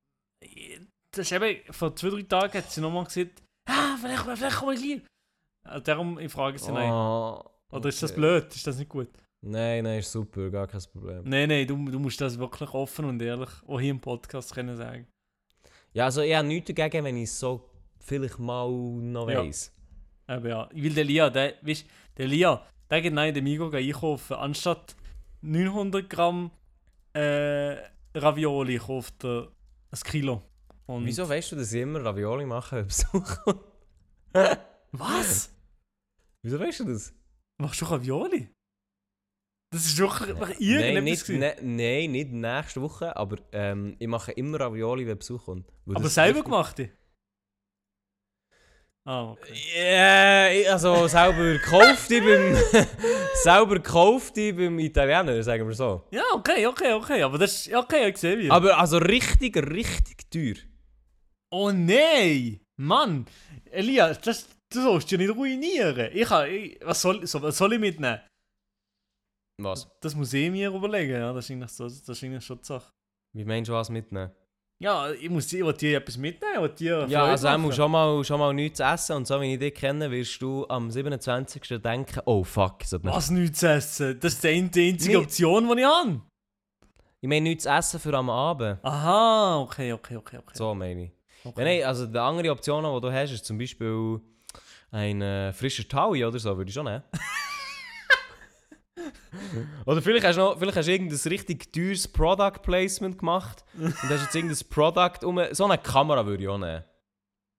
das 1.12 1.32
ist 1.32 1.32
eben, 1.32 1.74
vor 1.74 1.96
zwei, 1.96 2.10
drei 2.10 2.22
Tagen 2.24 2.54
hat 2.54 2.72
sie 2.72 2.82
nochmal 2.82 3.04
gesagt, 3.06 3.42
ah, 3.68 3.98
vielleicht, 4.00 4.24
vielleicht 4.38 4.58
komme 4.58 4.74
ich 4.76 4.82
gleich. 4.82 5.02
Äh, 5.76 5.82
Darum, 5.82 6.20
ich 6.20 6.32
frage 6.32 6.60
sie, 6.60 6.72
nein. 6.72 6.90
Ah, 6.92 7.44
Oder 7.72 7.90
ist 7.90 8.02
das 8.04 8.12
okay. 8.12 8.20
blöd? 8.20 8.56
Ist 8.56 8.68
das 8.68 8.78
nicht 8.78 8.90
gut? 8.90 9.10
Nein, 9.42 9.84
nein, 9.86 10.00
ist 10.00 10.12
super, 10.12 10.50
gar 10.52 10.68
kein 10.68 10.82
Problem. 10.92 11.24
Nein, 11.26 11.50
nein, 11.50 11.66
du, 11.68 11.76
du 11.90 11.98
musst 12.00 12.22
das 12.22 12.38
wirklich 12.38 12.70
offen 12.74 13.06
und 13.06 13.22
ehrlich 13.22 13.50
auch 13.66 13.80
hier 13.80 13.92
im 13.92 14.00
Podcast 14.00 14.54
können 14.54 14.76
sagen. 14.76 15.08
Ja, 15.94 16.06
also 16.06 16.22
ich 16.22 16.36
habe 16.36 16.48
nichts 16.48 16.72
dagegen, 16.72 17.04
wenn 17.06 17.18
ich 17.18 17.24
es 17.24 17.40
so 17.40 17.68
vielleicht 18.00 18.38
mal 18.38 18.70
noch 18.70 19.30
Ja. 19.30 19.44
weiss. 19.44 19.74
Aber 20.30 20.48
ja, 20.48 20.70
weil 20.72 20.90
der 20.92 21.04
Lia, 21.04 21.30
der, 21.32 21.56
weißt, 21.62 21.86
der 22.18 22.28
Lia, 22.28 22.64
der 22.90 23.02
geht 23.02 23.14
nein 23.14 23.30
in 23.30 23.36
den 23.36 23.44
Migros 23.46 23.74
einkaufen. 23.74 24.36
Anstatt 24.36 24.96
900 25.42 26.08
Gramm 26.08 26.52
äh, 27.14 27.78
Ravioli 28.14 28.78
kauft 28.78 29.24
er 29.26 29.52
ein 29.92 30.00
Kilo. 30.04 30.44
Und 30.86 31.06
Wieso 31.06 31.28
weißt 31.28 31.52
du, 31.52 31.56
dass 31.56 31.74
ich 31.74 31.82
immer 31.82 32.04
Ravioli 32.06 32.46
mache, 32.46 32.86
wenn? 32.86 34.56
Was? 34.92 35.52
Wieso 36.44 36.60
weißt 36.60 36.82
du 36.82 36.84
das? 36.86 37.14
Machst 37.58 37.82
du 37.82 37.86
Ravioli? 37.86 38.50
Das 39.72 39.86
ist 39.86 39.98
wirklich 39.98 40.30
nach 40.30 40.50
Nein, 40.50 40.58
irgendetwas 40.60 41.04
nicht, 41.04 41.26
gewesen. 41.26 41.40
ne, 41.40 41.56
nein, 41.62 42.12
nicht 42.12 42.32
nächste 42.32 42.82
Woche, 42.82 43.16
aber 43.16 43.38
ähm, 43.52 43.96
ich 44.00 44.08
mache 44.08 44.32
immer 44.32 44.60
Ravioli, 44.60 45.06
wenn 45.06 45.18
Besuch 45.18 45.46
kommt. 45.46 45.72
Aber 45.88 46.10
selber 46.10 46.44
gemacht? 46.44 46.82
Ah, 49.10 49.32
okay. 49.32 49.54
Ja, 49.76 50.50
ich- 50.52 50.70
also 50.70 51.08
selber 51.08 51.44
gekauft 51.54 52.12
ich 52.12 52.22
beim 52.22 52.56
selber 53.44 53.76
gekauft 53.76 54.38
ich 54.38 54.56
beim 54.56 54.78
Italiener, 54.78 55.42
sagen 55.42 55.68
wir 55.68 55.74
so. 55.74 56.04
Ja, 56.12 56.22
okay, 56.36 56.68
okay, 56.68 56.94
okay. 56.94 57.24
Aber 57.24 57.40
das 57.40 57.54
ist. 57.56 57.66
ja, 57.68 57.80
Okay, 57.80 58.08
ich 58.10 58.18
sehe 58.18 58.38
wie. 58.38 58.52
Aber 58.52 58.78
also 58.78 58.98
richtig, 59.00 59.58
richtig 59.58 60.30
teuer. 60.30 60.58
Oh 61.52 61.72
nein! 61.72 62.60
Mann! 62.78 63.26
Elias, 63.72 64.22
das, 64.22 64.48
du 64.72 64.80
sollst 64.84 65.10
dich 65.10 65.18
nicht 65.18 65.36
ruinieren. 65.36 66.12
Ich 66.14 66.28
kann, 66.28 66.48
ich, 66.48 66.78
was, 66.86 67.02
soll, 67.02 67.26
so, 67.26 67.42
was 67.42 67.58
soll 67.58 67.74
ich 67.74 67.80
mitnehmen? 67.80 68.20
Was? 69.60 69.90
Das 70.02 70.14
muss 70.16 70.32
ich 70.34 70.52
mir 70.52 70.70
überlegen, 70.70 71.14
ja. 71.14 71.34
Das 71.34 71.46
ist 71.46 71.52
eigentlich, 71.52 71.72
so, 71.72 71.86
das 71.86 71.96
ist 72.08 72.24
eigentlich 72.24 72.46
schon 72.46 72.60
die 72.60 72.66
Sache. 72.66 72.92
Wie 73.36 73.44
meinst 73.44 73.70
du 73.70 73.74
was 73.74 73.90
mitnehmen? 73.90 74.32
Ja, 74.82 75.12
ich 75.12 75.30
muss 75.30 75.52
ich 75.52 75.62
will 75.64 75.74
dir 75.74 75.98
etwas 75.98 76.16
mitnehmen, 76.18 76.54
ich 76.56 76.62
will 76.62 76.70
dir 76.70 77.06
Ja, 77.10 77.26
also 77.26 77.48
er 77.48 77.58
muss 77.58 77.76
schon 77.76 77.92
mal, 77.92 78.24
schon 78.24 78.40
mal 78.40 78.54
nichts 78.54 78.80
essen 78.80 79.18
und 79.18 79.28
so 79.28 79.42
wie 79.42 79.54
ich 79.56 79.60
dich 79.60 79.74
kenne, 79.76 80.10
wirst 80.10 80.42
du 80.42 80.66
am 80.70 80.90
27. 80.90 81.82
denken, 81.82 82.22
oh 82.26 82.46
fuck, 82.46 82.78
Was 83.04 83.30
nichts 83.30 83.62
essen? 83.62 84.18
Das 84.22 84.36
ist 84.36 84.44
die 84.44 84.48
ein- 84.48 84.72
die 84.72 84.90
einzige 84.92 85.18
Nee. 85.18 85.24
Option, 85.26 85.68
die 85.76 85.82
ich 85.82 85.86
habe. 85.86 86.22
Ich 87.20 87.28
meine 87.28 87.42
nichts 87.42 87.66
essen 87.66 88.00
für 88.00 88.14
am 88.14 88.30
Abend. 88.30 88.80
Aha, 88.82 89.60
okay, 89.60 89.92
okay, 89.92 90.16
okay, 90.16 90.38
okay. 90.38 90.54
So 90.54 90.74
meine 90.74 91.04
ich. 91.08 91.12
okay. 91.44 91.60
Ja, 91.60 91.66
nein, 91.66 91.84
also 91.84 92.06
die 92.06 92.18
andere 92.18 92.50
Option, 92.52 92.82
die 92.86 93.02
du 93.02 93.12
hast, 93.12 93.32
ist 93.34 93.44
zum 93.46 93.58
Beispiel 93.58 94.22
ein 94.92 95.22
äh, 95.22 95.52
frischer 95.52 95.86
Taui 95.90 96.24
oder 96.24 96.40
so, 96.40 96.56
würde 96.56 96.70
ich 96.70 96.74
schon 96.74 96.86
nehmen. 96.86 97.04
oder 99.86 100.02
vielleicht 100.02 100.26
hast, 100.26 100.38
du 100.38 100.42
noch, 100.42 100.58
vielleicht 100.58 100.78
hast 100.78 100.88
du 100.88 100.92
irgendein 100.92 101.20
richtig 101.30 101.72
teures 101.72 102.08
Product 102.08 102.62
Placement 102.62 103.18
gemacht 103.18 103.64
und 103.78 103.94
hast 103.94 104.24
jetzt 104.24 104.36
irgendein 104.36 104.68
Product 104.70 105.26
um. 105.26 105.42
So 105.52 105.66
eine 105.66 105.78
Kamera 105.78 106.26
würde 106.26 106.44
ich 106.44 106.50
auch 106.50 106.58
nehmen. 106.58 106.84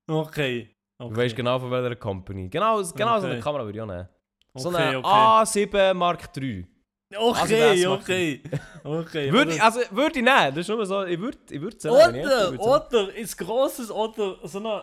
Okay. 0.09 0.71
Du 0.99 1.07
okay. 1.07 1.17
weißt 1.17 1.37
genau 1.37 1.59
von 1.59 1.71
welcher 1.71 1.97
Company. 1.97 2.49
Genau, 2.49 2.77
genau 2.77 3.21
so 3.21 3.27
eine 3.27 3.35
Okay. 3.35 3.41
Kamera 3.41 3.65
würde 3.65 3.79
ich 3.79 3.83
auch 3.83 3.87
nehmen. 3.87 4.09
So 4.55 4.69
okay, 4.69 4.79
eine 4.79 4.99
okay. 4.99 5.09
A7 5.09 5.95
Mark 5.95 6.37
III. 6.37 6.67
Also 7.13 7.55
Okay, 7.55 7.87
macht 7.87 8.03
okay. 8.03 8.43
Okay. 8.85 9.33
Würde 9.33 9.55
ich, 9.55 9.63
also, 9.63 9.81
würde 9.91 10.19
ich 10.21 10.25
nehmen. 10.25 10.55
Das 10.55 10.59
ist 10.59 10.69
nur 10.69 10.87
so, 10.87 11.05
ich 11.05 11.19
würde 11.19 11.39
ich 11.51 11.57
ich 11.57 11.63
hätte, 11.63 11.91
Oder, 11.91 12.53
ich 12.55 12.61
oder, 12.61 13.15
ist 13.17 13.37
grosses 13.37 13.91
oder 13.91 14.37
so 14.45 14.61
ein 14.61 14.83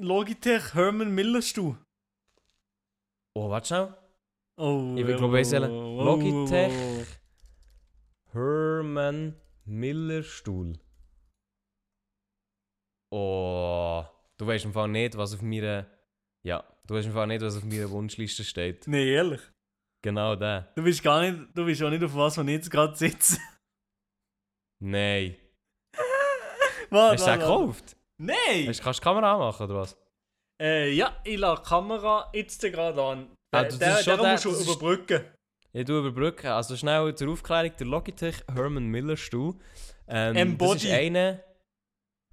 Logitech 0.00 0.74
Herman 0.74 1.14
Miller 1.14 1.40
Stuhl. 1.40 1.76
Oh, 3.34 3.48
warte 3.48 3.68
schnell. 3.68 3.94
Oh, 4.58 4.94
Ich 4.96 5.06
will, 5.06 5.16
glaub, 5.16 5.32
weiss 5.32 5.52
welchen. 5.52 5.70
oh, 5.70 6.00
oh, 6.00 6.04
Logitech. 6.04 6.72
oh, 6.72 7.04
Herman 8.32 9.36
Miller 9.64 10.22
Stuhl. 10.22 10.78
Oh, 13.10 14.04
du 14.36 14.46
weißt 14.46 14.64
im 14.66 14.72
Fall 14.72 14.88
nicht, 14.88 15.16
was 15.16 15.34
auf 15.34 15.42
meiner. 15.42 15.86
Ja, 16.42 16.64
du 16.86 16.94
weißt 16.94 17.06
im 17.06 17.12
Fall 17.14 17.26
nicht, 17.26 17.42
was 17.42 17.56
auf 17.56 17.64
meiner 17.64 17.90
Wunschliste 17.90 18.44
steht. 18.44 18.86
Nee, 18.86 19.12
ehrlich. 19.14 19.40
Genau 20.02 20.36
der. 20.36 20.72
Du 20.76 20.82
bist 20.82 21.02
gar 21.02 21.20
nicht, 21.22 21.38
du 21.54 21.64
bist 21.64 21.82
auch 21.82 21.90
nicht 21.90 22.04
auf 22.04 22.14
was, 22.14 22.36
wo 22.38 22.42
ich 22.42 22.48
jetzt 22.48 22.70
gerade 22.70 22.94
sitze. 22.96 23.38
Nein. 24.80 25.36
Warte, 26.90 27.14
Hast 27.14 27.26
du 27.26 27.30
den 27.30 27.40
gekauft? 27.40 27.96
Nein! 28.18 28.68
Hast, 28.68 28.82
kannst 28.82 28.98
du 28.98 29.02
die 29.02 29.04
Kamera 29.04 29.32
anmachen 29.34 29.64
oder 29.64 29.80
was? 29.80 29.96
Äh, 30.60 30.92
ja, 30.92 31.16
ich 31.24 31.38
lasse 31.38 31.62
die 31.62 31.68
Kamera 31.68 32.30
jetzt 32.34 32.60
gerade 32.60 33.02
an. 33.02 33.30
Der, 33.52 33.64
das 33.64 33.78
der, 33.78 33.98
ist 33.98 34.04
schon 34.04 34.20
der 34.20 34.32
musst 34.32 34.44
du 34.44 34.50
überbrücken. 34.50 35.24
Ich 35.72 35.84
tue 35.84 35.98
überbrücken. 36.00 36.48
Also 36.48 36.76
schnell 36.76 37.14
zur 37.14 37.30
Aufklärung: 37.30 37.72
der 37.78 37.86
Logitech 37.86 38.36
Herman 38.52 38.86
Miller 38.86 39.16
Stuhl. 39.16 39.54
Ähm, 40.06 40.36
Embody. 40.36 40.74
Das 40.74 40.84
ist 40.84 40.92
eine. 40.92 41.44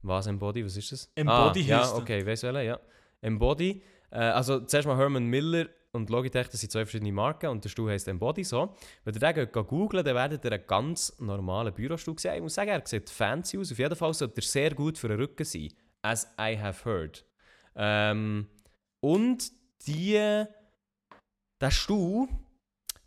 Was 0.01 0.28
Embody? 0.28 0.66
Was 0.66 0.78
ist 0.78 0.91
das? 0.91 1.11
Embody 1.16 1.61
ah, 1.63 1.68
Ja, 1.68 1.93
okay, 1.93 2.26
weißt 2.26 2.43
du 2.43 2.47
welcher? 2.47 2.61
Ja. 2.61 2.80
Embody. 3.22 3.82
Äh, 4.11 4.18
also 4.18 4.59
zuerst 4.61 4.88
mal 4.88 4.97
Herman 4.97 5.26
Miller 5.26 5.68
und 5.91 6.09
Logitech, 6.09 6.49
das 6.49 6.59
sind 6.59 6.72
zwei 6.72 6.86
verschiedene 6.86 7.11
Marken 7.11 7.47
und 7.47 7.63
der 7.63 7.70
Stuhl 7.70 7.89
heisst 7.89 8.07
Embody 8.07 8.43
so. 8.43 8.76
Wenn 9.03 9.13
ihr 9.16 9.20
den 9.20 9.36
geht 9.36 9.53
googlen, 9.53 10.03
dann 10.03 10.16
werdet 10.16 10.43
ihr 10.43 10.51
einen 10.51 10.68
ganz 10.68 11.18
normalen 11.20 11.74
Bürostuhl 11.74 12.20
sehen. 12.20 12.36
Ich 12.36 12.41
muss 12.41 12.53
sagen, 12.53 12.70
er 12.70 12.82
sieht 12.86 13.09
fancy 13.09 13.57
aus. 13.57 13.72
Auf 13.72 13.80
jeden 13.80 13.95
Fall 13.95 14.13
sollte 14.13 14.41
er 14.41 14.43
sehr 14.43 14.76
gut 14.76 14.97
für 14.97 15.07
den 15.07 15.20
Rücken 15.20 15.45
sein. 15.45 15.70
As 16.01 16.28
I 16.39 16.57
have 16.57 16.86
heard. 16.86 17.26
Ähm, 17.76 18.47
und 18.99 19.51
die, 19.88 20.45
der 21.60 21.72
Stuhl, 21.72 22.28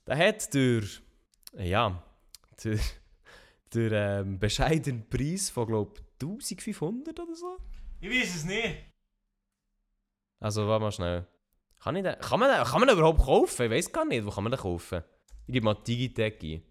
der 0.07 0.17
hat 0.17 0.53
durch, 0.55 1.01
ja, 1.55 2.03
durch, 2.63 2.81
durch 3.71 3.93
ähm, 3.95 4.39
bescheidenen 4.39 5.09
Preis 5.09 5.51
von, 5.51 5.67
glaube 5.67 5.93
ich, 5.97 6.05
1500 6.23 7.19
oder 7.21 7.35
so. 7.35 7.59
Ich 8.01 8.11
weiß 8.11 8.37
es 8.37 8.45
nicht. 8.45 8.85
Also, 10.41 10.67
warte 10.69 10.83
mal 10.83 10.93
schnell. 10.93 11.27
Kann, 11.81 11.97
ich 11.97 12.03
den, 12.03 12.19
kann, 12.19 12.41
man 12.41 12.51
den, 12.51 12.65
kann 12.65 12.81
man 12.81 12.89
den 12.89 12.99
überhaupt 12.99 13.21
kaufen? 13.21 13.67
Ich 13.67 13.71
weiß 13.71 13.93
gar 13.93 14.05
nicht, 14.05 14.25
wo 14.25 14.31
kann 14.31 14.45
man 14.45 14.53
den 14.53 14.61
kaufen? 14.61 15.03
Ich 15.47 15.53
gebe 15.53 15.65
mal 15.65 15.75
Digitec 15.75 16.43
ein. 16.43 16.63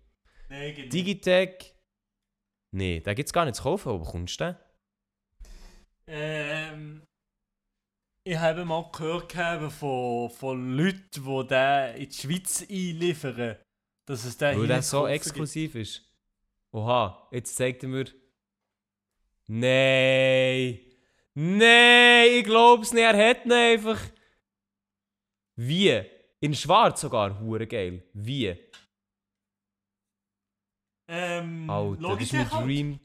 Nein, 0.50 0.76
geht 0.76 0.78
nicht. 0.86 0.94
Digitec. 0.94 1.74
Nee, 2.72 3.00
den 3.00 3.16
gibt 3.16 3.30
es 3.30 3.34
gar 3.34 3.46
nicht 3.46 3.56
zu 3.56 3.64
kaufen. 3.64 3.92
Wo 3.92 4.00
bekommst 4.00 4.40
du 4.40 4.46
den? 4.46 4.56
Ähm, 6.08 7.07
ich 8.28 8.38
habe 8.38 8.66
mal 8.66 8.90
gehört 8.92 9.32
von, 9.74 10.30
von 10.30 10.76
Leuten, 10.76 11.02
die 11.14 11.48
den 11.48 11.96
in 11.96 12.10
die 12.10 12.16
Schweiz 12.16 12.66
einliefern. 12.70 13.56
Dass 14.06 14.26
es 14.26 14.38
den 14.38 14.50
Weil 14.50 14.58
hier 14.58 14.68
der 14.68 14.82
so 14.82 15.08
exklusiv 15.08 15.76
ist. 15.76 16.02
Oha, 16.72 17.28
jetzt 17.32 17.56
zeigt 17.56 17.84
er 17.84 17.90
mir. 17.90 18.06
Nein! 19.48 20.80
Nein, 21.34 22.28
ich 22.40 22.44
glaub's 22.44 22.94
nicht, 22.94 23.04
er 23.04 23.30
hat 23.30 23.46
ihn 23.46 23.52
einfach. 23.52 24.00
Wie? 25.56 26.04
In 26.40 26.54
schwarz 26.54 27.02
sogar, 27.02 27.40
hure 27.40 27.66
geil. 27.66 28.04
Wie? 28.14 28.48
gibt. 28.48 28.68
Ähm, 31.08 31.70
Alter, 31.70 32.16
das 32.16 32.22
ist 32.22 32.34
mein 32.34 32.42
Logitech 32.42 32.52
halt. 32.52 32.66
Dream. 32.66 33.00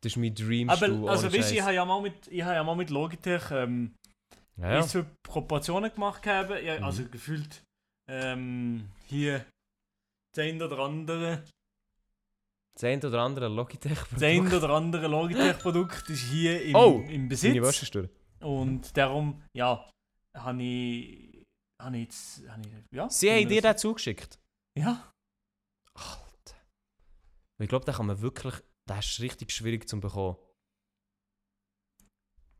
Das 0.00 0.12
ist 0.12 0.16
mein 0.18 0.34
Dream 0.34 0.68
Aber 0.68 1.10
also 1.10 1.32
weißt 1.32 1.50
du, 1.50 1.54
ich 1.54 1.62
habe 1.62 1.74
ja 1.74 1.84
mal 1.84 2.02
mit, 2.02 2.28
ich 2.28 2.42
habe 2.42 2.54
ja 2.56 2.64
mal 2.64 2.76
mit 2.76 2.90
Logitech 2.90 3.50
ähm, 3.50 3.94
ja, 4.56 4.74
ja. 4.74 4.82
für 4.82 5.04
Proportionen 5.22 5.92
gemacht 5.92 6.26
haben. 6.26 6.64
Ja, 6.64 6.78
Mhm. 6.78 6.84
Also 6.84 7.08
gefühlt 7.08 7.62
ähm, 8.08 8.88
hier 9.06 9.44
das 10.34 10.44
eine 10.44 10.64
oder 10.64 10.78
andere, 10.80 11.44
Das 12.74 12.84
eine 12.84 13.06
oder 13.06 13.20
andere 13.22 13.48
Logitech. 13.48 13.98
das 14.10 14.22
eine 14.22 14.56
oder 14.56 14.70
andere 14.70 15.06
Logitech-Produkt 15.08 16.10
ist 16.10 16.28
hier 16.30 16.62
im, 16.62 16.74
Oh, 16.74 17.04
im 17.08 17.28
Besitz. 17.28 17.54
Und 18.40 18.96
darum, 18.96 19.42
ja, 19.56 19.88
habe 20.36 20.62
ich, 20.62 21.44
habe 21.80 21.96
ich 21.96 22.04
jetzt, 22.04 22.48
habe 22.48 22.62
ich, 22.62 22.96
ja. 22.96 23.08
Sie 23.08 23.30
haben 23.30 23.48
dir 23.48 23.62
den 23.62 23.78
zugeschickt. 23.78 24.38
Ja. 24.76 25.12
Alter. 25.94 26.56
Ich 27.58 27.68
glaube, 27.68 27.84
den 27.84 27.94
kann 27.94 28.06
man 28.06 28.20
wirklich. 28.20 28.54
Der 28.88 28.98
ist 28.98 29.20
richtig 29.20 29.50
schwierig 29.52 29.88
zu 29.88 29.98
bekommen. 29.98 30.36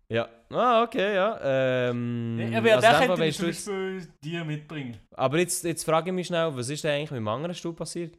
Ja. 0.09 0.29
Ah, 0.51 0.83
okay, 0.83 1.15
ja. 1.15 1.41
Ähm, 1.91 2.39
Ja, 2.53 2.59
aber 2.59 2.75
also 2.75 2.89
den 2.89 3.09
könnte 3.09 3.25
ich 3.27 3.37
zum 3.37 3.45
du 3.47 3.51
jetzt- 3.51 3.67
Beispiel 3.67 4.09
dir 4.23 4.45
mitbringen. 4.45 4.99
Aber 5.13 5.39
jetzt, 5.39 5.65
jetzt 5.65 5.85
frage 5.85 6.11
ich 6.11 6.15
mich 6.15 6.27
schnell, 6.27 6.55
was 6.55 6.69
ist 6.69 6.85
denn 6.85 6.93
eigentlich 6.93 7.11
mit 7.11 7.19
dem 7.19 7.29
anderen 7.29 7.55
Stuhl 7.55 7.75
passiert? 7.75 8.19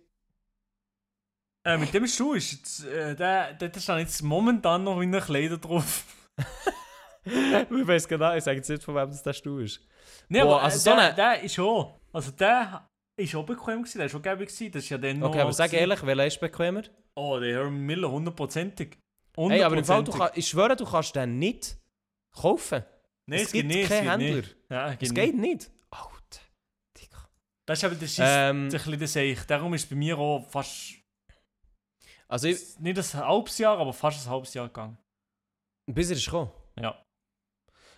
Äh, 1.65 1.77
mit 1.77 1.93
dem 1.93 2.05
Schuh 2.07 2.33
ist 2.33 2.51
jetzt, 2.51 2.86
äh, 2.86 3.15
der, 3.15 3.53
der 3.53 3.79
steht 3.79 3.97
jetzt 3.99 4.21
momentan 4.21 4.83
noch 4.83 4.99
in 5.01 5.11
den 5.11 5.21
Kleider 5.21 5.57
drauf. 5.57 6.03
ich 7.23 7.88
weiß 7.88 8.07
genau, 8.07 8.36
ich 8.36 8.43
sage 8.43 8.57
jetzt 8.57 8.69
nicht, 8.69 8.83
von 8.83 8.95
wem 8.95 9.07
das 9.09 9.23
der 9.23 9.33
Stuhl 9.33 9.63
ist. 9.63 9.79
Nee, 10.29 10.41
Boah, 10.41 10.55
aber 10.57 10.63
also 10.63 10.75
also 10.75 10.89
so 10.91 10.95
der, 10.95 11.05
eine- 11.05 11.15
der 11.15 11.41
ist 11.43 11.53
schon, 11.55 11.93
also 12.13 12.31
der 12.31 12.89
ist 13.17 13.29
schon 13.31 13.45
bequem 13.45 13.79
gewesen, 13.81 13.97
der 13.97 14.05
ist 14.07 14.11
schon 14.11 14.21
gäbig 14.21 14.47
gewesen, 14.49 14.71
das 14.71 14.83
ist 14.83 14.89
ja 14.89 14.97
dann 14.97 15.19
noch... 15.19 15.29
Okay, 15.29 15.39
aber 15.41 15.53
sag 15.53 15.73
ehrlich, 15.73 16.05
welcher 16.05 16.25
ist 16.27 16.39
bequemer? 16.39 16.83
Oh, 17.15 17.39
der 17.39 17.55
Herman 17.55 17.79
Miller, 17.79 18.11
hundertprozentig. 18.11 18.97
Hey, 19.38 19.63
aber 19.63 19.77
im 19.77 19.86
Fall, 19.86 20.03
du 20.03 20.11
kann, 20.11 20.29
ich 20.36 20.47
schwöre, 20.47 20.75
du 20.75 20.86
kannst 20.86 21.15
den 21.15 21.39
nicht 21.39 21.77
kaufen. 22.31 22.83
Nein, 23.27 23.39
es 23.39 23.51
gibt 23.51 23.69
keinen 23.88 24.09
Händler. 24.09 24.17
Nicht. 24.38 24.55
Ja, 24.69 24.91
Es 24.93 25.13
geht 25.13 25.36
nicht. 25.36 25.53
nicht. 25.57 25.71
Alter. 25.89 26.41
Digga. 26.97 27.29
Das 27.65 27.79
ist 27.79 27.83
aber 27.83 27.95
das 27.95 28.03
ist 28.03 28.19
Ähm, 28.21 28.65
ein 28.65 28.69
bisschen 28.69 28.99
das 28.99 29.15
ich. 29.15 29.39
Darum 29.45 29.73
ist 29.73 29.89
bei 29.89 29.95
mir 29.95 30.17
auch 30.17 30.47
fast, 30.49 30.93
also, 32.27 32.47
ich, 32.47 32.79
nicht 32.79 32.97
ein 32.97 33.25
halbes 33.27 33.57
Jahr, 33.57 33.77
aber 33.77 33.93
fast 33.93 34.25
ein 34.25 34.29
halbes 34.31 34.53
Jahr 34.53 34.67
gegangen. 34.67 34.97
bis 35.88 36.09
er 36.09 36.17
ist 36.17 36.25
gekommen. 36.25 36.51
Ja. 36.79 37.01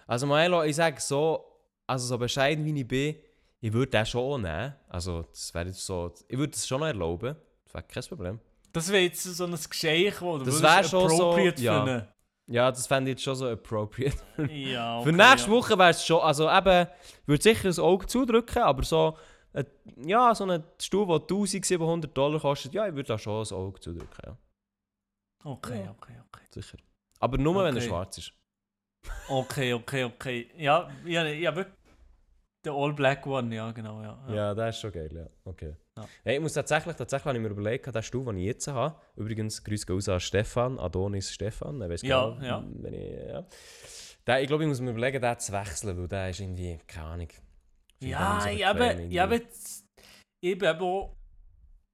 Also 0.06 0.26
Milo, 0.28 0.64
ich 0.64 0.76
sage 0.76 1.00
so, 1.02 1.46
also 1.86 2.06
so 2.08 2.18
bescheiden 2.18 2.64
wie 2.66 2.80
ich 2.82 2.88
bin, 2.88 3.16
ich 3.60 3.74
würde 3.74 3.92
den 3.92 4.06
schon 4.06 4.22
auch 4.22 4.38
nehmen. 4.38 4.74
Also 4.88 5.24
das 5.24 5.54
wäre 5.54 5.68
jetzt 5.68 5.86
so, 5.86 6.14
ich 6.28 6.38
würde 6.38 6.52
das 6.52 6.68
schon 6.68 6.80
noch 6.80 6.88
erlauben. 6.88 7.36
Das 7.66 7.74
wäre 7.74 7.84
kein 7.84 8.04
Problem. 8.04 8.40
Das 8.78 8.92
wäre 8.92 9.04
jetzt 9.04 9.24
so 9.24 9.46
ein 9.46 9.52
Geschenk, 9.52 10.22
wo 10.22 10.38
du 10.38 10.46
Das 10.46 10.62
würdest 10.62 10.64
wär 10.64 10.84
schon 10.84 11.10
so, 11.10 11.16
appropriate 11.32 11.62
ja. 11.62 11.86
finden. 11.86 12.08
Ja, 12.50 12.72
das 12.72 12.88
fände 12.88 13.12
ich 13.12 13.16
jetzt 13.16 13.24
schon 13.24 13.36
so 13.36 13.48
appropriate. 13.50 14.18
Ja, 14.50 15.02
Für 15.04 15.10
okay, 15.10 15.18
nächste 15.18 15.50
ja. 15.50 15.56
Woche 15.56 15.78
wäre 15.78 15.90
es 15.90 16.06
schon, 16.06 16.22
also 16.22 16.50
eben, 16.50 16.88
ich 17.22 17.28
würde 17.28 17.44
sicher 17.44 17.68
das 17.68 17.78
Auge 17.80 18.06
zudrücken, 18.08 18.62
aber 18.62 18.84
so, 18.84 19.18
äh, 19.54 19.66
ja, 20.06 20.34
so 20.34 20.46
ein 20.46 20.64
Stuhl, 20.82 21.06
der 21.08 21.16
1700 21.22 22.16
Dollar 22.18 22.40
kostet, 22.40 22.74
ja, 22.74 22.88
ich 22.88 22.94
würde 22.96 23.08
da 23.08 23.18
schon 23.18 23.40
das 23.40 23.52
Auge 23.52 23.80
zudrücken, 23.82 24.18
ja, 24.26 24.38
Okay, 25.44 25.84
Ja. 25.84 25.92
okay, 25.92 26.14
okay. 26.28 26.44
sicher. 26.52 26.78
Aber 27.20 27.38
nur, 27.38 27.56
wenn 27.64 27.76
er 27.76 27.82
Okay. 27.82 27.88
schwarz 27.90 28.18
ist. 28.18 28.34
Okay, 29.28 29.74
okay, 29.74 30.04
okay. 30.06 30.52
Ja, 30.58 30.90
ja, 31.06 31.24
ja 31.26 31.56
wirklich. 31.56 31.76
Der 32.66 32.74
All 32.74 32.94
Black 32.94 33.26
One, 33.28 33.54
ja, 33.56 33.72
genau, 33.72 34.02
ja. 34.02 34.20
Ja, 34.30 34.54
das 34.54 34.76
ist 34.76 34.82
schon 34.82 34.92
geil, 34.92 35.10
ja. 35.14 35.28
Okay. 35.46 35.76
Ja. 35.98 36.08
Hey, 36.24 36.36
ich 36.36 36.42
muss 36.42 36.54
tatsächlich, 36.54 36.96
tatsächlich 36.96 37.26
habe 37.26 37.38
ich 37.38 37.44
mir 37.44 37.50
überlegt, 37.50 37.88
den 37.94 38.04
Stuhl, 38.04 38.26
den 38.26 38.38
ich 38.38 38.46
jetzt 38.46 38.68
habe, 38.68 38.96
übrigens, 39.16 39.64
grüß 39.64 39.90
raus 39.90 40.08
an 40.10 40.20
Stefan, 40.20 40.80
Adonis 40.80 41.32
Stefan, 41.34 41.82
er 41.82 41.90
weiß 41.90 42.02
Ja, 42.04 42.30
genau, 42.30 42.46
ja. 42.46 42.64
Wenn 42.82 42.94
ich, 42.94 43.28
ja. 43.28 43.46
Den, 44.26 44.42
ich 44.42 44.48
glaube, 44.48 44.64
ich 44.64 44.68
muss 44.70 44.80
mir 44.82 44.92
überlegen, 44.92 45.22
den 45.22 45.40
zu 45.40 45.52
wechseln, 45.54 45.98
weil 45.98 46.08
der 46.08 46.30
ist 46.30 46.40
irgendwie, 46.40 46.78
keine 46.88 47.06
Ahnung. 47.08 47.28
Ja, 48.00 48.40
so 48.42 48.50
aber 49.24 49.34
jetzt- 49.36 49.86
ich 50.40 50.58
bin 50.60 50.68
eben 50.70 50.82
auch 50.82 51.16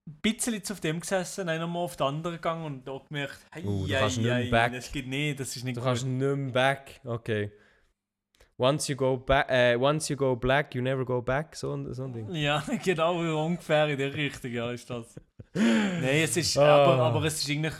ein 0.09 0.19
bisschen 0.21 0.53
jetzt 0.55 0.69
auf 0.71 0.81
dem 0.81 0.99
gesessen, 0.99 1.47
dann 1.47 1.61
nochmal 1.61 1.83
auf 1.83 1.95
den 1.95 2.07
anderen 2.07 2.35
gegangen 2.35 2.65
und 2.65 2.85
da 2.87 2.99
gemerkt, 3.07 3.39
hey, 3.51 3.63
Uh, 3.63 3.87
du 3.87 3.93
hey, 3.93 4.09
hey, 4.43 4.49
back. 4.49 4.73
das 4.73 4.91
geht 4.91 5.07
nicht, 5.07 5.39
das 5.39 5.55
ist 5.55 5.63
nicht 5.63 5.77
Du 5.77 5.81
gut. 5.81 5.87
kannst 5.87 6.05
nicht 6.05 6.19
mehr 6.19 6.51
back, 6.51 6.99
okay. 7.05 7.51
Once 8.59 8.87
you 8.91 8.95
go 8.95 9.17
back, 9.17 9.49
äh, 9.49 9.75
once 9.79 10.09
you 10.09 10.15
go 10.15 10.35
black, 10.35 10.75
you 10.75 10.81
never 10.81 11.03
go 11.03 11.21
back, 11.21 11.55
so, 11.55 11.91
so 11.91 12.03
ein 12.03 12.13
Ding. 12.13 12.33
Ja, 12.35 12.63
genau, 12.83 13.45
ungefähr 13.45 13.87
in 13.89 13.97
der 13.97 14.13
Richtung, 14.13 14.51
ja, 14.51 14.71
ist 14.71 14.87
das. 14.89 15.19
Nein, 15.55 16.03
es 16.23 16.37
ist, 16.37 16.57
Ah. 16.57 16.83
aber, 16.83 17.03
aber 17.03 17.23
es 17.25 17.41
ist 17.41 17.49
eigentlich, 17.49 17.73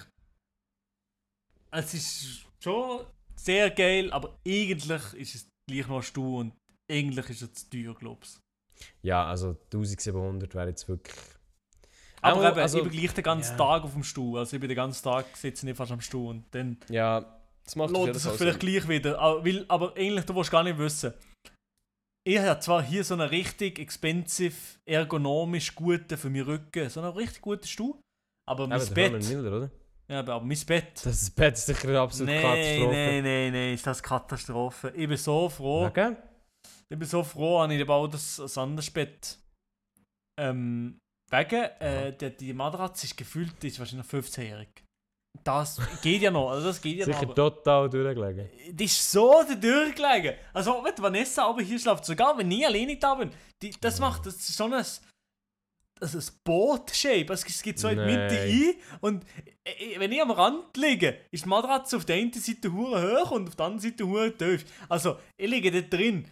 es 1.72 1.94
ist 1.94 2.46
schon 2.64 3.06
sehr 3.36 3.70
geil, 3.72 4.12
aber 4.12 4.38
eigentlich 4.48 5.14
ist 5.14 5.36
es 5.36 5.48
gleich 5.70 5.88
noch 5.88 5.98
ein 5.98 6.04
Stuhl 6.04 6.40
und 6.42 6.54
eigentlich 6.92 7.30
ist 7.30 7.42
es 7.42 7.54
zu 7.54 7.70
teuer, 7.70 7.96
glaubst 7.96 8.40
Ja, 9.02 9.26
also 9.28 9.50
1700 9.74 10.54
wäre 10.56 10.70
jetzt 10.70 10.88
wirklich... 10.88 11.16
Aber 12.22 12.40
Auch, 12.40 12.52
eben, 12.52 12.60
also- 12.60 12.78
ich 12.80 12.84
bin 12.90 13.00
gleich 13.00 13.14
den 13.14 13.24
ganzen 13.24 13.52
ja. 13.52 13.58
Tag 13.58 13.84
auf 13.84 13.94
dem 13.94 14.04
Stuhl, 14.04 14.40
also 14.40 14.56
ich 14.56 14.60
bin 14.60 14.70
den 14.70 14.76
ganzen 14.76 15.04
Tag 15.04 15.26
sitze 15.36 15.70
ich 15.70 15.76
fast 15.76 15.92
am 15.92 16.02
Stuhl 16.02 16.30
und 16.30 16.46
dann 16.52 16.78
Ja, 16.90 17.43
das 17.64 17.76
macht 17.76 17.92
lohnt 17.92 18.16
sich 18.16 18.32
vielleicht 18.34 18.62
Sinn. 18.62 18.72
gleich 18.72 18.88
wieder. 18.88 19.20
Aber, 19.20 19.46
weil, 19.46 19.66
aber 19.68 19.96
eigentlich, 19.96 20.26
du 20.26 20.36
willst 20.36 20.52
gar 20.52 20.64
nicht 20.64 20.78
wissen. 20.78 21.14
Ich 22.26 22.40
habe 22.40 22.60
zwar 22.62 22.82
hier 22.84 23.04
so 23.04 23.16
einen 23.16 23.28
richtig 23.28 23.80
expensive, 23.80 24.56
ergonomisch 24.86 25.76
guten 25.76 26.18
für 26.18 26.30
meinen 26.30 26.44
Rücken, 26.46 26.90
so 26.90 27.02
einen 27.02 27.12
richtig 27.12 27.42
guten 27.42 27.68
Stuhl, 27.68 27.96
aber 28.50 28.66
mein 28.68 28.80
Herman 28.80 28.94
Bett, 28.94 29.28
Miller, 29.30 29.58
oder? 29.58 29.72
ja, 30.08 30.20
aber 30.20 30.34
aber 30.36 30.46
mein 30.46 30.58
Bett, 30.66 30.92
Das 31.06 31.22
ist 31.22 31.36
Bett 31.36 31.56
ist 31.56 31.66
sicher 31.66 31.90
eine 31.90 32.00
absolute 32.00 32.32
nein, 32.34 32.42
Katastrophe. 32.42 32.92
nein, 32.96 33.24
nein, 33.24 33.52
nein, 33.52 33.74
ist 33.74 33.86
das 33.88 34.02
Katastrophe. 34.02 34.94
Ich 34.96 35.08
bin 35.08 35.18
so 35.18 35.50
froh, 35.50 35.86
Okay. 35.88 36.16
ich 36.90 36.98
bin 36.98 37.08
so 37.08 37.24
froh, 37.24 37.60
habe 37.62 37.74
ich 37.76 37.86
bald 37.86 38.14
ein, 38.14 38.46
ein 38.46 38.58
anderes 38.58 38.90
Bett. 38.90 39.38
Ähm, 40.40 40.98
wegen, 41.30 41.64
äh, 41.82 42.16
die, 42.16 42.38
die 42.38 42.54
Matratze 42.54 43.06
ist 43.06 43.18
gefühlt, 43.18 43.62
die 43.62 43.68
ist 43.68 43.80
wahrscheinlich 43.80 44.08
15-jährig. 44.08 44.70
Das 45.44 45.80
geht 46.02 46.22
ja 46.22 46.32
noch, 46.32 46.52
also 46.52 46.68
das 46.68 46.82
geht 46.82 46.98
ja 46.98 47.06
noch. 47.08 47.14
Sicher 47.14 47.26
aber- 47.26 47.36
total 47.36 47.90
durchgelegen. 47.90 48.50
Die 48.72 48.86
ist 48.86 49.12
so 49.12 49.44
durchgelegen. 49.44 50.36
Also, 50.54 50.84
wenn 50.84 50.98
Vanessa 50.98 51.46
aber 51.46 51.62
hier 51.62 51.80
schläft, 51.80 52.06
sogar 52.06 52.38
wenn 52.38 52.50
ich 52.52 52.66
alleine 52.66 52.98
da 52.98 53.16
bin, 53.16 53.32
die, 53.62 53.72
das 53.82 54.00
macht 54.00 54.26
das 54.26 54.36
ist 54.36 54.56
so 54.56 54.66
ein, 54.66 54.74
also 54.74 56.18
ein 56.18 56.24
Boot-Shape. 56.44 57.34
Es 57.34 57.62
geht 57.64 57.80
so 57.80 57.90
in 57.90 57.98
die 57.98 58.06
Mitte 58.06 58.40
ein 58.42 58.76
und 59.02 59.26
äh, 59.66 60.00
wenn 60.00 60.12
ich 60.12 60.22
am 60.22 60.32
Rand 60.32 60.78
liege, 60.78 61.20
ist 61.32 61.46
die 61.46 61.50
Matratze 61.50 61.98
auf 61.98 62.06
der 62.06 62.18
einen 62.18 62.32
Seite 62.32 62.72
hure 62.72 63.22
hoch 63.24 63.32
und 63.32 63.50
auf 63.50 63.56
der 63.56 63.66
anderen 63.66 63.82
Seite 63.92 64.08
hure 64.08 64.38
tief. 64.38 64.66
Also, 64.88 65.18
ich 65.38 65.50
liege 65.50 65.72
da 65.72 65.82
drin, 65.82 66.30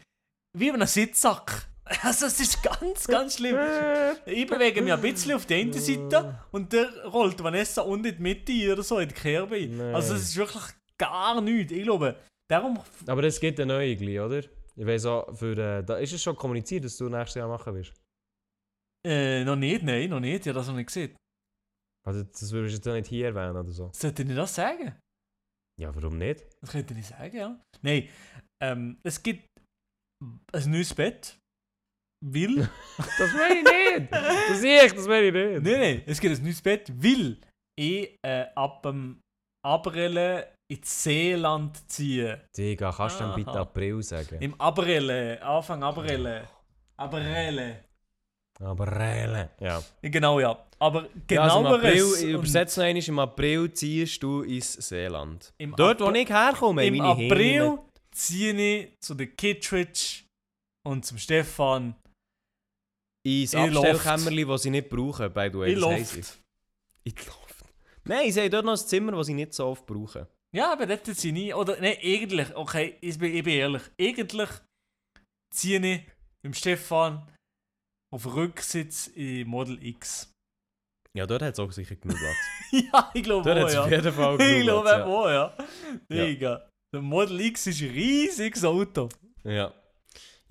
wie 0.58 0.68
in 0.70 0.76
einem 0.76 0.88
Sitzsack. 0.88 1.68
Also, 2.04 2.28
es 2.28 2.40
ist 2.40 2.64
ganz, 2.64 3.08
ganz 3.08 3.38
schlimm. 3.38 3.58
Ich 4.26 4.48
bewege 4.48 4.82
mich 4.82 4.94
ein 4.94 5.02
bisschen 5.02 5.34
auf 5.34 5.46
die 5.46 5.56
eine 5.56 5.74
Seite 5.74 6.40
und 6.52 6.72
der 6.72 7.06
rollt 7.06 7.42
Vanessa 7.44 7.82
unten 7.82 8.06
in 8.06 8.16
die 8.16 8.22
Mitte 8.22 8.74
oder 8.74 8.84
so, 8.84 9.00
in 9.00 9.10
die 9.10 9.16
Kerbe. 9.16 9.56
ein. 9.56 9.78
Nein. 9.78 9.96
Also 9.96 10.14
es 10.16 10.24
ist 10.24 10.38
wirklich 10.38 10.64
gar 10.98 11.42
nichts. 11.42 11.72
Ich 11.72 11.84
glaube, 11.84 12.16
darum... 12.50 12.80
Aber 13.08 13.24
es 13.24 13.40
gibt 13.40 13.60
eine 13.60 13.74
neue 13.74 13.96
gleich, 13.96 14.20
oder? 14.20 14.44
Ich 14.76 14.86
weiß 14.86 15.06
auch, 15.06 15.36
für, 15.36 15.58
äh, 15.58 15.84
da 15.84 15.98
ist 15.98 16.14
es 16.14 16.24
schon 16.24 16.36
kommuniziert, 16.36 16.86
dass 16.86 16.98
du 16.98 17.10
nächstes 17.10 17.36
Jahr 17.36 17.50
machen 17.50 17.76
wirst. 17.76 17.94
Äh, 19.06 19.44
noch 19.44 19.56
nicht, 19.56 19.84
nein, 19.84 20.10
noch 20.10 20.20
nicht. 20.20 20.42
Ich 20.42 20.48
habe 20.48 20.60
das 20.60 20.68
noch 20.68 20.76
nicht 20.76 20.88
gesehen. 20.88 21.16
Also 22.08 22.24
das 22.24 22.52
würdest 22.52 22.74
du 22.74 22.78
jetzt 22.78 22.88
auch 22.88 22.94
nicht 22.94 23.10
hier 23.10 23.28
erwähnen 23.28 23.58
oder 23.58 23.72
so. 23.72 23.92
Sollte 23.94 24.24
ich 24.24 24.36
das 24.36 24.56
sagen? 24.56 24.98
Ja, 25.80 25.94
warum 25.96 26.18
nicht? 26.18 26.46
Das 26.62 26.72
könnte 26.72 26.94
ich 26.94 27.08
sagen, 27.08 27.36
ja. 27.36 27.60
Nein, 27.82 28.08
ähm, 28.62 29.00
es 29.04 29.22
gibt 29.22 29.48
ein 30.54 30.72
neues 30.72 30.94
Bett. 30.94 31.38
Weil... 32.24 32.70
Das 33.18 33.34
meine 33.34 33.60
ich 33.60 33.64
nicht! 34.00 34.12
Das 34.12 34.64
ich, 34.64 34.94
das 34.94 35.08
meine 35.08 35.28
ich 35.28 35.34
nicht! 35.34 35.64
nein, 35.64 35.80
nein, 35.80 36.02
es 36.06 36.20
gibt 36.20 36.38
ein 36.38 36.44
neues 36.44 36.62
Bett, 36.62 36.92
weil 36.96 37.38
ich 37.78 38.16
äh, 38.26 38.46
ab 38.56 38.84
dem 38.84 39.20
April 39.66 40.46
ins 40.72 41.04
Seeland 41.04 41.90
ziehen. 41.90 42.40
Digga, 42.56 42.92
kannst 42.92 43.20
du 43.20 43.24
dann 43.24 43.36
bitte. 43.36 43.52
April 43.52 44.02
sagen? 44.04 44.38
Im 44.40 44.60
April, 44.62 45.38
Anfang 45.42 45.84
April. 45.84 46.48
April. 46.98 47.76
April. 48.64 49.50
Ja. 49.60 49.82
Genau, 50.02 50.40
ja. 50.40 50.66
Aber 50.80 51.08
Ja, 51.30 51.42
also 51.44 51.58
im 51.60 51.64
genaueres... 51.64 51.86
April, 51.86 51.96
ich 52.30 52.36
und 52.36 52.42
übersetze 52.42 52.80
noch 52.80 52.88
einmal, 52.88 53.04
im 53.08 53.20
April 53.20 53.74
ziehst 53.74 54.22
du 54.24 54.42
ins 54.44 54.74
Seeland. 54.74 55.52
Im 55.58 55.76
Dort, 55.76 56.00
wo 56.00 56.06
Apr- 56.06 56.16
ich 56.22 56.30
herkomme, 56.30 56.86
Im 56.86 56.98
meine 56.98 57.10
April 57.10 57.62
Heimat. 57.62 57.80
ziehe 58.12 58.54
ich 58.54 59.00
zu 59.00 59.16
der 59.16 59.28
Kittredge 59.28 60.24
und 60.88 61.06
zum 61.06 61.18
Stefan 61.18 61.96
Ins 63.24 63.54
in 63.54 63.60
Abstellkämmerli, 63.60 64.46
das 64.46 64.64
sie 64.64 64.70
nicht 64.72 64.90
brauchen, 64.90 65.32
by 65.32 65.50
the 65.52 65.60
way. 65.60 65.74
in 65.74 65.80
Luft. 65.80 66.40
In 67.04 67.14
Luft. 67.16 67.66
Nein, 68.06 68.32
sie 68.32 68.42
haben 68.42 68.52
dort 68.52 68.66
noch 68.66 68.74
ein 68.74 68.88
Zimmer, 68.88 69.12
das 69.12 69.28
sie 69.28 69.34
nicht 69.34 69.54
so 69.54 69.68
oft 69.68 69.86
brauchen. 69.86 70.26
Ja, 70.56 70.74
aber 70.74 70.86
dort 70.86 71.06
ziehe 71.06 71.34
ich... 71.34 71.54
Oder, 71.56 71.80
nein, 71.80 71.98
eigentlich, 72.04 72.56
okay, 72.56 72.98
ich 73.00 73.18
bin, 73.18 73.34
ich 73.36 73.44
bin 73.44 73.54
ehrlich. 73.54 73.84
Eigentlich 74.00 74.50
ziehe 75.54 75.80
ich 75.80 76.02
mit 76.42 76.58
Stefan 76.58 77.28
auf 78.14 78.24
den 78.24 78.32
Rücksitz 78.32 79.08
in 79.08 79.48
Model 79.48 79.82
X. 79.84 80.32
Ja, 81.16 81.28
dort 81.28 81.42
hat 81.42 81.54
es 81.54 81.60
auch 81.60 81.72
sicher 81.72 81.96
genug 81.96 82.18
Platz. 82.18 82.36
ja, 82.72 83.12
ich 83.14 83.24
glaube 83.24 83.44
dort 83.44 83.58
hat 83.58 83.64
auch, 83.64 83.68
es 83.68 83.74
ja. 83.76 83.84
auf 83.84 83.92
jeden 83.92 84.14
Fall 84.14 84.34
Ich 84.42 84.48
genug 84.48 84.64
glaube 84.64 84.90
Platz. 84.90 85.08
auch, 85.08 85.28
ja. 85.28 85.58
Ja. 86.10 86.26
Digga. 86.26 86.70
Der 86.94 87.02
Model 87.02 87.40
X 87.42 87.68
ist 87.68 87.82
ein 87.82 87.90
riesiges 87.92 88.66
Auto. 88.66 89.10
Ja. 89.44 89.74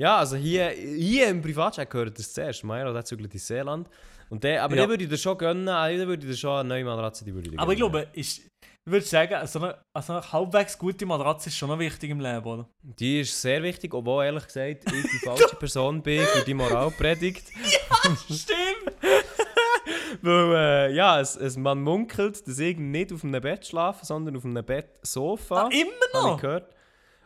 Ja. 0.00 0.08
Ja, 0.08 0.16
also 0.18 0.36
hier, 0.36 0.68
hier 0.70 1.28
im 1.28 1.42
Privatchat 1.42 1.90
gehört 1.90 2.18
das 2.18 2.32
zuerst. 2.32 2.64
Milo, 2.64 2.92
der 2.92 3.04
zügelt 3.04 3.32
ins 3.34 3.46
Seeland. 3.46 3.88
Und 4.30 4.44
der, 4.44 4.62
aber 4.62 4.74
Ja. 4.76 4.82
den 4.84 4.90
würde 4.90 5.04
ich 5.04 5.10
dir 5.10 5.18
schon 5.18 5.36
gönnen, 5.36 5.68
also 5.68 5.98
den 5.98 6.08
würde 6.08 6.24
ich 6.24 6.32
dir 6.32 6.36
schon 6.38 6.52
eine 6.60 6.68
neue 6.68 6.84
Matratze, 6.84 7.24
die 7.24 7.34
würde 7.34 7.50
ich 7.50 7.58
Aber 7.58 7.72
ich 7.72 7.78
glaube, 7.78 8.06
ich 8.12 8.42
würde 8.84 9.04
sagen, 9.04 9.46
so 9.46 9.58
eine, 9.60 9.76
also 9.92 10.12
eine 10.14 10.32
halbwegs 10.32 10.78
gute 10.78 11.04
Matratze 11.04 11.48
ist 11.48 11.56
schon 11.56 11.68
noch 11.68 11.78
wichtig 11.80 12.10
im 12.10 12.20
Leben, 12.20 12.44
oder? 12.46 12.68
Die 12.82 13.20
ist 13.20 13.40
sehr 13.42 13.60
wichtig, 13.62 13.92
obwohl 13.92 14.24
ehrlich 14.24 14.46
gesagt 14.46 14.84
ich 14.92 15.02
die 15.10 15.18
falsche 15.24 15.56
Person 15.56 16.00
bin 16.00 16.22
für 16.22 16.44
die 16.44 16.54
Moralpredigt. 16.54 17.48
Stimmt! 18.30 18.94
Weil, 20.22 20.54
äh, 20.90 20.94
ja, 20.94 21.20
es, 21.20 21.36
es, 21.36 21.56
man 21.56 21.82
munkelt, 21.82 22.46
dass 22.46 22.58
ich 22.58 22.78
nicht 22.78 23.12
auf 23.12 23.24
einem 23.24 23.40
Bett 23.40 23.66
schlafe, 23.66 24.04
sondern 24.04 24.36
auf 24.36 24.44
einem 24.44 24.64
Bettsofa. 24.64 25.64
Ah, 25.66 25.68
immer 25.72 25.90
Habe 26.14 26.28
ich 26.28 26.32
noch? 26.34 26.40
gehört. 26.40 26.74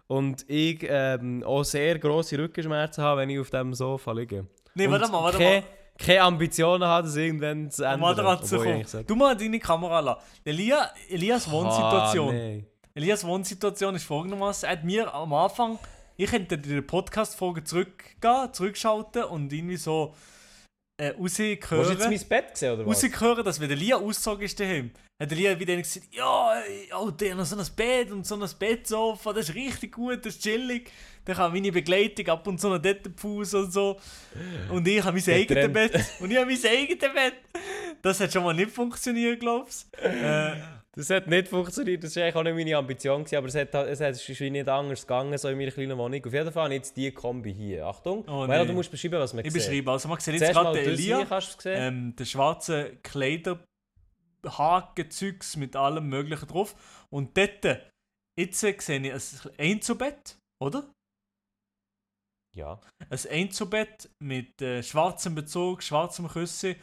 Und 0.06 0.44
ich 0.48 0.84
ähm, 0.88 1.42
auch 1.44 1.62
sehr 1.64 1.98
grosse 1.98 2.38
Rückenschmerzen 2.38 3.02
habe, 3.02 3.22
wenn 3.22 3.30
ich 3.30 3.38
auf 3.38 3.50
diesem 3.50 3.72
Sofa 3.74 4.12
liege. 4.12 4.46
Nee, 4.74 4.90
warte 4.90 5.10
mal, 5.10 5.22
warte 5.22 5.38
mal. 5.38 5.62
keine 5.98 6.22
Ambitionen 6.22 6.84
habe, 6.84 7.06
das 7.06 7.16
irgendwann 7.16 7.70
zu 7.70 7.84
ändern. 7.84 8.00
Kommen. 8.16 8.66
eigentlich 8.66 8.88
sage, 8.88 9.04
Du 9.04 9.14
mal 9.14 9.36
deine 9.36 9.58
Kamera 9.58 10.00
lassen. 10.00 10.20
Elia, 10.44 10.90
Elias 11.08 11.50
Wohnsituation. 11.50 12.28
Ah, 12.28 12.32
nee. 12.32 12.64
Elias 12.94 13.24
Wohnsituation 13.26 13.94
ist 13.94 14.04
folgendermaßen. 14.04 14.68
Er 14.68 14.72
hat 14.72 14.84
mir 14.84 15.12
am 15.12 15.32
Anfang, 15.32 15.78
ich 16.16 16.30
könnte 16.30 16.56
in 16.56 16.62
der 16.62 16.82
Podcast-Folge 16.82 17.64
zurückgehen, 17.64 18.52
zurückschalten 18.52 19.24
und 19.24 19.52
irgendwie 19.52 19.76
so 19.76 20.14
äh, 20.96 21.12
Willst 21.18 21.38
du 21.40 21.44
jetzt 21.44 22.08
mein 22.08 22.28
Bett 22.28 22.52
gesehen, 22.52 22.74
oder 22.74 22.86
was? 22.86 23.02
rausgehört, 23.02 23.46
dass 23.46 23.58
wenn 23.58 23.68
der 23.68 23.76
Lia 23.76 23.96
ausgezogen 23.96 24.44
ist 24.44 24.60
daheim, 24.60 24.90
hat 25.20 25.30
der 25.30 25.38
Lia 25.38 25.58
wieder 25.58 25.76
gesagt, 25.76 26.06
ja, 26.12 26.54
oh, 26.98 27.10
der 27.10 27.30
hat 27.30 27.38
noch 27.38 27.44
so 27.46 27.56
ein 27.56 27.66
Bett 27.76 28.10
und 28.10 28.26
so 28.26 28.34
ein 28.34 28.48
Bettsofa, 28.58 29.32
das 29.32 29.48
ist 29.48 29.54
richtig 29.54 29.92
gut, 29.92 30.24
das 30.26 30.34
ist 30.36 30.42
chillig. 30.42 30.90
Dann 31.24 31.36
kann 31.36 31.52
meine 31.52 31.72
Begleitung 31.72 32.26
ab 32.28 32.46
und 32.46 32.60
zu 32.60 32.68
noch 32.68 32.78
dort 32.78 33.00
Fuß 33.16 33.54
und 33.54 33.72
so. 33.72 33.96
Und 34.70 34.86
ich 34.86 35.02
habe 35.02 35.18
mein 35.24 35.34
eigenes. 35.34 35.72
Bett. 35.72 36.04
Und 36.20 36.30
ich 36.30 36.36
habe 36.36 36.46
mein 36.50 36.64
eigenes 36.66 36.98
Bett. 36.98 37.34
Das 38.02 38.20
hat 38.20 38.32
schon 38.32 38.44
mal 38.44 38.52
nicht 38.52 38.70
funktioniert, 38.70 39.40
glaubst 39.40 39.88
du? 40.02 40.06
Äh, 40.06 40.56
Das 40.96 41.10
hat 41.10 41.26
nicht 41.26 41.48
funktioniert, 41.48 42.04
das 42.04 42.14
war 42.16 42.22
eigentlich 42.24 42.34
auch 42.36 42.42
nicht 42.44 42.54
meine 42.54 42.76
Ambition, 42.76 43.24
gewesen, 43.24 43.36
aber 43.36 43.48
es, 43.48 43.54
hat, 43.56 43.74
es 43.74 44.00
hat- 44.00 44.10
es 44.14 44.28
ist 44.28 44.40
nicht 44.40 44.68
anders 44.68 45.00
gegangen, 45.06 45.36
so 45.38 45.48
in 45.48 45.56
meiner 45.58 45.70
kleinen 45.72 45.96
Wohnung. 45.98 46.24
Auf 46.24 46.32
jeden 46.32 46.52
Fall 46.52 46.70
ich 46.72 46.76
jetzt 46.76 46.96
die 46.96 47.10
Kombi 47.10 47.52
hier. 47.54 47.86
Achtung, 47.86 48.24
Oh, 48.28 48.46
nee. 48.46 48.66
du 48.66 48.72
musst 48.74 48.90
beschreiben, 48.90 49.18
was 49.18 49.32
man 49.32 49.44
ich 49.44 49.52
sieht. 49.52 49.62
beschreibe. 49.62 49.90
Also 49.90 50.08
man 50.08 50.20
sieht 50.20 50.34
jetzt 50.34 50.52
Zuerst 50.52 50.60
gerade 50.60 50.78
den 50.82 50.90
Elia, 50.90 51.24
kannst 51.24 51.48
du 51.54 51.56
es 51.58 51.62
sehen? 51.62 52.14
Kleiderhakenzeugs 54.44 55.56
mit 55.56 55.76
allem 55.76 56.08
möglichen 56.08 56.48
drauf. 56.48 57.06
Und 57.10 57.36
dort, 57.36 57.64
jetzt 58.38 58.60
sehe 58.60 58.72
ich 58.74 58.88
ein 58.90 59.52
Einzelbett, 59.58 60.38
oder? 60.62 60.90
ja. 62.54 62.80
ein 63.10 63.18
Einzelbett 63.30 64.10
mit 64.22 64.60
äh, 64.62 64.82
schwarzem 64.82 65.34
Bezug, 65.34 65.82
schwarzem 65.82 66.28
Küsse 66.28 66.76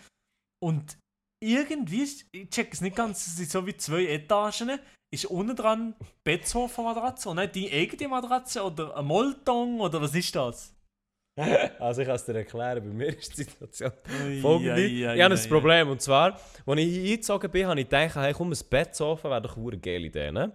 und 0.64 0.97
irgendwie, 1.43 2.03
ich 2.32 2.49
check 2.49 2.74
es 2.74 2.82
nicht 2.82 2.95
ganz, 2.95 3.26
es 3.26 3.38
sind 3.38 3.49
so 3.49 3.66
wie 3.66 3.76
zwei 3.76 4.05
Etagen, 4.05 4.80
ist 5.14 5.26
unten 5.26 5.55
dran 5.55 5.95
Bettsofa-Matratze 6.24 7.30
und 7.30 7.38
nicht 7.38 7.55
die 7.55 7.72
eigene 7.72 8.09
Matratze 8.09 8.64
oder 8.64 8.95
ein 8.95 9.05
Molton 9.05 9.82
oder 9.82 10.01
was 10.01 10.14
ist 10.14 10.36
das? 10.36 10.74
Also 11.80 12.02
ich 12.02 12.08
kann 12.08 12.16
es 12.16 12.26
dir 12.26 12.36
erklären, 12.36 12.84
bei 12.84 12.94
mir 12.94 13.08
ist 13.08 13.38
die 13.38 13.44
Situation 13.44 13.92
folgende. 14.42 14.82
ich 14.86 15.06
habe 15.06 15.22
ei, 15.22 15.26
ein 15.26 15.50
Problem, 15.50 15.90
und 15.90 16.02
zwar, 16.02 16.34
als 16.66 16.80
ich 16.80 17.00
eingezogen 17.12 17.52
bin, 17.52 17.68
habe 17.68 17.80
ich 17.80 17.90
gedacht, 17.90 18.16
hey, 18.16 18.34
komm, 18.34 18.52
ein 18.52 18.58
Bettsofa 18.70 19.30
wäre 19.30 19.42
doch 19.42 19.58
eine 19.58 19.78
geile 19.78 20.08
Idee, 20.08 20.32
ne? 20.32 20.52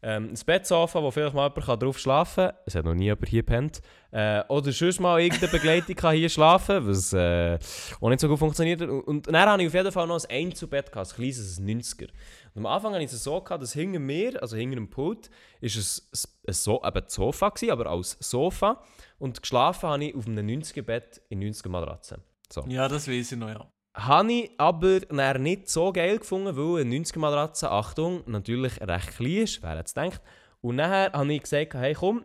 Ähm, 0.00 0.30
ein 0.30 0.38
Bettsofa, 0.46 1.02
wo 1.02 1.10
vielleicht 1.10 1.34
mal 1.34 1.50
jemand 1.54 1.82
drauf 1.82 1.98
schlafen 1.98 2.46
kann. 2.46 2.56
Es 2.66 2.76
hat 2.76 2.84
noch 2.84 2.94
nie 2.94 3.06
jemand 3.06 3.28
hier 3.28 3.42
gepennt. 3.42 3.82
Äh, 4.12 4.42
oder 4.48 4.70
sonst 4.70 5.00
mal 5.00 5.20
irgendeine 5.20 5.50
Begleitung 5.50 5.94
kann 5.96 6.14
hier 6.14 6.28
schlafen 6.28 6.86
was 6.86 7.12
äh, 7.12 7.58
auch 8.00 8.08
nicht 8.08 8.20
so 8.20 8.28
gut 8.28 8.38
funktioniert. 8.38 8.80
Und, 8.80 9.02
und 9.02 9.26
dann 9.26 9.48
habe 9.48 9.62
ich 9.62 9.68
auf 9.68 9.74
jeden 9.74 9.90
Fall 9.90 10.06
noch 10.06 10.24
ein 10.24 10.30
Einzelbett 10.46 10.92
gehabt, 10.92 11.10
ein 11.10 11.16
kleines 11.16 11.60
90er. 11.60 12.08
Und 12.54 12.64
am 12.64 12.66
Anfang 12.66 12.92
hatte 12.94 13.04
ich 13.04 13.12
es 13.12 13.24
so, 13.24 13.40
gehabt, 13.40 13.62
dass 13.62 13.72
hinter 13.72 13.98
mir, 13.98 14.40
also 14.40 14.56
hinter 14.56 14.76
dem 14.76 14.88
Pult, 14.88 15.30
ist 15.60 15.76
es 15.76 16.08
ein, 16.46 16.54
so, 16.54 16.82
eben 16.84 17.04
das 17.04 17.12
Sofa 17.12 17.48
gewesen, 17.48 17.72
aber 17.72 17.86
als 17.86 18.16
Sofa. 18.20 18.82
Und 19.18 19.42
geschlafen 19.42 19.88
habe 19.88 20.04
ich 20.04 20.14
auf 20.14 20.26
einem 20.26 20.46
90er-Bett 20.46 21.22
in 21.28 21.42
90er-Matratze. 21.42 22.20
So. 22.50 22.64
Ja, 22.68 22.88
das 22.88 23.08
weiß 23.08 23.32
ich 23.32 23.38
noch, 23.38 23.48
ja. 23.48 23.68
Habe 23.98 24.32
ich 24.32 24.50
aber 24.58 25.00
nicht 25.38 25.68
so 25.68 25.92
geil 25.92 26.18
gefunden, 26.18 26.56
weil 26.56 26.82
eine 26.82 26.96
90er-Matratze, 26.96 27.68
Achtung, 27.68 28.22
natürlich 28.26 28.80
recht 28.80 29.16
klein 29.16 29.38
ist, 29.38 29.60
wer 29.60 29.76
es 29.84 29.92
gedacht. 29.92 30.22
Und 30.60 30.76
nachher 30.76 31.12
habe 31.12 31.32
ich 31.32 31.42
gesagt, 31.42 31.74
hey 31.74 31.94
komm, 31.94 32.24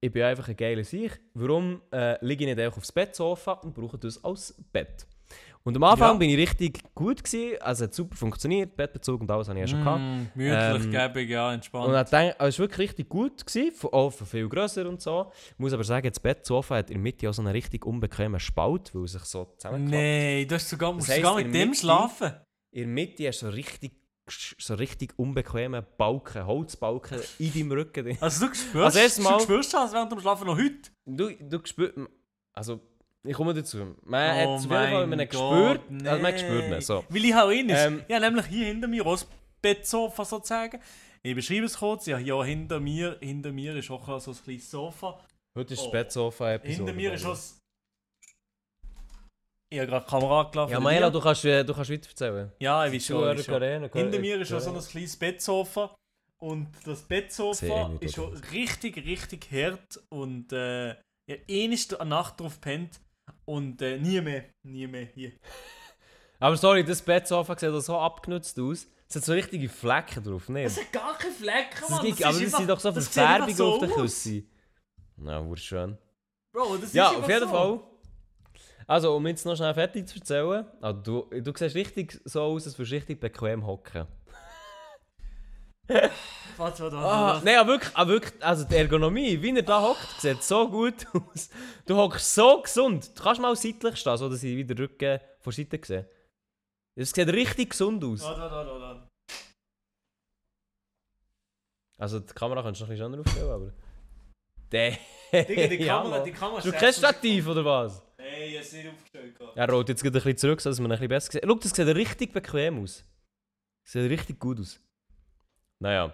ich 0.00 0.10
bin 0.10 0.24
einfach 0.24 0.48
ein 0.48 0.56
geiler 0.56 0.82
Sieg, 0.82 1.20
warum 1.34 1.80
äh, 1.92 2.24
liege 2.24 2.44
ich 2.44 2.50
nicht 2.50 2.60
einfach 2.60 2.78
aufs 2.78 2.90
Bettsofa 2.90 3.52
und 3.52 3.72
brauche 3.72 3.98
das 3.98 4.22
als 4.24 4.52
Bett? 4.72 5.06
Und 5.66 5.74
am 5.76 5.82
Anfang 5.82 6.12
Ja. 6.12 6.14
bin 6.18 6.30
ich 6.30 6.36
richtig 6.38 6.80
gut 6.94 7.24
gewesen, 7.24 7.60
also 7.60 7.84
es 7.84 7.88
hat 7.90 7.94
super 7.94 8.14
funktioniert, 8.16 8.76
Bettbezug 8.76 9.20
und 9.20 9.30
alles 9.30 9.48
habe 9.48 9.58
ich 9.58 9.62
ja 9.62 9.66
schon 9.66 9.80
gehabt. 9.84 10.00
Mm, 10.00 10.38
gemütlich, 10.38 10.84
Ähm, 10.84 10.90
gäbig, 10.92 11.28
ja, 11.30 11.52
entspannt. 11.52 11.88
Und 11.88 11.94
ich 11.96 12.00
dachte, 12.08 12.36
es 12.38 12.58
war 12.58 12.58
wirklich 12.64 12.78
richtig 12.78 13.08
gut, 13.08 13.44
gewesen, 13.44 13.72
von- 13.74 13.92
auch 13.92 14.10
viel 14.10 14.48
grösser 14.48 14.88
und 14.88 15.02
so. 15.02 15.32
Ich 15.50 15.58
muss 15.58 15.72
aber 15.72 15.82
sagen, 15.82 16.08
das 16.08 16.20
Bettsofa 16.20 16.76
hat 16.76 16.90
in 16.90 16.94
der 16.98 17.02
Mitte 17.02 17.28
auch 17.28 17.34
so 17.34 17.42
einen 17.42 17.50
richtig 17.50 17.84
unbequemen 17.84 18.38
Spalt, 18.38 18.94
weil 18.94 19.04
es 19.04 19.12
sich 19.12 19.22
so 19.24 19.44
zusammenklappt. 19.58 19.90
nee, 19.90 20.44
du 20.46 20.54
hast 20.54 20.68
sogar, 20.68 20.92
musst 20.92 21.08
heisst, 21.08 21.16
sogar 21.20 21.34
mit 21.34 21.52
dem 21.52 21.68
Mitte- 21.70 21.80
schlafen. 21.80 22.32
In 22.70 22.82
der 22.82 22.86
Mitte 22.86 23.26
hast 23.26 23.42
du 23.42 23.46
so 23.46 23.52
richtig, 23.52 23.92
so 24.28 24.74
richtig 24.74 25.14
unbequeme 25.18 25.82
Balken, 25.82 26.46
Holzbalken 26.46 27.18
in 27.40 27.52
deinem 27.52 27.72
Rücken. 27.72 28.16
Also 28.20 28.46
du 28.46 28.54
spürst, 28.54 28.84
Also 28.84 28.98
erstes 29.00 29.24
Mal- 29.24 29.38
du 29.38 29.42
spürst 29.42 29.74
das 29.74 29.92
während 29.92 30.12
dem 30.12 30.20
Schlafen 30.20 30.46
noch 30.46 30.56
heute. 30.56 30.90
Du, 31.06 31.28
du 31.40 31.58
spürst, 31.64 31.94
also 32.52 32.80
ich 33.26 33.34
komme 33.34 33.54
dazu. 33.54 33.96
Man 34.04 34.30
Oh 34.30 34.34
hat 34.34 34.60
es 34.60 34.64
auf 34.66 34.70
jeden 34.70 34.92
Fall, 34.92 35.06
man 35.06 35.18
gespürt, 35.28 35.80
also 36.06 36.22
man 36.22 36.38
spürt 36.38 36.64
ihn, 36.64 36.80
so. 36.80 37.04
Weil 37.08 37.24
ich 37.24 37.34
auch 37.34 37.50
ihn 37.50 37.68
ist. 37.68 37.84
Ähm, 37.86 38.04
ja, 38.08 38.20
nämlich 38.20 38.46
hier 38.46 38.66
hinter 38.66 38.88
mir, 38.88 39.06
auch 39.06 39.12
das 39.12 39.26
Bettsofa 39.62 40.24
sozusagen. 40.24 40.80
Ich 41.22 41.34
beschreibe 41.34 41.66
es 41.66 41.76
kurz. 41.78 42.06
Ja, 42.06 42.18
hier 42.18 42.44
hinter 42.44 42.78
mir, 42.78 43.16
hinter 43.20 43.50
mir 43.50 43.74
ist 43.76 43.90
auch 43.90 44.20
so 44.20 44.30
ein 44.30 44.36
kleines 44.44 44.70
Sofa. 44.70 45.20
Heute 45.56 45.74
ist 45.74 45.80
Oh. 45.80 45.84
das 45.84 45.92
Bettsofa-Episode. 45.92 46.76
Hinter 46.76 46.92
mir 46.92 47.12
ist 47.14 47.24
auch 47.24 47.30
das... 47.30 47.58
Ich 49.68 49.78
habe 49.80 49.88
gerade 49.90 50.04
die 50.04 50.10
Kamera 50.10 50.42
gelaufen. 50.44 50.72
Ja, 50.72 50.78
Maela, 50.80 51.10
du 51.10 51.20
kannst, 51.20 51.42
du 51.42 51.64
kannst 51.74 51.90
weiter 51.90 52.08
erzählen. 52.08 52.52
Ja, 52.60 52.86
ich 52.86 52.94
weiß 52.94 53.06
schon. 53.06 53.36
ich 53.38 53.48
weiß 53.48 53.60
schon. 53.90 53.90
Hinter 53.90 54.18
mir 54.20 54.40
ist 54.40 54.52
auch 54.52 54.60
so 54.60 54.72
ein 54.72 54.80
kleines 54.80 55.16
Bettsofa. 55.16 55.94
Und 56.38 56.68
das 56.84 57.02
Bettsofa 57.02 57.90
ist 58.00 58.14
schon 58.14 58.34
richtig, 58.52 58.96
richtig 59.04 59.50
hart. 59.50 60.00
Und 60.10 60.52
äh, 60.52 60.90
ja, 60.90 61.36
eine 61.48 62.08
Nacht 62.08 62.38
drauf 62.38 62.60
pennt. 62.60 63.00
Und 63.46 63.80
äh, 63.80 63.98
nie 63.98 64.20
mehr, 64.20 64.44
nie 64.62 64.86
mehr 64.86 65.06
hier. 65.06 65.32
Aber 66.38 66.56
sorry, 66.56 66.84
das 66.84 67.00
Bettsofa 67.00 67.56
sieht 67.58 67.82
so 67.82 67.96
abgenutzt 67.98 68.58
aus. 68.60 68.86
Es 69.08 69.16
hat 69.16 69.24
so 69.24 69.32
richtige 69.32 69.68
Flecken 69.68 70.22
drauf, 70.22 70.48
nicht? 70.48 70.66
Das 70.66 70.78
hat 70.78 70.92
gar 70.92 71.16
keine 71.16 71.32
Flecken, 71.32 71.76
Das 71.80 71.90
Mann. 71.90 72.04
gibt, 72.04 72.20
das 72.20 72.26
aber 72.26 72.40
das 72.44 72.52
sind 72.52 72.68
doch 72.68 72.80
so 72.80 72.90
das 72.90 73.08
Verfärbungen 73.08 73.54
so 73.56 73.72
auf 73.74 73.78
den 73.80 73.90
aus. 73.92 73.96
Küssen. 74.00 74.50
Na, 75.16 75.40
ja, 75.40 75.56
schön. 75.56 75.96
Bro, 76.52 76.76
das 76.78 76.92
Ja, 76.92 77.04
ist 77.04 77.10
auf 77.10 77.16
einfach 77.18 77.28
jeden 77.30 77.48
so. 77.48 77.54
Fall. 77.54 77.80
Also, 78.88 79.16
um 79.16 79.26
jetzt 79.26 79.46
noch 79.46 79.56
schnell 79.56 79.74
fertig 79.74 80.06
zu 80.08 80.18
erzählen. 80.18 80.66
Also, 80.80 81.00
du, 81.30 81.40
du 81.40 81.52
siehst 81.56 81.74
richtig 81.74 82.20
so 82.24 82.42
aus, 82.42 82.66
als 82.66 82.78
würdest 82.78 82.92
du 82.92 82.96
richtig 82.96 83.20
bequem 83.20 83.64
hocken. 83.66 84.06
Warte, 85.88 86.82
warte, 86.82 86.96
warte. 86.96 86.96
Ah. 86.96 87.40
Nein, 87.44 87.58
aber 87.58 87.72
wirklich, 87.72 87.96
aber 87.96 88.10
wirklich, 88.10 88.44
also 88.44 88.64
die 88.64 88.76
Ergonomie, 88.76 89.40
wie 89.40 89.54
er 89.54 89.62
da 89.62 89.82
hockt, 89.82 90.20
sieht 90.20 90.42
so 90.42 90.68
gut 90.68 91.06
aus. 91.12 91.50
Du 91.84 91.96
hockst 91.96 92.34
so 92.34 92.62
gesund. 92.62 93.16
Du 93.16 93.22
kannst 93.22 93.40
mal 93.40 93.54
seitlich 93.54 93.96
stehen, 93.96 94.16
so 94.16 94.28
dass 94.28 94.42
ich 94.42 94.56
wieder 94.56 94.78
Rücken 94.78 95.20
von 95.40 95.52
Seite 95.52 95.80
sehe. 95.84 96.08
Es 96.94 97.10
sieht 97.10 97.28
richtig 97.28 97.70
gesund 97.70 98.02
aus. 98.04 98.22
Warte, 98.22 98.40
warte, 98.40 98.54
warte, 98.54 98.80
warte. 98.80 99.08
Also 101.98 102.20
die 102.20 102.32
Kamera 102.32 102.62
kannst 102.62 102.80
du 102.80 102.84
noch 102.84 102.90
ein 102.90 102.96
bisschen 102.96 103.12
schöner 103.12 103.20
aufstellen, 103.20 103.50
aber... 103.50 103.72
Der... 104.72 104.98
Digga, 105.32 105.66
die 105.66 105.78
Kamera, 105.78 106.20
die 106.20 106.32
Kamera 106.32 106.60
Du 106.60 106.72
kein 106.72 106.92
Stativ, 106.92 107.46
oder 107.48 107.64
was? 107.64 108.02
Nein, 108.18 108.26
ich 108.42 108.58
hab's 108.58 108.72
nicht 108.72 108.88
aufgestellt. 108.88 109.38
Er 109.54 109.68
rollt 109.68 109.88
jetzt 109.88 110.02
gerade 110.02 110.18
ein 110.18 110.22
bisschen 110.22 110.36
zurück, 110.38 110.60
sodass 110.60 110.80
man 110.80 110.90
ein 110.90 110.98
bisschen 110.98 111.08
besser 111.08 111.32
sieht. 111.32 111.42
Schau, 111.46 111.54
das 111.54 111.70
sieht 111.70 111.86
richtig 111.88 112.32
bequem 112.32 112.82
aus. 112.82 113.04
Sieht 113.84 114.10
richtig 114.10 114.38
gut 114.38 114.60
aus. 114.60 114.80
Naja. 115.78 116.12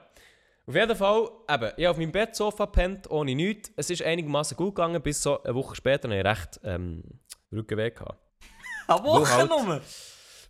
Auf 0.66 0.74
jeden 0.76 0.94
Fall, 0.96 1.28
eben, 1.50 1.72
ich 1.76 1.84
habe 1.84 1.90
auf 1.90 1.96
meinem 1.98 2.12
Bettsofa 2.12 2.66
gepennt, 2.66 3.10
ohne 3.10 3.34
nichts. 3.34 3.72
Es 3.76 3.90
ist 3.90 4.02
einigermaßen 4.02 4.56
gut 4.56 4.76
gegangen, 4.76 5.02
bis 5.02 5.20
so 5.22 5.42
eine 5.42 5.54
Woche 5.54 5.74
später 5.74 6.08
ich 6.10 6.24
recht 6.24 6.60
ähm, 6.62 7.02
Rückenweh 7.52 7.90
gehabt. 7.90 8.18
Eine 8.88 8.98
Wo 9.02 9.20
Woche 9.20 9.34
halt- 9.36 9.48
nur? 9.50 9.80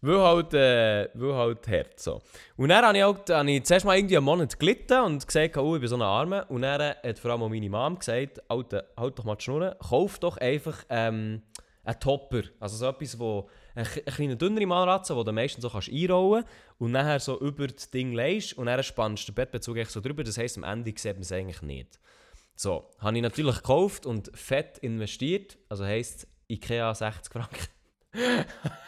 Weil 0.04 0.18
halt, 0.20 0.52
äh, 0.54 1.08
weil 1.14 1.34
halt 1.34 1.68
hart, 1.68 2.00
so. 2.00 2.20
Und 2.56 2.70
dann 2.70 2.84
habe 2.84 2.98
ich, 2.98 3.04
halt, 3.04 3.30
habe 3.30 3.50
ich 3.52 3.62
zuerst 3.64 3.86
mal 3.86 3.96
irgendwie 3.96 4.16
einen 4.16 4.26
Monat 4.26 4.58
gelitten 4.58 5.00
und 5.04 5.24
gesagt, 5.24 5.56
oh, 5.56 5.76
ich 5.76 5.80
bin 5.80 5.88
so 5.88 5.94
ein 5.94 6.02
Arme. 6.02 6.44
Und 6.46 6.62
dann 6.62 6.94
hat 7.04 7.18
vor 7.20 7.30
allem 7.30 7.40
meine 7.48 7.70
Mom 7.70 7.96
gesagt, 7.98 8.42
Alter, 8.50 8.84
halt 8.98 9.16
doch 9.18 9.24
mal 9.24 9.36
die 9.36 9.44
Schnur, 9.44 9.76
kauf 9.78 10.18
doch 10.18 10.38
einfach 10.38 10.84
ähm, 10.90 11.42
einen 11.84 12.00
Topper. 12.00 12.42
Also 12.58 12.76
so 12.78 12.86
etwas, 12.88 13.16
wo 13.18 13.48
eine, 13.74 13.88
eine 13.88 14.02
kleine 14.02 14.36
dünnere 14.36 14.66
Matratze, 14.66 15.14
die 15.14 15.24
du 15.24 15.32
meistens 15.32 15.62
so 15.62 15.70
kannst 15.70 15.90
einrollen 15.90 16.44
und 16.78 16.92
nachher 16.92 17.20
so 17.20 17.40
über 17.40 17.66
das 17.66 17.90
Ding 17.90 18.12
legst 18.12 18.56
und 18.58 18.66
dann 18.66 18.82
spannst 18.82 19.28
du 19.28 19.32
den 19.32 19.36
Bettbezug 19.36 19.76
echt 19.76 19.90
so 19.90 20.00
drüber. 20.00 20.24
Das 20.24 20.38
heisst, 20.38 20.56
am 20.56 20.64
Ende 20.64 20.92
sieht 20.96 21.14
man 21.14 21.22
es 21.22 21.32
eigentlich 21.32 21.62
nicht. 21.62 21.98
So, 22.54 22.90
habe 22.98 23.16
ich 23.16 23.22
natürlich 23.22 23.56
gekauft 23.56 24.06
und 24.06 24.30
fett 24.36 24.78
investiert. 24.78 25.58
Also 25.68 25.84
heisst, 25.84 26.26
Ikea 26.48 26.94
60 26.94 27.32
Franken. 27.32 27.66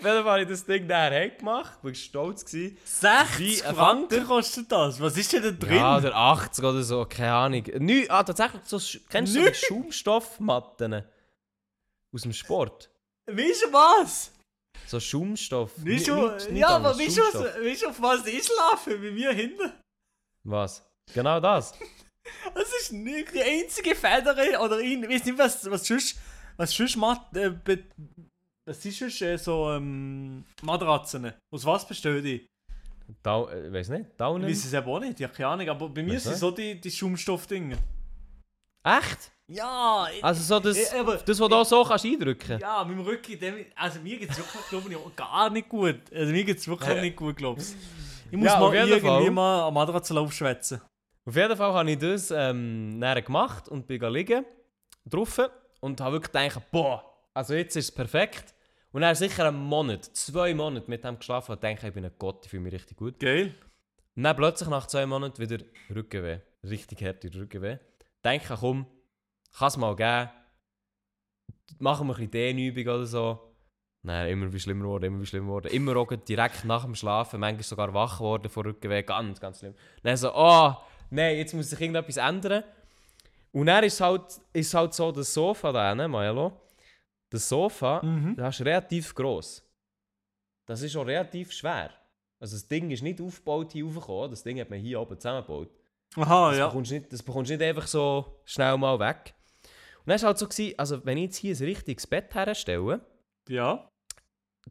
Fall 0.00 0.24
habe 0.24 0.42
ich 0.42 0.48
das 0.48 0.64
Ding 0.64 0.86
daher 0.86 1.28
gemacht, 1.30 1.78
war 1.82 1.94
stolz. 1.94 2.44
Gewesen. 2.44 2.78
60 2.84 3.38
Wie 3.38 3.62
ein 3.62 3.74
Franken 3.74 4.24
kostet 4.24 4.70
das. 4.70 5.00
Was 5.00 5.16
ist 5.16 5.32
denn 5.32 5.42
da 5.42 5.50
drin? 5.50 5.76
Ja, 5.76 5.96
oder 5.96 6.14
80 6.14 6.64
oder 6.64 6.82
so, 6.82 7.04
keine 7.04 7.32
Ahnung. 7.32 7.64
Neu, 7.78 8.04
ah, 8.08 8.22
tatsächlich, 8.22 8.62
so, 8.64 8.78
kennst 9.08 9.34
du 9.34 9.44
so 9.44 9.48
die 9.48 9.54
Schaumstoffmatten 9.54 11.04
aus 12.12 12.22
dem 12.22 12.32
Sport? 12.32 12.90
Weißt 13.28 13.64
du 13.64 13.72
was? 13.72 14.32
So 14.86 14.98
Schaumstoff. 15.00 15.72
Weißt 15.76 15.84
Ni- 15.86 16.04
du, 16.04 16.28
nichts- 16.28 16.44
nichts 16.46 16.60
ja, 16.60 16.68
aber 16.68 16.98
weißt 16.98 17.16
du, 17.18 17.22
weißt 17.22 17.82
du, 17.82 17.88
auf 17.88 18.00
was 18.02 18.26
ich 18.26 18.42
schlafe? 18.44 18.96
Bei 18.98 19.10
mir 19.10 19.32
hinten. 19.32 19.72
Was? 20.44 20.82
Genau 21.14 21.40
das. 21.40 21.74
Das 22.54 22.70
ist 22.82 22.92
nicht 22.92 23.32
die 23.34 23.42
einzige 23.42 23.94
Feder 23.94 24.32
oder 24.62 24.78
ich 24.80 25.00
weiß 25.00 25.24
nicht, 25.24 25.38
was, 25.38 25.70
was 25.70 25.86
sonst, 25.86 26.18
was 26.58 26.72
sonst 26.72 26.94
macht, 26.96 27.34
äh, 27.34 27.54
was 28.66 28.84
ist 28.84 28.98
sonst 28.98 29.22
äh, 29.22 29.38
so 29.38 29.70
ähm, 29.72 30.44
Matratzen? 30.60 31.32
Aus 31.50 31.64
was 31.64 31.88
besteht 31.88 32.22
die? 32.22 32.46
Da, 33.22 33.50
äh, 33.50 33.72
weiß 33.72 33.88
nicht, 33.88 34.08
Ich 34.10 34.16
Daunen. 34.18 34.46
weiß 34.46 34.62
es 34.62 34.72
eben 34.74 34.86
auch 34.86 35.00
nicht, 35.00 35.18
ja, 35.20 35.28
keine 35.28 35.48
Ahnung, 35.48 35.68
aber 35.70 35.88
bei 35.88 36.02
mir 36.02 36.16
Weiss 36.16 36.24
sind 36.24 36.32
nicht. 36.32 36.40
so 36.40 36.50
die, 36.50 36.78
die 36.78 36.90
Schaumstoffdinge. 36.90 37.78
Echt? 38.84 39.30
Ja, 39.50 40.06
ich, 40.14 40.22
Also 40.22 40.42
so 40.42 40.60
das, 40.60 40.92
Ja, 40.92 41.00
aber- 41.00 41.16
das 41.16 41.40
was 41.40 41.48
du 41.48 41.54
auch 41.56 41.64
so 41.64 41.82
kannst 41.84 42.04
eindrücken 42.04 42.58
ja, 42.60 42.84
mit 42.84 42.98
dem 42.98 43.04
Rücken, 43.04 43.38
dem, 43.40 43.64
also 43.74 43.98
mir 44.00 44.18
geht 44.18 44.30
es 44.30 44.36
wirklich, 44.38 44.68
glaube 44.68 44.92
ich, 44.92 45.16
gar 45.16 45.48
nicht 45.50 45.68
gut. 45.68 46.00
Also 46.14 46.32
mir 46.32 46.44
geht 46.44 46.58
es 46.58 46.68
wirklich 46.68 47.00
nicht 47.00 47.16
gut, 47.16 47.36
glaube 47.36 47.60
ich. 47.60 47.68
Ich 48.30 48.36
muss 48.36 48.46
Ja, 48.46 48.58
auf 48.58 48.60
mal 48.72 48.74
jeden 48.74 48.88
irgendwie 48.90 49.06
Fall. 49.08 49.30
mal 49.30 49.62
am 49.68 49.74
Matratzenlauf 49.74 50.32
schwätzen. 50.34 50.82
Auf 51.24 51.34
jeden 51.34 51.56
Fall 51.56 51.72
habe 51.72 51.90
ich 51.90 51.98
das 51.98 52.30
ähm, 52.30 52.98
nachher 52.98 53.22
gemacht 53.22 53.68
und 53.68 53.86
bin 53.86 54.00
liegen 54.12 54.44
drauf 55.06 55.40
und 55.80 55.98
habe 56.00 56.16
wirklich 56.16 56.32
gedacht, 56.32 56.70
boah, 56.70 57.02
also 57.32 57.54
jetzt 57.54 57.74
ist 57.76 57.86
es 57.86 57.90
perfekt. 57.94 58.54
Und 58.92 59.00
dann 59.02 59.14
sicher 59.14 59.46
einen 59.48 59.58
Monat, 59.62 60.04
zwei 60.04 60.52
Monate 60.54 60.90
mit 60.90 61.04
dem 61.04 61.18
geschlafen 61.18 61.52
und 61.52 61.62
denke, 61.62 61.88
ich 61.88 61.94
bin 61.94 62.04
ein 62.04 62.12
Gott, 62.18 62.44
ich 62.44 62.50
fühle 62.50 62.62
mich 62.64 62.72
richtig 62.74 62.96
gut. 62.98 63.18
Geil. 63.18 63.54
Und 64.16 64.22
dann 64.24 64.36
plötzlich 64.36 64.68
nach 64.68 64.86
zwei 64.86 65.06
Monaten 65.06 65.38
wieder 65.40 65.64
Rückenweh. 65.94 66.38
Richtig 66.64 67.02
harte 67.02 67.32
Rückenweh. 67.34 67.76
Denke, 68.24 68.56
komm, 68.58 68.86
kann 69.56 69.68
es 69.68 69.76
mal 69.76 69.94
geben. 69.96 70.30
Machen 71.78 72.06
wir 72.08 72.14
ein 72.14 72.16
bisschen 72.16 72.30
Dehnübung 72.30 72.94
oder 72.94 73.06
so. 73.06 73.54
Nein, 74.02 74.30
immer 74.30 74.52
wie 74.52 74.60
schlimmer 74.60 74.84
geworden, 74.84 75.04
immer 75.04 75.20
wie 75.20 75.26
schlimmer 75.26 75.46
geworden. 75.46 75.68
Immer 75.72 75.96
auch 75.96 76.08
direkt 76.12 76.64
nach 76.64 76.84
dem 76.84 76.94
Schlafen, 76.94 77.40
manchmal 77.40 77.62
sogar 77.64 77.92
wach 77.94 78.18
geworden 78.18 78.48
vor 78.48 78.64
Rückenweh. 78.64 79.02
Ganz, 79.02 79.40
ganz 79.40 79.58
schlimm. 79.58 79.74
Dann 80.02 80.16
so, 80.16 80.32
oh, 80.34 80.74
nein, 81.10 81.36
jetzt 81.36 81.52
muss 81.54 81.70
sich 81.70 81.80
irgendetwas 81.80 82.16
ändern. 82.16 82.64
Und 83.52 83.66
dann 83.66 83.84
ist 83.84 83.94
es 83.94 84.00
halt, 84.00 84.40
ist 84.52 84.74
halt 84.74 84.94
so, 84.94 85.10
das 85.12 85.32
Sofa 85.34 85.72
da 85.72 85.88
hinten, 85.90 86.10
Milo, 86.10 86.60
das 87.30 87.48
Sofa, 87.48 88.02
Mhm. 88.02 88.36
das 88.36 88.60
ist 88.60 88.66
relativ 88.66 89.14
gross. 89.14 89.64
Das 90.66 90.82
ist 90.82 90.96
auch 90.96 91.06
relativ 91.06 91.52
schwer. 91.52 91.90
Also 92.40 92.56
das 92.56 92.68
Ding 92.68 92.90
ist 92.90 93.02
nicht 93.02 93.20
aufgebaut 93.20 93.72
hier 93.72 93.84
raufgekommen, 93.84 94.30
das 94.30 94.42
Ding 94.44 94.60
hat 94.60 94.70
man 94.70 94.78
hier 94.78 95.00
oben 95.00 95.18
zusammengebaut. 95.18 95.70
Aha, 96.16 96.50
Das, 96.50 96.58
ja. 96.58 96.66
bekommst 96.68 96.92
nicht, 96.92 97.12
das 97.12 97.22
bekommst 97.22 97.50
du 97.50 97.56
nicht 97.56 97.64
einfach 97.66 97.86
so 97.86 98.40
schnell 98.44 98.76
mal 98.78 98.98
weg. 98.98 99.34
Dann 100.08 100.14
war 100.14 100.16
es 100.16 100.22
halt 100.24 100.38
so, 100.38 100.48
gewesen, 100.48 100.74
also 100.78 101.04
wenn 101.04 101.18
ich 101.18 101.24
jetzt 101.24 101.36
hier 101.36 101.54
ein 101.54 101.62
richtiges 101.64 102.06
Bett 102.06 102.34
herstelle, 102.34 103.00
Ja. 103.48 103.88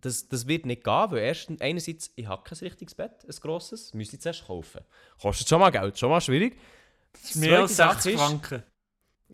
das, 0.01 0.27
das 0.27 0.47
wird 0.47 0.65
nicht 0.65 0.83
gehen, 0.83 1.11
weil 1.11 1.19
erstens, 1.19 1.61
einerseits, 1.61 2.11
ich 2.15 2.25
habe 2.27 2.43
kein 2.43 2.57
richtiges 2.57 2.95
Bett, 2.95 3.23
ein 3.23 3.35
grosses, 3.39 3.93
müsste 3.93 4.15
ich 4.15 4.21
zuerst 4.21 4.47
kaufen. 4.47 4.81
Kostet 5.21 5.47
schon 5.47 5.59
mal 5.59 5.69
Geld, 5.69 5.97
schon 5.97 6.09
mal 6.09 6.21
schwierig. 6.21 6.57
Mehr 7.35 7.59
als 7.61 7.75
Zweite 7.75 7.93
60 7.93 8.03
Sache 8.03 8.09
ist- 8.11 8.19
Franken. 8.19 8.63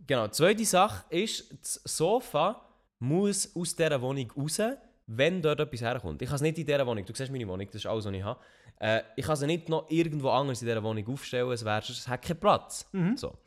Genau, 0.07 0.27
zweite 0.27 0.65
Sache 0.65 1.05
ist, 1.09 1.51
das 1.61 1.81
Sofa 1.85 2.67
muss 2.99 3.55
aus 3.55 3.75
dieser 3.75 4.01
Wohnung 4.01 4.29
raus, 4.35 4.59
wenn 5.07 5.41
dort 5.41 5.59
etwas 5.59 5.81
herkommt. 5.81 6.21
Ich 6.21 6.27
kann 6.27 6.35
es 6.35 6.41
nicht 6.41 6.57
in 6.57 6.65
dieser 6.65 6.85
Wohnung, 6.85 7.05
du 7.05 7.13
siehst 7.13 7.31
meine 7.31 7.47
Wohnung, 7.47 7.65
das 7.67 7.75
ist 7.75 7.85
alles, 7.85 8.05
was 8.05 8.13
ich 8.13 8.23
habe. 8.23 8.39
Äh, 8.79 9.03
ich 9.15 9.25
kann 9.25 9.33
es 9.35 9.41
nicht 9.41 9.69
noch 9.69 9.89
irgendwo 9.89 10.29
anders 10.29 10.61
in 10.61 10.67
dieser 10.67 10.81
Wohnung 10.83 11.07
aufstellen, 11.07 11.51
es, 11.51 11.63
wäre, 11.63 11.79
es 11.79 12.07
hat 12.07 12.21
keinen 12.21 12.39
Platz. 12.39 12.87
Mhm. 12.91 13.15
So. 13.17 13.37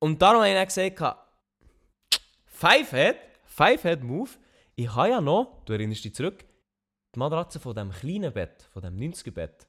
Und 0.00 0.20
darum 0.20 0.38
habe 0.40 0.48
ich 0.48 0.54
dann 0.54 0.66
gesagt, 0.66 1.16
Five-Head, 2.60 3.16
Five-Head-Move, 3.46 4.28
ich 4.76 4.94
habe 4.94 5.08
ja 5.08 5.20
noch, 5.22 5.62
du 5.64 5.72
erinnerst 5.72 6.04
dich 6.04 6.14
zurück, 6.14 6.44
die 7.14 7.18
Matratze 7.18 7.58
von 7.58 7.74
diesem 7.74 7.90
kleinen 7.90 8.30
Bett, 8.34 8.68
von 8.70 8.82
dem 8.82 8.96
90er-Bett. 8.98 9.66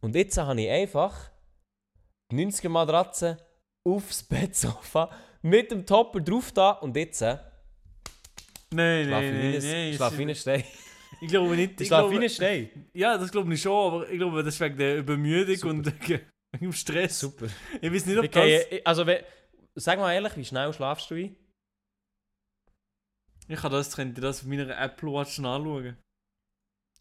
Und 0.00 0.14
jetzt 0.14 0.38
habe 0.38 0.60
ich 0.60 0.70
einfach 0.70 1.32
die 2.30 2.36
90er-Matratze 2.36 3.36
aufs 3.82 4.22
Bettsofa 4.22 5.10
mit 5.42 5.72
dem 5.72 5.84
Topper 5.84 6.20
drauf 6.20 6.52
da 6.52 6.70
und 6.70 6.96
jetzt 6.96 7.20
Nein, 7.20 7.40
nein, 8.70 9.08
ich 9.10 9.10
nein, 9.10 9.72
nein. 9.72 9.94
schlafe 9.94 10.14
ich 10.14 10.20
wie 10.20 10.30
ein 10.30 10.36
Stein. 10.36 10.64
Ich 11.20 11.28
glaube 11.28 11.56
nicht. 11.56 11.80
Ich 11.80 11.88
schlafe 11.88 12.12
wie 12.12 12.22
ein 12.22 12.30
Stein. 12.30 12.70
ja, 12.92 13.18
das 13.18 13.32
glaube 13.32 13.52
ich 13.52 13.60
schon, 13.60 13.92
aber 13.92 14.08
ich 14.08 14.18
glaube, 14.18 14.44
das 14.44 14.54
ist 14.54 14.60
wegen 14.60 14.76
der 14.78 14.98
Übermüdung 14.98 15.56
Super. 15.56 15.70
und 15.74 15.86
wegen 16.08 16.20
dem 16.60 16.72
Stress. 16.72 17.18
Super. 17.18 17.46
Ich 17.80 17.92
weiß 17.92 18.06
nicht, 18.06 18.18
ob 18.18 18.24
Ich 18.24 18.30
das... 18.30 18.44
gehe, 18.44 18.82
also, 18.84 19.04
sag 19.74 19.98
mal 19.98 20.12
ehrlich, 20.14 20.36
wie 20.36 20.44
schnell 20.44 20.72
schlafst 20.72 21.10
du 21.10 21.16
ein? 21.16 21.34
Ich 23.48 23.60
kann 23.60 23.72
das, 23.72 23.94
könnte 23.94 24.20
das 24.20 24.40
auf 24.40 24.46
meiner 24.46 24.78
Apple 24.78 25.12
Watch 25.12 25.38
anschauen. 25.38 25.96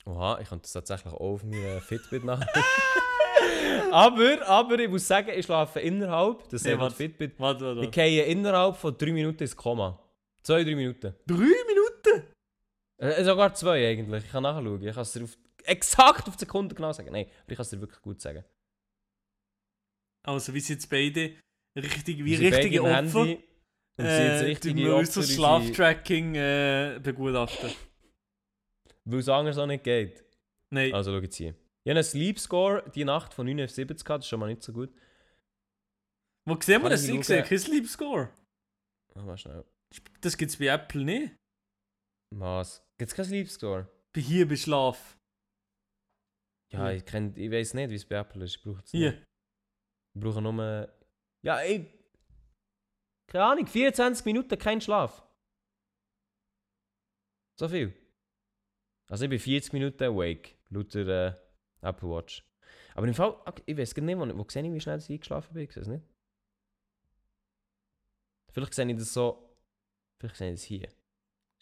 Oha, 0.05 0.39
ich 0.41 0.49
könnte 0.49 0.63
das 0.63 0.73
tatsächlich 0.73 1.13
auch 1.13 1.19
auf 1.19 1.43
meiner 1.43 1.79
Fitbit 1.79 2.23
nach. 2.25 2.45
aber, 3.91 4.45
aber 4.47 4.79
ich 4.79 4.89
muss 4.89 5.07
sagen, 5.07 5.29
ich 5.33 5.45
schlafe 5.45 5.79
innerhalb, 5.79 6.49
das 6.49 6.63
Nee, 6.63 6.77
warte. 6.77 6.95
Fitbit, 6.95 7.39
Warte, 7.39 7.69
ich 7.71 7.77
warte. 7.77 7.89
gehe 7.89 8.23
innerhalb 8.25 8.75
von 8.75 8.97
3 8.97 9.11
Minuten 9.13 9.41
ins 9.43 9.55
Komma. 9.55 9.97
2, 10.43 10.63
3 10.65 10.75
Minuten. 10.75 11.15
Drei 11.25 11.35
Minuten? 11.37 12.27
Äh, 12.97 13.23
sogar 13.23 13.53
2 13.53 13.87
eigentlich, 13.91 14.25
ich 14.25 14.31
kann 14.31 14.43
nachschauen. 14.43 14.81
Ich 14.83 14.93
kann 14.93 15.01
es 15.03 15.13
dir 15.13 15.23
auf, 15.23 15.37
exakt 15.63 16.27
auf 16.27 16.35
die 16.35 16.41
Sekunde 16.41 16.75
genau 16.75 16.91
sagen. 16.91 17.09
Nein, 17.11 17.27
aber 17.43 17.51
ich 17.51 17.55
kann 17.55 17.63
es 17.63 17.69
dir 17.69 17.79
wirklich 17.79 18.01
gut 18.01 18.19
sagen. 18.19 18.43
Also, 20.25 20.53
wie 20.53 20.59
sind 20.59 20.77
jetzt 20.77 20.89
beide 20.89 21.35
richtig, 21.77 22.17
wie 22.23 22.39
Wir 22.39 22.51
richtige 22.51 22.81
Opfer? 22.83 22.95
Handy 22.95 23.43
Und 23.97 24.05
sie 24.05 24.11
Äh, 24.11 24.55
tun 24.55 24.75
wir 24.75 24.95
unser 24.95 25.19
unsere- 25.21 25.35
Schlaftracking 25.37 26.35
äh, 26.35 26.99
begutachten. 27.01 27.71
Weil 29.05 29.19
es 29.19 29.29
anders 29.29 29.57
auch 29.57 29.67
nicht 29.67 29.83
geht. 29.83 30.23
Nein. 30.71 30.93
Also 30.93 31.11
schau 31.11 31.21
jetzt 31.21 31.35
hier. 31.35 31.49
Ich 31.83 31.89
habe 31.89 31.99
einen 31.99 32.03
Sleep 32.03 32.39
Score 32.39 32.89
die 32.95 33.03
Nacht 33.05 33.33
von 33.33 33.45
9 33.45 33.61
auf 33.63 33.69
70 33.69 34.05
gehabt, 34.05 34.21
das 34.21 34.25
ist 34.25 34.29
schon 34.29 34.39
mal 34.39 34.47
nicht 34.47 34.63
so 34.63 34.71
gut. 34.73 34.89
Wo 36.47 36.59
sehen 36.59 36.81
wir 36.81 36.89
das? 36.89 37.07
ich 37.07 37.23
sehe 37.25 37.39
schauen? 37.39 37.47
kein 37.49 37.59
Sleep 37.59 37.87
Score. 37.87 38.29
Mach 39.15 39.25
mal 39.25 39.37
schnell. 39.37 39.63
Das 40.21 40.35
gibt 40.37 40.51
es 40.51 40.57
bei 40.57 40.65
Apple 40.67 41.03
nicht. 41.03 41.35
Was? 42.35 42.81
Gibt 42.97 43.11
es 43.11 43.15
keinen 43.15 43.25
Sleep 43.25 43.49
Score? 43.49 43.87
Bei 44.13 44.21
hier 44.21 44.47
bei 44.47 44.55
Schlaf. 44.55 45.17
Ja, 46.71 46.89
ich, 46.91 47.05
kenn, 47.05 47.35
ich 47.37 47.51
weiß 47.51 47.75
nicht, 47.75 47.91
wie 47.91 47.95
es 47.95 48.05
bei 48.05 48.15
Apple 48.15 48.43
ist. 48.45 48.55
Ich 48.55 48.63
brauche 48.63 48.81
es 48.83 48.89
Hier. 48.91 49.11
nicht. 49.11 49.23
Ich 50.15 50.21
brauche 50.21 50.41
nur... 50.41 50.91
Ja, 51.45 51.61
ich... 51.63 51.85
Keine 53.33 53.45
Ahnung, 53.45 53.65
24 53.65 54.25
Minuten 54.25 54.59
kein 54.59 54.79
Schlaf. 54.79 55.23
So 57.55 57.67
viel. 57.67 57.91
Also 59.07 59.23
ich 59.23 59.29
bin 59.31 59.39
40 59.39 59.73
Minuten 59.73 60.03
awake, 60.03 60.51
laut 60.69 60.93
der 60.93 61.41
äh, 61.81 61.87
Apple 61.87 62.09
Watch. 62.09 62.45
Aber 62.93 63.07
im 63.07 63.15
Fall, 63.15 63.35
ich 63.65 63.75
weiß 63.75 63.95
gar 63.95 64.03
nicht, 64.03 64.19
wo, 64.19 64.37
wo 64.37 64.47
sehe 64.47 64.63
ich, 64.63 64.71
wie 64.71 64.79
schnell 64.79 64.99
ich 64.99 65.09
eingeschlafen 65.09 65.51
bin. 65.51 65.63
Ich 65.63 65.73
sehe 65.73 65.89
nicht. 65.89 66.05
Vielleicht 68.51 68.75
sehe 68.75 68.91
ich 68.91 68.97
das 68.97 69.11
so... 69.11 69.57
Vielleicht 70.19 70.35
sehe 70.35 70.53
ich 70.53 70.59
das 70.59 70.63
hier. 70.65 70.89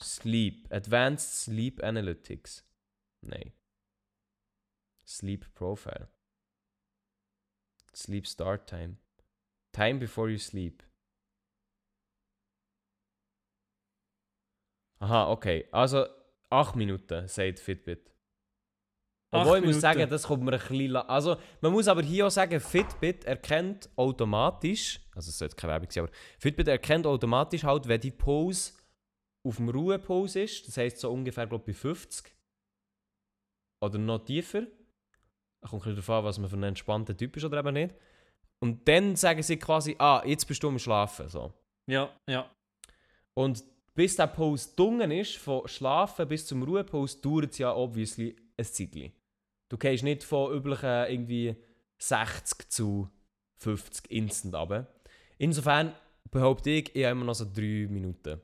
Sleep. 0.01 0.69
Advanced 0.74 1.43
Sleep 1.43 1.82
Analytics. 1.82 2.65
Nein. 3.22 3.53
Sleep 5.07 5.45
Profile. 5.55 6.09
Sleep 7.95 8.28
Start 8.28 8.67
Time. 8.67 8.97
Time 9.72 9.99
before 9.99 10.30
you 10.30 10.38
sleep. 10.38 10.84
Aha, 15.02 15.32
okay. 15.32 15.68
Also 15.72 16.06
8 16.49 16.76
Minuten, 16.76 17.28
sagt 17.28 17.60
Fitbit. 17.60 18.12
Acht 19.34 19.41
Obwohl 19.45 19.58
ich 19.58 19.64
muss 19.64 19.76
Minuten. 19.76 19.82
sagen, 19.82 20.10
das 20.10 20.24
kommt 20.24 20.43
mir 20.43 20.54
ein 20.54 20.60
bisschen... 20.60 20.95
Also, 20.95 21.38
man 21.62 21.72
muss 21.72 21.88
aber 21.88 22.02
hier 22.02 22.28
auch 22.28 22.32
sagen, 22.32 22.60
Fitbit 22.60 23.24
erkennt 23.24 23.89
automatisch, 23.95 24.99
also 25.16 25.30
es 25.30 25.38
sollte 25.38 25.56
keine 25.56 25.74
Werbung 25.74 25.89
sein, 25.89 26.04
aber 26.04 26.14
Fitbit 26.38 26.68
erkennt 26.68 27.08
automatisch 27.08 27.64
halt, 27.64 27.88
wenn 27.88 28.02
die 28.02 28.12
Pose 28.12 28.74
auf 29.47 29.56
dem 29.56 29.70
Ruhepose 29.70 30.41
ist, 30.41 30.68
das 30.68 30.78
heisst 30.78 30.99
so 30.99 31.12
ungefähr, 31.12 31.47
glaube 31.47 31.64
ich, 31.72 31.76
bei 31.76 31.82
50 31.82 32.36
oder 33.84 33.97
noch 33.97 34.20
tiefer. 34.20 34.68
Da 35.62 35.70
kommt 35.70 35.86
ein 35.88 35.95
darauf 35.95 36.10
an, 36.10 36.24
was 36.26 36.38
man 36.38 36.49
für 36.49 36.58
ein 36.58 36.64
entspannter 36.64 37.16
Typ 37.16 37.38
ist 37.38 37.45
oder 37.45 37.60
eben 37.60 37.74
nicht. 37.74 37.95
Und 38.60 38.88
dann 38.88 39.16
sagen 39.16 39.41
sie 39.41 39.58
quasi, 39.58 39.95
ah, 39.97 40.22
jetzt 40.26 40.45
bist 40.45 40.62
du 40.62 40.68
am 40.68 40.78
Schlafen. 40.78 41.30
So. 41.30 41.54
Ja, 41.88 42.16
ja. 42.28 42.52
Und 43.34 43.64
bis 43.94 44.16
der 44.16 44.28
Pause 44.28 44.70
dunkel 44.76 45.12
ist, 45.12 45.38
von 45.38 45.68
Schlafen 45.68 46.28
bis 46.28 46.48
zum 46.48 46.64
Ruhepause, 46.64 47.20
dauert 47.22 47.52
es 47.52 47.58
ja 47.58 47.76
obviously 47.76 48.36
ein 48.58 48.66
Zeitchen. 48.66 49.12
Du 49.70 49.78
gehst 49.78 50.04
nicht 50.04 50.24
von 50.24 50.54
üblichen 50.54 51.06
irgendwie 51.10 51.56
60 52.00 52.70
zu 52.70 53.10
50 53.62 54.10
instant 54.12 54.56
runter. 54.56 54.88
Insofern 55.38 55.94
behaupte 56.30 56.70
ich, 56.70 56.96
ich 56.96 57.04
habe 57.04 57.12
immer 57.12 57.26
noch 57.26 57.36
so 57.36 57.46
3 57.46 57.88
Minuten. 57.89 58.42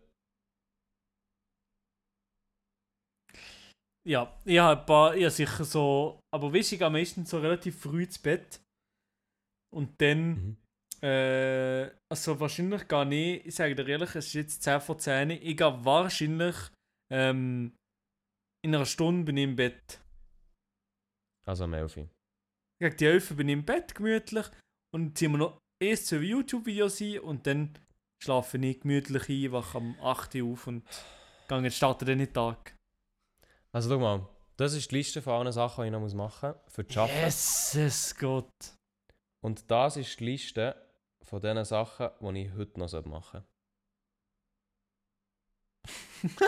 Ja, 4.08 4.39
ich 4.45 4.58
habe 4.58 4.80
ein 4.80 4.86
paar, 4.86 5.16
ich 5.16 5.24
habe 5.24 5.32
sicher 5.32 5.66
so, 5.66 6.20
aber 6.34 6.54
weißt 6.54 6.72
du, 6.72 6.76
ich 6.76 6.80
gehe 6.80 6.89
meistens 6.89 7.30
so 7.30 7.39
relativ 7.39 7.78
früh 7.82 8.04
ins 8.04 8.18
Bett. 8.20 8.62
Und 9.74 10.02
dann, 10.02 10.30
Mhm. 10.30 10.58
Äh, 11.02 11.89
also 12.10 12.39
wahrscheinlich 12.39 12.88
gar 12.88 13.06
nicht, 13.06 13.45
ich 13.45 13.56
sage 13.56 13.76
dir 13.76 13.88
ehrlich, 13.88 14.16
es 14.16 14.28
ist 14.28 14.34
jetzt 14.34 14.64
10 14.64 14.82
vor 14.82 14.98
10, 14.98 15.32
ich 15.32 15.58
gehe 15.58 15.86
wahrscheinlich, 15.86 16.56
ähm, 17.12 17.76
in 18.66 18.76
einer 18.76 18.86
Stunde 18.86 19.26
bin 19.26 19.38
ich 19.38 19.43
im 19.43 19.56
Bett. 19.56 20.02
Also 21.48 21.64
am 21.64 21.74
11 21.74 21.98
Uhr. 21.98 22.10
Gegen 22.82 22.98
die 22.98 23.06
11 23.06 23.36
bin 23.36 23.50
ich 23.50 23.54
im 23.54 23.66
Bett 23.66 23.95
gemütlich 23.95 24.45
und 24.93 25.18
ziehen 25.18 25.32
wir 25.32 25.38
noch 25.38 25.60
erst 25.82 26.08
zwei 26.08 26.18
YouTube-Videos 26.18 27.02
ein 27.02 27.20
und 27.20 27.48
dann 27.48 27.78
schlafe 28.24 28.58
ich 28.58 28.80
gemütlich 28.80 29.30
ein, 29.30 29.52
wache 29.52 29.78
am 29.78 29.95
8 30.02 30.36
Uhr 30.36 30.54
auf 30.54 30.68
und 30.68 30.84
gehe 31.48 31.62
jetzt 31.62 31.78
starten 31.78 32.06
den 32.06 32.34
Tag. 32.34 32.76
Also 33.72 33.89
schau 33.89 34.00
mal, 34.00 34.28
das 34.58 34.74
ist 34.74 34.91
die 34.91 34.95
Liste 34.95 35.22
von 35.22 35.34
allen 35.34 35.52
Sachen, 35.52 35.84
die 35.84 35.88
ich 35.88 35.91
noch 35.91 36.14
machen 36.16 36.50
muss, 36.50 36.74
für 36.74 36.88
zu 36.88 37.02
arbeiten. 37.02 37.22
Jesus 37.22 38.16
Gott. 38.16 38.74
Und 39.45 39.70
das 39.70 39.98
ist 39.98 40.20
die 40.20 40.26
Liste 40.26 40.87
von 41.28 41.41
den 41.41 41.63
Sachen, 41.65 42.09
die 42.34 42.43
ich 42.45 42.53
heute 42.55 42.80
noch 42.80 43.05
machen 43.05 43.43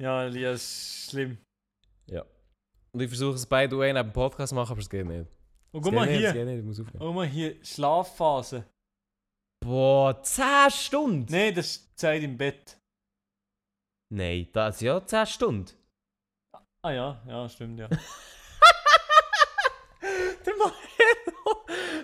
Ja, 0.00 0.24
Elias, 0.24 0.62
ist 0.62 1.10
schlimm. 1.10 1.38
Ja. 2.06 2.24
Und 2.92 3.00
ich 3.00 3.08
versuche 3.08 3.34
es 3.34 3.44
by 3.46 3.66
the 3.68 3.76
way 3.76 3.92
neben 3.92 4.08
dem 4.08 4.12
Podcast 4.12 4.50
zu 4.50 4.54
machen, 4.54 4.70
aber 4.72 4.80
es 4.80 4.88
geht 4.88 5.04
nicht. 5.06 5.28
Und 5.72 5.80
Es 5.80 5.84
guck 5.84 5.92
mal 5.92 6.08
hier. 6.08 6.32
nicht, 6.44 6.58
ich 6.58 6.64
muss 6.64 6.80
aufhören. 6.80 6.98
Guck 7.00 7.14
mal 7.14 7.26
hier, 7.26 7.62
Schlafphase. 7.64 8.64
Boah, 9.60 10.22
10 10.22 10.70
Stunden? 10.70 11.26
Nein, 11.32 11.52
das 11.54 11.66
ist 11.66 11.98
Zeit 11.98 12.22
im 12.22 12.38
Bett. 12.38 12.78
Nein, 14.14 14.48
das 14.52 14.76
ist 14.76 14.82
ja 14.82 15.04
10 15.04 15.26
Stunden. 15.26 15.72
Ah 16.82 16.92
ja, 16.92 17.20
ja, 17.26 17.48
stimmt, 17.48 17.80
ja. 17.80 17.88
Der 20.00 20.54
Milo, 20.54 20.72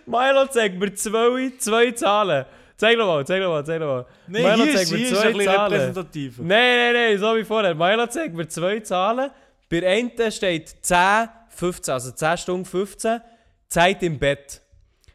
Milo 0.06 0.46
zeigt 0.46 0.78
mir 0.78 0.94
zwei, 0.94 1.52
zwei 1.58 1.90
Zahlen. 1.92 2.44
Zeig 2.76 2.98
noch 2.98 3.06
mal, 3.06 3.26
zeig 3.26 3.40
noch 3.40 3.50
mal, 3.50 3.64
zeig 3.64 3.80
noch 3.80 3.86
mal. 3.86 4.06
Nein, 4.26 4.42
Milo 4.42 4.64
hier, 4.64 4.74
zeigt 4.74 4.82
ist, 4.82 4.92
mir 4.92 4.98
ist 4.98 5.14
zwei 5.14 5.32
bisschen 5.32 5.44
Zahlen. 5.44 5.72
repräsentativer. 5.72 6.42
Nein, 6.42 6.76
nein, 6.76 6.92
nein, 6.92 7.18
so 7.18 7.36
wie 7.36 7.44
vorher. 7.44 7.74
Milo 7.74 8.06
zeigt 8.06 8.34
mir 8.34 8.48
zwei 8.48 8.80
Zahlen. 8.80 9.30
Bei 9.70 9.86
einen 9.86 10.30
steht 10.32 10.74
10, 10.82 11.28
15, 11.48 11.94
also 11.94 12.10
10 12.10 12.38
Stunden 12.38 12.64
15, 12.64 13.20
Zeit 13.68 14.02
im 14.02 14.18
Bett. 14.18 14.60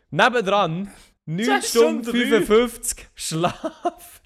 Nebendran 0.10 0.90
9 1.26 1.46
10 1.46 1.62
Stunden 1.62 2.04
Stunden 2.04 2.46
55 2.46 3.08
Schlaf. 3.14 4.22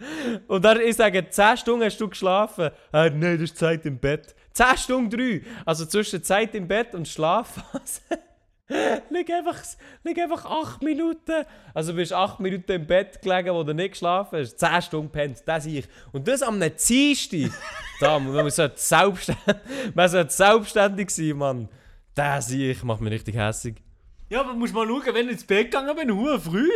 Und 0.48 0.64
dann 0.64 0.80
ich 0.80 0.96
sage, 0.96 1.28
10 1.30 1.58
Stunden 1.58 1.86
hast 1.86 2.00
du 2.00 2.08
geschlafen. 2.08 2.70
Ah, 2.92 3.10
nein, 3.10 3.34
das 3.34 3.42
ist 3.42 3.58
Zeit 3.58 3.86
im 3.86 4.00
Bett. 4.00 4.34
10 4.54 4.78
Stunden 4.78 5.10
3. 5.10 5.42
Also 5.66 5.86
zwischen 5.86 6.24
Zeit 6.24 6.56
im 6.56 6.68
Bett 6.68 6.96
und 6.96 7.08
Schlafphase. 7.08 8.02
lieg, 9.10 9.30
einfach, 9.30 9.62
lieg 10.04 10.18
einfach 10.20 10.46
8 10.46 10.84
Minuten. 10.84 11.46
Also 11.74 11.92
du 11.92 11.98
bist 11.98 12.14
8 12.14 12.40
Minuten 12.40 12.72
im 12.72 12.88
Bett 12.88 13.22
gelegen, 13.22 13.54
wo 13.54 13.64
du 13.64 13.74
nicht 13.74 13.92
geschlafen 13.92 14.40
hast. 14.40 14.58
10 14.58 14.82
Stunden 14.82 15.12
pennt, 15.12 15.44
das 15.46 15.66
ich. 15.66 15.86
Und 16.12 16.28
das 16.28 16.42
am 16.42 16.60
Dienstag. 16.60 17.52
da, 18.00 18.20
man 18.20 18.50
sollte 18.50 18.80
selbstständig, 18.80 19.56
man 19.96 20.10
sollte 20.10 20.34
selbstständig 20.34 21.10
sein, 21.10 21.38
Mann. 21.38 21.70
Das 22.16 22.52
ich 22.52 22.84
macht 22.84 23.02
mich 23.02 23.12
richtig 23.12 23.36
hässig. 23.36 23.82
Ja, 24.30 24.42
aber 24.42 24.54
musst 24.54 24.74
mal 24.74 24.88
schauen, 24.88 25.14
wenn 25.14 25.26
ich 25.26 25.34
ins 25.34 25.46
Bett 25.46 25.72
gegangen 25.72 25.96
bin, 25.96 26.16
hure 26.16 26.40
früh. 26.40 26.70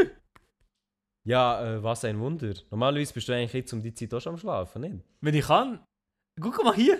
Ja, 1.26 1.76
äh, 1.76 1.84
was 1.84 2.06
ein 2.06 2.20
Wunder. 2.20 2.54
Normalerweise 2.70 3.14
bist 3.14 3.28
du 3.28 3.34
eigentlich 3.34 3.54
jetzt 3.54 3.74
um 3.74 3.82
die 3.82 3.94
Zeit 3.94 4.14
auch 4.14 4.22
schon 4.22 4.34
am 4.34 4.40
Schlafen, 4.40 4.82
nicht? 4.82 5.04
Wenn 5.22 5.36
ich 5.36 5.46
kann. 5.46 5.84
Guck 6.40 6.64
mal 6.64 6.76
hier. 6.76 7.00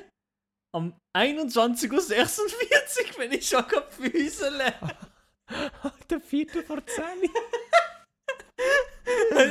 Am 0.76 0.94
21.46 1.16 1.92
Uhr 1.92 3.20
bin 3.20 3.32
ich 3.32 3.48
schon 3.48 3.64
gefüßelt. 3.68 4.74
Der 6.10 6.20
vierte 6.20 6.64
vor 6.64 6.86
10. 6.86 7.04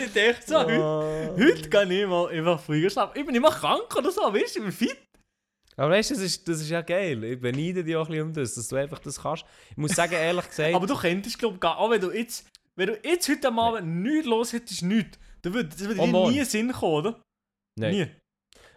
ich 0.03 0.13
dachte 0.13 0.43
so, 0.47 0.59
heute, 0.59 0.81
Oh. 0.81 1.37
heute 1.39 1.71
kann 1.71 1.91
ich 1.91 2.07
mal 2.07 2.29
einfach 2.29 2.61
früher 2.61 2.91
schlafen. 2.91 3.19
Ich 3.19 3.25
bin 3.27 3.35
immer 3.35 3.51
krank 3.51 3.95
oder 3.97 4.11
so, 4.11 4.21
weißt 4.23 4.57
du, 4.57 4.61
ich 4.61 4.65
bin 4.65 4.73
fit. 4.73 4.97
Aber 5.77 5.91
weißt 5.91 6.11
du, 6.11 6.15
das 6.15 6.23
ist, 6.23 6.49
das 6.49 6.61
ist 6.61 6.71
ja 6.71 6.81
geil. 6.83 7.23
Ich 7.25 7.41
beneide 7.41 7.85
dich 7.85 7.97
auch 7.97 8.07
ein 8.07 8.11
bisschen 8.13 8.27
um 8.29 8.33
das, 8.33 8.55
dass 8.55 8.69
du 8.69 8.77
einfach 8.77 8.99
das 8.99 9.21
kannst. 9.21 9.45
Ich 9.71 9.77
muss 9.77 9.93
sagen, 9.93 10.15
ehrlich 10.15 10.49
gesagt, 10.49 10.75
Aber 10.75 10.87
du 10.87 10.97
könntest, 10.97 11.39
glaube 11.39 11.55
ich, 11.55 11.61
gar 11.61 11.79
auch 11.79 11.91
wenn 11.91 12.01
du 12.01 12.11
jetzt, 12.13 12.47
wenn 12.77 12.89
du 12.89 13.01
jetzt 13.05 13.29
heute 13.29 13.49
am 13.49 13.59
Abend 13.59 13.87
nichts 14.03 14.27
los 14.27 14.53
hättest, 14.53 14.83
nichts, 14.83 15.19
dann 15.43 15.55
würde, 15.55 15.69
das 15.71 15.81
würde 15.81 16.01
Oh, 16.01 16.07
dir 16.07 16.31
nie 16.31 16.45
Sinn 16.45 16.73
kommen, 16.73 16.95
oder? 16.95 17.23
nein. 17.79 17.95
Nie. 17.95 18.07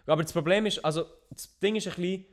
Aber 0.09 0.23
das 0.23 0.33
Problem 0.33 0.65
ist, 0.65 0.83
also 0.83 1.05
das 1.29 1.57
Ding 1.59 1.75
ist 1.75 1.87
ein 1.87 1.93
bisschen, 1.95 2.25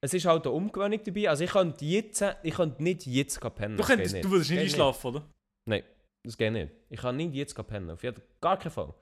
es 0.00 0.14
ist 0.14 0.26
halt 0.26 0.44
eine 0.46 0.54
Umgewöhnung 0.54 1.00
dabei. 1.02 1.28
Also 1.30 1.44
ich 1.44 1.50
könnte 1.50 1.84
jetzt, 1.84 2.24
ich 2.42 2.54
könnte 2.54 2.82
nicht 2.82 3.06
jetzt 3.06 3.40
pennen. 3.54 3.76
Du, 3.76 3.84
könntest, 3.84 4.14
nicht. 4.14 4.24
du 4.24 4.30
würdest 4.30 4.50
nicht 4.50 4.60
einschlafen, 4.60 5.08
oder? 5.08 5.26
Nein, 5.66 5.82
das 6.22 6.36
geht 6.36 6.52
nicht. 6.52 6.72
Ich 6.90 7.00
kann 7.00 7.16
nicht 7.16 7.34
jetzt 7.34 7.54
pennen. 7.66 7.90
Auf 7.90 8.02
jeden 8.02 8.20
gar 8.40 8.58
keinen 8.58 8.72
Fall. 8.72 8.92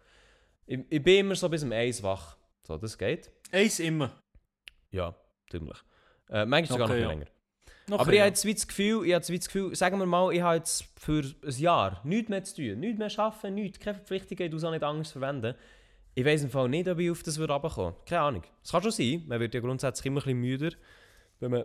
Ich, 0.67 0.79
ich 0.89 1.03
bin 1.03 1.21
immer 1.21 1.35
so 1.35 1.49
bis 1.49 1.65
um 1.65 1.73
1 1.73 2.03
wach. 2.03 2.37
So, 2.67 2.77
das 2.79 2.97
geht. 2.97 3.31
Eins 3.51 3.81
immer. 3.81 4.13
Ja, 4.93 5.15
ziemlich. 5.51 5.79
Äh, 6.29 6.47
manchmal 6.47 6.79
sogar 6.79 6.89
noch 6.89 6.95
Okay, 6.95 6.95
viel 6.95 7.03
ja. 7.03 7.09
länger. 7.09 7.27
Okay, 7.91 8.01
Aber 8.01 8.13
ich 8.13 8.17
ja. 8.17 8.23
habe 8.23 8.29
jetzt 8.29 8.45
das 8.45 8.69
Gefühl, 8.69 9.07
ich 9.07 9.13
habe 9.13 9.25
das 9.27 9.47
Gefühl, 9.47 9.75
sagen 9.75 9.99
wir 9.99 10.07
mal, 10.07 10.33
ich 10.33 10.41
habe 10.41 10.57
jetzt 10.57 10.85
für 10.97 11.23
ein 11.23 11.59
Jahr 11.59 12.01
nichts 12.05 12.31
mehr 12.31 12.45
zu 12.45 12.55
tun, 12.55 12.79
nichts 12.79 12.99
mehr 12.99 13.19
arbeiten, 13.19 13.55
nichts, 13.55 13.81
keine 13.81 13.97
Verpflichtungen, 13.97 14.51
du 14.51 14.57
es 14.57 14.65
auch 14.65 14.71
nicht 14.71 14.85
anders 14.85 15.11
verwenden. 15.11 15.57
Ich 16.15 16.25
weiß 16.25 16.43
im 16.43 16.51
Fall 16.51 16.69
nicht, 16.69 16.89
ob 16.89 16.99
ich 16.99 17.11
auf 17.11 17.23
das 17.23 17.39
würde 17.39 17.53
runterkommen. 17.55 17.95
Keine 18.07 18.21
Ahnung. 18.21 18.43
Es 18.63 18.71
kann 18.71 18.83
schon 18.83 18.91
sein, 18.91 19.25
man 19.27 19.41
wird 19.41 19.55
ja 19.55 19.61
grundsätzlich 19.61 20.07
immer 20.07 20.21
ein 20.21 20.25
bisschen 20.25 20.41
müder, 20.41 20.71
wenn 21.41 21.51
man 21.51 21.65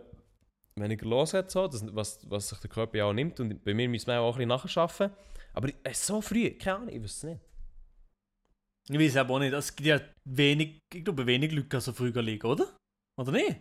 weniger 0.76 1.06
los 1.06 1.34
hat, 1.34 1.50
so, 1.50 1.66
das, 1.68 1.84
was, 1.94 2.18
was 2.30 2.48
sich 2.48 2.58
der 2.58 2.70
Körper 2.70 2.98
ja 2.98 3.04
auch 3.04 3.12
nimmt. 3.12 3.40
Und 3.40 3.62
bei 3.64 3.74
mir 3.74 3.88
müssen 3.88 4.06
wir 4.06 4.20
auch 4.20 4.34
ein 4.34 4.38
bisschen 4.38 4.48
nachschaffen. 4.48 5.10
Aber 5.52 5.68
es 5.82 5.98
ist 5.98 6.06
so 6.06 6.20
früh, 6.20 6.50
keine 6.50 6.76
Ahnung, 6.76 6.88
ich 6.94 7.02
weiß 7.02 7.16
es 7.16 7.22
nicht. 7.24 7.40
Ich 8.90 8.98
weiß 8.98 9.16
aber 9.18 9.34
auch 9.34 9.38
nicht, 9.38 9.52
es 9.52 9.74
gibt 9.76 9.86
ja 9.86 10.00
wenig, 10.24 10.78
ich 10.94 11.04
glaube, 11.04 11.26
wenig 11.26 11.52
Leute 11.52 11.68
können 11.68 11.80
so 11.82 11.92
früh 11.92 12.10
liegen, 12.10 12.46
oder? 12.46 12.74
Oder 13.18 13.32
nicht? 13.32 13.60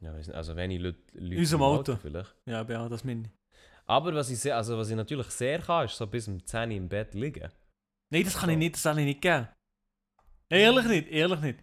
Ja, 0.00 0.12
weiss 0.12 0.26
nicht, 0.26 0.36
also 0.36 0.54
wenig 0.56 0.80
Leute, 0.80 0.98
Leute 1.14 1.38
unserem 1.38 1.60
im 1.60 1.66
Auto. 1.66 1.96
vielleicht. 1.96 2.34
Ja, 2.46 2.62
ja, 2.62 2.88
das 2.88 3.02
meine 3.02 3.22
ich. 3.22 3.30
Aber 3.86 4.14
was 4.14 4.28
ich, 4.28 4.38
sehr, 4.38 4.56
also 4.56 4.76
was 4.76 4.90
ich 4.90 4.96
natürlich 4.96 5.28
sehr 5.28 5.60
kann, 5.60 5.86
ist 5.86 5.96
so 5.96 6.06
bis 6.06 6.28
um 6.28 6.44
10 6.44 6.70
Uhr 6.70 6.76
im 6.76 6.88
Bett 6.88 7.14
liegen. 7.14 7.50
Nein, 8.12 8.24
das 8.24 8.36
kann 8.36 8.50
ich 8.50 8.58
nicht, 8.58 8.74
das 8.74 8.82
kann 8.82 8.98
ich 8.98 9.06
nicht 9.06 9.22
geben. 9.22 9.48
Ehrlich 10.50 10.86
nicht, 10.86 11.08
ehrlich 11.08 11.40
nicht. 11.40 11.58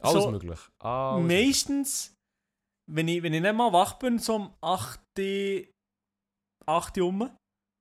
Alles 0.00 0.22
So, 0.24 0.30
möglich. 0.30 0.58
Alles 0.78 1.26
Meistens, 1.26 2.14
wenn 2.90 3.08
ich, 3.08 3.22
wenn 3.22 3.32
ich 3.34 3.40
nicht 3.42 3.54
mal 3.54 3.72
wach 3.72 3.94
bin, 3.98 4.18
so 4.18 4.34
um 4.36 4.54
8 4.60 5.00
Uhr, 5.18 5.62
8 6.66 6.98
Uhr 6.98 7.06
um, 7.08 7.30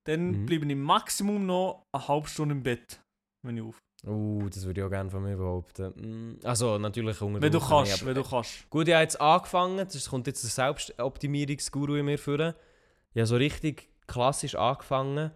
dann 0.07 0.31
Mhm. 0.31 0.45
bleibe 0.45 0.65
ich 0.65 0.75
Maximum 0.75 1.45
noch 1.45 1.83
eine 1.91 2.07
halbe 2.07 2.27
Stunde 2.27 2.55
im 2.55 2.63
Bett, 2.63 3.01
wenn 3.43 3.57
ich 3.57 3.63
auf. 3.63 3.77
Uh, 4.05 4.47
das 4.49 4.63
würde 4.65 4.81
ich 4.81 4.85
auch 4.85 4.89
gerne 4.91 5.09
von 5.09 5.23
mir 5.23 5.35
behaupten. 5.35 6.35
Mm, 6.35 6.39
Also, 6.45 6.77
natürlich 6.77 7.19
unter 7.21 7.41
Wenn 7.41 7.51
du 7.51 7.59
kannst, 7.59 8.01
aber- 8.01 8.05
wenn 8.09 8.15
du 8.15 8.23
kannst. 8.29 8.69
Gut, 8.69 8.87
ich 8.87 8.93
habe 8.93 9.01
jetzt 9.03 9.19
angefangen, 9.19 9.79
es 9.79 10.09
kommt 10.09 10.27
jetzt 10.27 10.43
der 10.43 10.49
Selbstoptimierungsguru 10.51 11.95
in 11.95 12.05
mir 12.05 12.19
vor. 12.19 12.39
Ich 13.13 13.19
habe 13.19 13.25
so 13.25 13.35
richtig 13.35 13.89
klassisch 14.05 14.53
angefangen, 14.55 15.31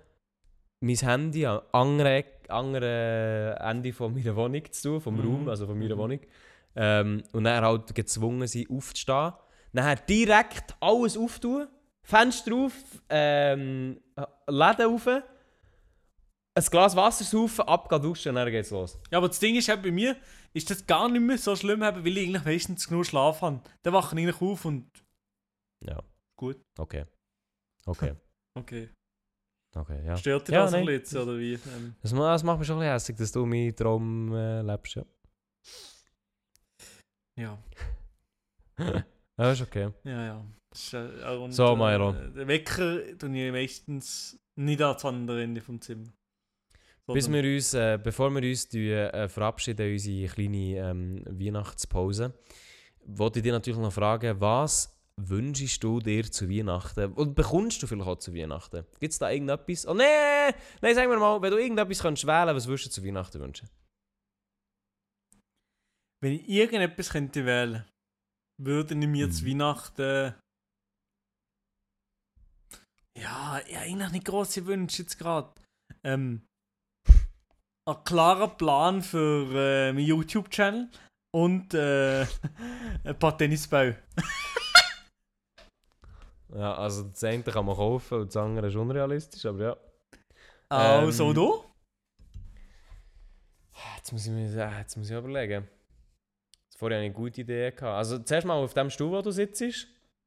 mein 0.82 0.96
Handy 0.98 1.46
am 1.48 1.62
anderen, 1.72 2.24
anderen 2.50 3.58
Ende 3.58 3.94
von 3.94 4.14
meiner 4.14 4.36
Wohnung 4.36 4.64
zu 4.72 4.90
tun, 4.90 5.02
vom 5.02 5.16
Mhm. 5.18 5.26
Raum, 5.26 5.50
also 5.50 5.66
von 5.68 5.78
meiner 5.78 5.96
Mhm. 5.96 6.00
Wohnung. 6.00 6.20
Ähm, 6.76 7.24
und 7.34 7.44
dann 7.44 7.64
halt 7.64 7.94
gezwungen 7.96 8.48
sein, 8.48 8.66
aufzustehen. 8.70 9.34
Dann 9.74 10.00
direkt 10.08 10.76
alles 10.80 11.18
auftun, 11.18 11.68
Fenster 12.04 12.54
auf, 12.56 12.74
ähm, 13.10 14.00
Läden 14.48 14.94
auf, 14.94 15.08
ein 15.08 15.24
Glas 16.72 16.96
Wasser 16.96 17.24
saufen, 17.24 17.62
ab, 17.62 17.88
duschen 18.02 18.30
und 18.30 18.36
dann 18.36 18.52
geht's 18.52 18.72
los. 18.72 18.98
Ja, 19.12 19.18
aber 19.20 19.28
das 19.28 19.40
Ding 19.40 19.56
ist 19.56 19.70
eben, 19.70 19.82
bei 19.82 19.92
mir 19.92 20.18
ist 20.54 20.70
das 20.70 20.86
gar 20.86 21.08
nicht 21.10 21.22
mehr 21.22 21.38
so 21.38 21.56
schlimm, 21.56 21.82
weil 21.82 22.06
ich 22.08 22.18
eigentlich 22.28 22.44
meistens 22.46 22.88
genug 22.88 23.06
Schlaf 23.06 23.42
habe. 23.42 23.62
Dann 23.84 23.94
wache 23.94 24.16
ich 24.16 24.22
eigentlich 24.22 24.42
auf 24.42 24.66
und 24.66 24.90
Ja. 25.86 26.02
Gut. 26.36 26.60
Okay. 26.78 27.06
Okay. 27.86 28.14
okay. 28.58 28.90
Okay, 29.76 30.04
ja. 30.06 30.16
Stört 30.18 30.48
dich 30.48 30.54
Ja, 30.54 30.64
das 30.64 30.74
ein 30.74 30.86
nein. 30.86 31.00
bisschen, 31.00 31.22
oder 31.22 31.38
wie? 31.38 31.54
Ähm, 31.54 31.96
Das, 32.02 32.12
ma- 32.14 32.32
das 32.32 32.44
macht 32.44 32.58
mich 32.60 32.68
schon 32.68 32.78
ein 32.78 32.80
bisschen 32.80 32.94
hässlich, 32.94 33.18
dass 33.18 33.32
du 33.32 33.46
meinen 33.46 33.76
Traum 33.76 34.34
äh, 34.34 34.62
lebst, 34.62 34.96
ja. 34.96 35.06
ja. 37.38 37.58
Ja, 39.38 39.52
ist 39.54 39.62
okay. 39.62 39.90
Ja, 40.04 40.26
ja. 40.26 40.46
Ist, 40.74 40.94
äh, 40.94 41.38
und, 41.38 41.54
So, 41.54 41.74
Milo. 41.76 42.12
Äh, 42.12 42.32
den 42.34 42.48
Wecker 42.50 43.18
tue 43.18 43.38
ich 43.48 43.52
meistens 43.54 44.38
nicht 44.58 44.82
ans 44.82 45.06
andere 45.06 45.42
Ende 45.44 45.62
vom 45.62 45.80
Zimmer. 45.80 46.12
Bis 47.08 47.32
wir 47.32 47.42
uns, 47.42 47.74
äh, 47.74 47.98
bevor 48.04 48.30
wir 48.32 48.42
uns 48.48 48.68
tun, 48.68 48.82
äh, 48.82 49.30
verabschieden, 49.30 49.94
unsere 49.94 50.28
kleine 50.28 50.76
ähm, 50.78 51.24
Weihnachtspause, 51.26 52.34
wollte 53.06 53.40
ich 53.40 53.44
dich 53.44 53.52
natürlich 53.54 53.80
noch 53.80 53.94
fragen, 53.94 54.40
was 54.42 54.94
wünschst 55.28 55.84
du 55.84 56.00
dir 56.00 56.32
zu 56.32 56.50
Weihnachten? 56.50 57.14
Und 57.14 57.36
bekommst 57.36 57.82
du 57.82 57.88
vielleicht 57.88 58.08
auch 58.08 58.20
zu 58.20 58.34
Weihnachten? 58.34 58.86
Gibt 59.00 59.14
es 59.14 59.20
da 59.20 59.30
irgendetwas? 59.30 59.86
Oh 59.88 59.94
nein! 59.94 60.54
Nein, 60.82 60.96
sag 60.96 61.10
mir 61.10 61.18
mal, 61.18 61.42
wenn 61.42 61.52
du 61.52 61.58
irgendetwas 61.58 62.00
kannst 62.00 62.26
wählen 62.26 62.56
was 62.56 62.68
würdest 62.68 62.88
du 62.88 62.90
zu 62.92 63.06
Weihnachten 63.06 63.40
wünschen? 63.40 63.70
Wenn 66.22 66.34
ich 66.34 66.48
irgendetwas 66.48 67.10
könnte 67.10 67.46
wählen, 67.46 67.86
würde 68.62 68.94
ich 68.94 69.08
mir 69.08 69.30
zu 69.32 69.44
Mhm. 69.44 69.50
Weihnachten. 69.50 70.36
Ja, 73.18 73.60
ja, 73.68 73.80
eigentlich 73.82 74.12
nicht 74.12 74.26
große 74.26 74.66
Wünsche 74.66 75.02
jetzt 75.02 75.18
gerade. 75.18 75.54
Ähm, 76.04 76.46
ein 77.88 78.04
klarer 78.04 78.50
Plan 78.50 79.02
für 79.02 79.50
äh, 79.54 79.94
meinen 79.94 80.06
YouTube-Channel 80.06 80.90
und 81.36 81.74
äh, 81.74 82.22
ein 83.04 83.20
paar 83.20 83.38
Tennisbälle. 83.38 83.98
Ja, 86.54 86.76
also 86.76 87.04
das 87.04 87.24
eine 87.24 87.44
kann 87.44 87.66
man 87.66 87.76
kaufen 87.76 88.22
und 88.22 88.28
das 88.28 88.38
andere 88.38 88.68
ist 88.68 88.76
unrealistisch, 88.76 89.46
aber 89.46 89.64
ja. 89.64 89.78
Also, 90.70 91.30
Ähm, 91.30 91.36
du? 91.36 91.64
Jetzt 93.98 94.12
muss 94.12 94.26
ich 94.26 94.32
mir 94.32 94.46
äh, 94.56 94.80
jetzt 94.80 94.98
muss 94.98 95.10
ich 95.10 95.16
überlegen. 95.16 95.68
Vorher 96.78 96.98
hatte 96.98 97.06
ich 97.06 97.10
eine 97.10 97.14
gute 97.14 97.42
Idee. 97.42 97.72
Gehabt. 97.72 97.98
Also 97.98 98.20
zuerst 98.20 98.48
mal 98.48 98.54
auf 98.56 98.74
dem 98.74 98.90
Stuhl, 98.90 99.12
wo 99.12 99.22
du 99.22 99.32
sitzt. 99.32 99.62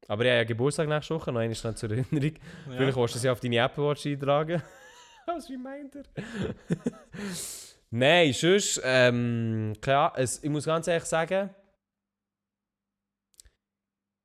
Aber 0.07 0.23
ich 0.23 0.29
habe 0.29 0.37
ja 0.37 0.43
Geburtstag 0.43 0.87
nächste 0.87 1.15
Woche, 1.15 1.31
noch 1.31 1.39
einmal 1.39 1.55
schnell 1.55 1.75
zur 1.75 1.89
Erinnerung. 1.89 2.37
Vielleicht 2.69 2.95
willst 2.95 3.15
du 3.15 3.27
ja 3.27 3.31
auf 3.31 3.39
deine 3.39 3.57
Apple 3.57 3.83
Watch 3.83 4.05
eintragen. 4.05 4.61
Als 5.25 5.49
Reminder. 5.49 6.03
Nein, 7.89 8.33
sonst, 8.33 8.81
ähm, 8.83 9.73
klar, 9.79 10.13
es, 10.17 10.43
ich 10.43 10.49
muss 10.49 10.65
ganz 10.65 10.87
ehrlich 10.87 11.05
sagen, 11.05 11.49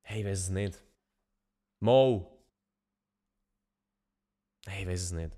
hey, 0.01 0.21
ich 0.21 0.25
weiß 0.27 0.39
es 0.39 0.49
nicht. 0.49 0.81
Mo. 1.81 2.43
Hey, 4.67 4.83
ich 4.83 4.87
weiß 4.87 5.03
es 5.03 5.11
nicht. 5.11 5.37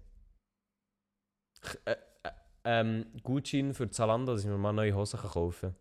Ich, 1.63 1.79
äh, 1.85 1.91
äh, 2.23 2.31
ähm, 2.63 3.05
Gutschein 3.23 3.73
für 3.73 3.89
Zalando, 3.89 4.33
dass 4.33 4.41
ich 4.41 4.47
mir 4.47 4.57
mal 4.57 4.73
neue 4.73 4.95
Hosen 4.95 5.19
kaufen 5.19 5.73
kann. 5.73 5.75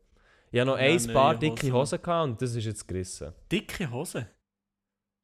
Ich 0.53 0.61
habe 0.61 0.71
noch 0.71 0.79
Ja, 0.79 0.85
ein 0.85 1.13
paar 1.13 1.39
dicke 1.39 1.67
Hosen. 1.69 1.73
Hosen 1.75 2.03
gehabt 2.03 2.25
und 2.31 2.43
das 2.43 2.55
ist 2.55 2.65
jetzt 2.65 2.87
gerissen. 2.87 3.33
Dicke 3.51 3.91
Hose. 3.91 4.29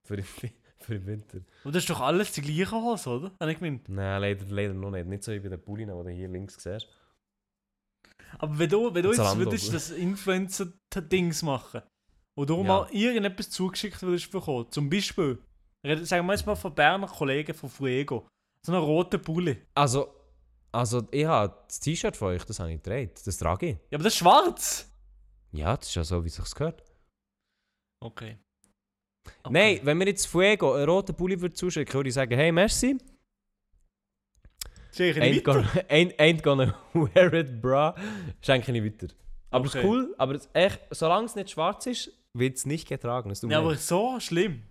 Für 0.06 0.16
den, 0.16 0.24
für 0.78 0.94
den 0.94 1.06
Winter. 1.06 1.38
Und 1.64 1.74
das 1.74 1.82
ist 1.82 1.90
doch 1.90 2.00
alles 2.00 2.32
die 2.32 2.40
gleiche 2.40 2.72
Hose, 2.72 3.10
oder? 3.10 3.32
Habe 3.40 3.52
ich 3.52 3.58
gemeint. 3.58 3.88
Nein, 3.88 4.20
leider, 4.22 4.46
leider 4.46 4.74
noch 4.74 4.90
nicht. 4.90 5.06
Nicht 5.06 5.24
so 5.24 5.32
wie 5.32 5.40
bei 5.40 5.48
den 5.48 5.62
Pullen, 5.62 5.88
die 5.88 6.04
du 6.04 6.10
hier 6.10 6.28
links 6.28 6.62
siehst. 6.62 6.88
Aber 8.38 8.58
wenn 8.58 8.68
du, 8.70 8.94
wenn 8.94 9.02
du 9.02 9.08
jetzt 9.10 9.18
Zalando. 9.18 9.44
würdest 9.44 9.72
das 9.74 9.90
Influencer-Dings 9.90 11.42
machen 11.42 11.82
und 12.36 12.48
du 12.50 12.58
Ja. 12.58 12.62
mal 12.62 12.88
irgendetwas 12.92 13.50
zugeschickt 13.50 14.00
würdest 14.02 14.30
bekommen, 14.30 14.70
zum 14.70 14.88
Beispiel, 14.90 15.38
sagen 16.02 16.26
wir 16.26 16.32
jetzt 16.34 16.46
mal 16.46 16.54
von 16.56 16.74
Berner 16.74 17.06
Kollegen 17.08 17.54
von 17.54 17.68
Fuego, 17.70 18.26
so 18.64 18.72
einen 18.72 18.82
roten 18.82 19.20
Pulli. 19.22 19.56
Also, 19.74 20.12
also 20.72 21.06
ich 21.10 21.24
habe 21.24 21.56
das 21.68 21.80
T-Shirt 21.80 22.16
von 22.16 22.28
euch, 22.28 22.44
das 22.44 22.58
habe 22.60 22.72
ich 22.72 22.82
getragen. 22.82 23.10
Das 23.24 23.36
trage 23.38 23.66
ich. 23.66 23.76
Ja, 23.90 23.96
aber 23.96 24.04
das 24.04 24.12
ist 24.14 24.18
schwarz! 24.18 24.92
Ja, 25.52 25.76
das 25.76 25.88
ist 25.88 25.94
ja 25.94 26.04
so, 26.04 26.22
wie 26.24 26.28
es 26.28 26.34
sich 26.34 26.54
gehört. 26.54 26.82
Okay. 28.00 28.38
Nein, 29.48 29.80
wenn 29.82 29.96
mir 29.98 30.06
jetzt 30.06 30.26
Fuego 30.26 30.74
einen 30.74 30.88
roten 30.88 31.14
Pulli 31.14 31.40
würde 31.40 31.54
zuschicken, 31.54 31.94
würde 31.94 32.08
ich 32.08 32.14
sagen, 32.14 32.34
hey, 32.36 32.52
merci. 32.52 32.98
Sehe 34.90 35.10
ich 35.12 35.16
weiter. 35.20 35.40
gonna, 35.42 35.68
ain't, 35.90 36.16
ain't 36.18 36.42
gonna 36.42 36.74
wear 36.94 37.32
it, 37.34 37.60
bra. 37.60 37.94
Schenke 38.40 38.72
ich 38.72 38.80
nicht 38.82 39.02
weiter. 39.02 39.14
Aber 39.50 39.66
es 39.66 39.70
Okay. 39.74 39.80
ist 39.80 39.84
cool, 39.86 40.14
aber 40.18 40.38
echt, 40.52 40.80
solange 40.90 41.26
es 41.26 41.34
nicht 41.34 41.50
schwarz 41.50 41.86
ist, 41.86 42.10
wird 42.38 42.56
es 42.56 42.66
nicht 42.66 42.88
getragen. 42.88 43.28
Das 43.28 43.42
Ja, 43.42 43.58
aber 43.58 43.74
so 43.76 44.18
schlimm. 44.20 44.62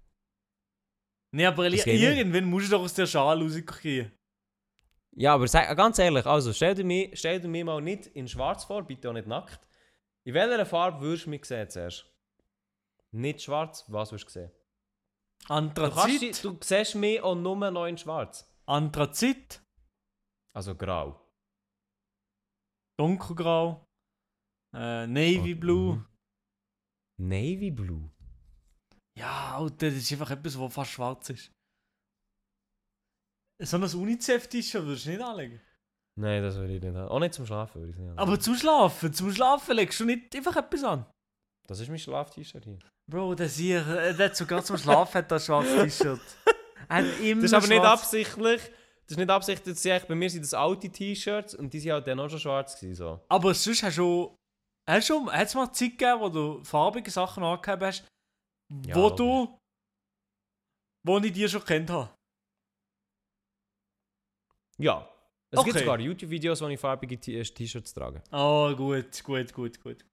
Nee, 1.32 1.46
aber 1.46 1.66
irgendwann 1.66 2.46
musst 2.46 2.68
du 2.68 2.72
doch 2.72 2.82
aus 2.84 2.94
der 2.94 3.06
Schale 3.08 3.44
rauskriegen. 3.44 4.12
ja, 5.18 5.34
aber 5.34 5.48
sag, 5.48 5.76
ganz 5.76 6.00
ehrlich, 6.00 6.26
also 6.26 6.54
stell 6.54 6.76
dir, 6.76 6.84
mich, 6.86 7.18
stell 7.20 7.40
dir 7.42 7.48
mich 7.48 7.64
mal 7.66 7.82
nicht 7.82 8.08
in 8.08 8.28
schwarz 8.28 8.64
vor, 8.64 8.84
bitte 8.84 9.10
auch 9.10 9.14
nicht 9.14 9.28
nackt. 9.28 9.60
In 10.24 10.34
welcher 10.34 10.66
Farbe 10.66 11.02
würdest 11.02 11.26
du 11.26 11.30
mich 11.32 11.46
sehen 11.46 11.70
zuerst? 11.70 12.06
Nicht 13.12 13.42
schwarz, 13.42 13.86
was 13.90 14.12
würdest 14.12 14.28
du 14.28 14.32
sehen? 14.40 14.52
Du, 14.52 15.48
kannst, 15.48 15.78
Anthrazit. 15.80 16.44
du 16.44 16.58
siehst 16.62 16.96
mich 16.96 17.22
auch 17.22 17.36
nur 17.36 17.56
noch 17.72 17.86
in 17.86 17.98
schwarz. 17.98 18.50
Anthrazit. 18.66 19.62
Also 20.54 20.74
grau. 20.74 21.20
Dunkelgrau. 22.98 23.86
Äh, 24.74 25.06
Navy 25.08 25.54
Oh, 25.56 25.60
Blue. 25.60 26.06
Navy 27.18 27.72
Blue. 27.72 28.10
Ja, 29.18 29.58
Alter, 29.58 29.88
das 29.90 29.96
ist 30.00 30.12
einfach 30.12 30.32
etwas, 30.32 30.60
was 30.60 30.74
fast 30.74 30.92
schwarz 30.92 31.30
ist. 31.30 31.52
So 33.62 33.78
ein 33.78 33.84
UNICEF-T-Shirt 33.84 34.84
würdest 34.86 35.06
du 35.06 35.12
nicht 35.12 35.22
anlegen. 35.22 35.62
Nein, 36.20 36.42
das 36.44 36.56
würde 36.56 36.76
ich 36.76 36.82
nicht 36.82 36.94
haben. 36.96 37.08
Auch 37.10 37.20
nicht 37.20 37.34
zum 37.34 37.46
Schlafen 37.46 37.80
würde 37.82 37.92
ich 37.92 37.96
es 37.96 38.02
nicht 38.02 38.10
haben. 38.10 38.20
Aber 38.20 38.40
zum 38.40 38.56
Schlafen, 38.56 39.14
zum 39.14 39.32
Schlafen 39.32 39.76
legst 39.76 40.00
du 40.00 40.06
nicht 40.06 40.36
einfach 40.36 40.56
etwas 40.58 40.84
an. 40.84 41.06
Das 41.68 41.80
ist 41.80 41.88
mein 41.88 41.98
Schlaf-T-Shirt 42.00 42.64
hier. 42.66 42.80
Bro, 43.10 43.36
der 43.36 43.48
hier, 43.48 43.86
äh, 43.88 44.14
der 44.16 44.28
hat 44.30 44.36
sogar 44.36 44.64
zum 44.64 44.78
Schlafen 44.78 45.14
hat 45.20 45.32
das 45.32 45.46
schwarzes 45.46 45.98
T-Shirt. 45.98 46.22
Das 46.90 47.44
ist 47.44 47.54
aber 47.54 47.68
nicht 47.68 47.82
absichtlich. 47.84 48.62
Das 49.08 49.12
ist 49.12 49.18
nicht 49.18 49.30
absichtlich. 49.30 49.74
Das 49.74 49.82
sind 49.84 49.92
echt- 49.94 50.08
bei 50.08 50.16
mir 50.16 50.30
sind 50.30 50.44
das 50.44 50.54
alte 50.54 50.90
T-Shirts 50.90 51.56
und 51.56 51.72
die 51.74 51.80
sind 51.80 51.92
halt 51.94 52.08
dann 52.08 52.20
auch 52.20 52.30
schon 52.30 52.40
schwarz 52.40 52.76
gewesen. 52.80 52.96
So. 52.96 53.20
Aber 53.30 53.54
sonst 53.54 53.84
hast 53.84 53.98
du. 53.98 54.36
Hast 54.88 55.10
du 55.10 55.32
hat's 55.32 55.56
mal 55.56 55.72
Zeit 55.74 55.92
gegeben, 55.98 56.20
wo 56.22 56.30
du 56.30 56.64
farbige 56.64 57.10
Sachen 57.10 57.44
angehabt 57.44 57.82
hast, 57.84 58.08
Ja, 58.86 58.96
wo 58.96 59.02
logisch. 59.10 59.18
du. 59.18 59.58
wo 61.08 61.18
ich 61.20 61.34
dir 61.34 61.50
schon 61.50 61.64
kennt 61.64 61.90
habe? 61.90 62.14
Ja. 64.78 65.10
Es 65.52 65.64
gibt 65.64 65.76
Okay. 65.76 65.86
sogar 65.86 66.00
YouTube-Videos, 66.00 66.62
wo 66.62 66.68
ich 66.68 66.80
farbige 66.80 67.16
äh, 67.16 67.44
T-Shirts 67.44 67.94
trage. 67.94 68.22
Oh, 68.32 68.76
gut, 68.76 69.24
gut, 69.24 69.54
gut, 69.54 69.82
gut. 69.82 70.06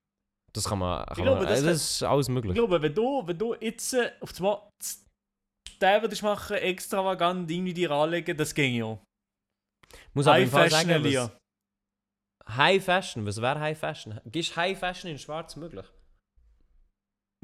Das 0.52 0.64
kann 0.68 0.78
man. 0.78 1.04
Kann 1.06 1.16
glaube, 1.16 1.38
man 1.40 1.48
das 1.48 1.60
das, 1.60 1.64
kann- 1.64 1.72
ist 1.74 2.02
alles 2.04 2.28
Ich 2.28 2.34
möglich. 2.34 2.54
glaube, 2.54 2.80
wenn 2.80 2.94
du, 2.94 3.26
wenn 3.26 3.38
du 3.38 3.54
jetzt 3.54 3.94
äh, 3.94 4.12
auf 4.20 4.30
das 4.30 4.40
Mal 4.40 4.70
den 5.80 6.02
würdest 6.02 6.22
machen, 6.22 6.56
extravagant 6.56 7.50
irgendwie 7.50 7.74
dir 7.74 7.90
anlegen, 7.90 8.36
das 8.36 8.54
ging 8.54 8.74
ja. 8.76 8.98
Muss 10.14 10.26
aber 10.26 10.36
High 10.36 10.50
Fashion, 10.50 10.70
sagen, 10.88 11.04
was, 11.04 11.30
High 12.48 12.82
Fashion, 12.82 13.26
was 13.26 13.40
wäre 13.40 13.60
High 13.60 13.78
Fashion? 13.78 14.20
Ist 14.32 14.56
High 14.56 14.78
Fashion 14.78 15.10
in 15.10 15.18
schwarz 15.18 15.56
möglich? 15.56 15.86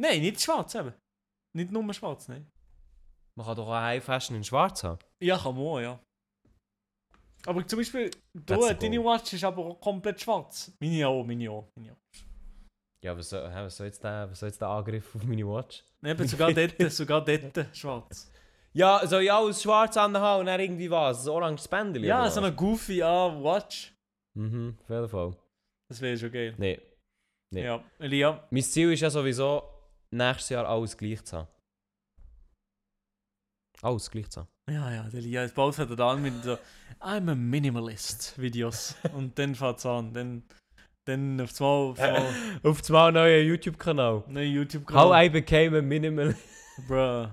Nein, 0.00 0.20
nicht 0.20 0.40
schwarz 0.40 0.74
eben. 0.74 0.94
Nicht 1.54 1.72
nur 1.72 1.92
schwarz, 1.94 2.28
nein. 2.28 2.50
Man 3.36 3.46
kann 3.46 3.56
doch 3.56 3.68
auch 3.68 3.80
High 3.80 4.02
Fashion 4.02 4.36
in 4.36 4.44
schwarz 4.44 4.84
haben. 4.84 4.98
Ja, 5.20 5.38
kann 5.38 5.56
man, 5.56 5.82
ja. 5.82 6.00
Aber 7.46 7.66
zum 7.66 7.78
Beispiel, 7.78 8.10
du, 8.34 8.74
deine. 8.74 9.04
Watch 9.04 9.32
ist 9.32 9.44
aber 9.44 9.74
komplett 9.76 10.20
schwarz. 10.20 10.72
Meine 10.80 11.06
auch, 11.06 11.24
meine 11.24 11.50
auch. 11.50 11.68
Meine 11.76 11.92
auch. 11.92 11.96
Ja, 13.04 13.16
was 13.16 13.30
soll, 13.30 13.48
was 13.52 13.76
soll, 13.76 13.86
jetzt 13.86 14.02
der, 14.02 14.28
was 14.30 14.40
soll 14.40 14.48
jetzt 14.48 14.60
der 14.60 14.68
Angriff 14.68 15.14
auf 15.14 15.22
meine 15.22 15.46
Watch? 15.46 15.84
Eben, 16.04 16.26
sogar 16.26 16.52
dort, 16.54 16.92
sogar 16.92 17.24
dort 17.24 17.76
schwarz. 17.76 18.30
Ja, 18.72 19.06
soll 19.06 19.22
ich 19.22 19.32
alles 19.32 19.62
schwarz 19.62 19.96
anhaben 19.96 20.40
und 20.40 20.46
dann 20.46 20.60
irgendwie 20.60 20.90
was? 20.90 21.26
Ein 21.26 21.30
oranges 21.30 21.68
Bändchen? 21.68 22.04
Ja, 22.04 22.28
so 22.28 22.40
eine 22.40 22.52
goofy 22.52 23.02
ah, 23.02 23.32
Watch. 23.42 23.94
Mhm, 24.38 24.76
auf 24.80 24.88
jeden 24.88 25.08
Fall. 25.08 25.36
Das 25.90 26.00
wäre 26.00 26.16
schon 26.16 26.30
geil. 26.30 26.54
Nee. 26.58 26.80
Nee. 27.52 27.64
Ja, 27.64 27.82
Elia. 27.98 28.46
Mein 28.50 28.62
Ziel 28.62 28.92
ist 28.92 29.00
ja 29.00 29.10
sowieso, 29.10 29.62
nächstes 30.10 30.50
Jahr 30.50 30.68
alles 30.68 30.96
gleich 30.96 31.24
zu 31.24 31.38
haben. 31.38 31.48
Alles 33.82 34.10
gleich 34.10 34.28
zu 34.30 34.40
haben. 34.40 34.48
Ja, 34.70 34.92
ja, 34.92 35.02
der 35.08 35.18
Elia, 35.20 35.48
bald 35.54 35.74
fängt 35.74 35.98
er 35.98 36.06
an 36.06 36.22
mit 36.22 36.44
so 36.44 36.56
I'm 37.00 37.30
a 37.30 37.34
Minimalist 37.34 38.38
Videos. 38.38 38.94
Und 39.14 39.38
dann 39.38 39.54
fängt 39.54 39.78
es 39.78 39.86
an. 39.86 40.12
Dann, 40.12 40.42
dann 41.06 41.40
auf 41.40 41.58
einmal, 41.60 41.90
auf 41.90 41.98
einmal 41.98 42.34
Auf 42.62 42.80
das 42.80 42.90
Mal 42.90 43.12
neuer 43.12 43.40
YouTube-Kanal. 43.40 44.24
neuen 44.28 44.52
YouTube 44.52 44.92
How 44.92 45.12
I 45.14 45.28
became 45.28 45.76
a 45.78 45.82
minimal. 45.82 46.36
Bruh. 46.86 47.30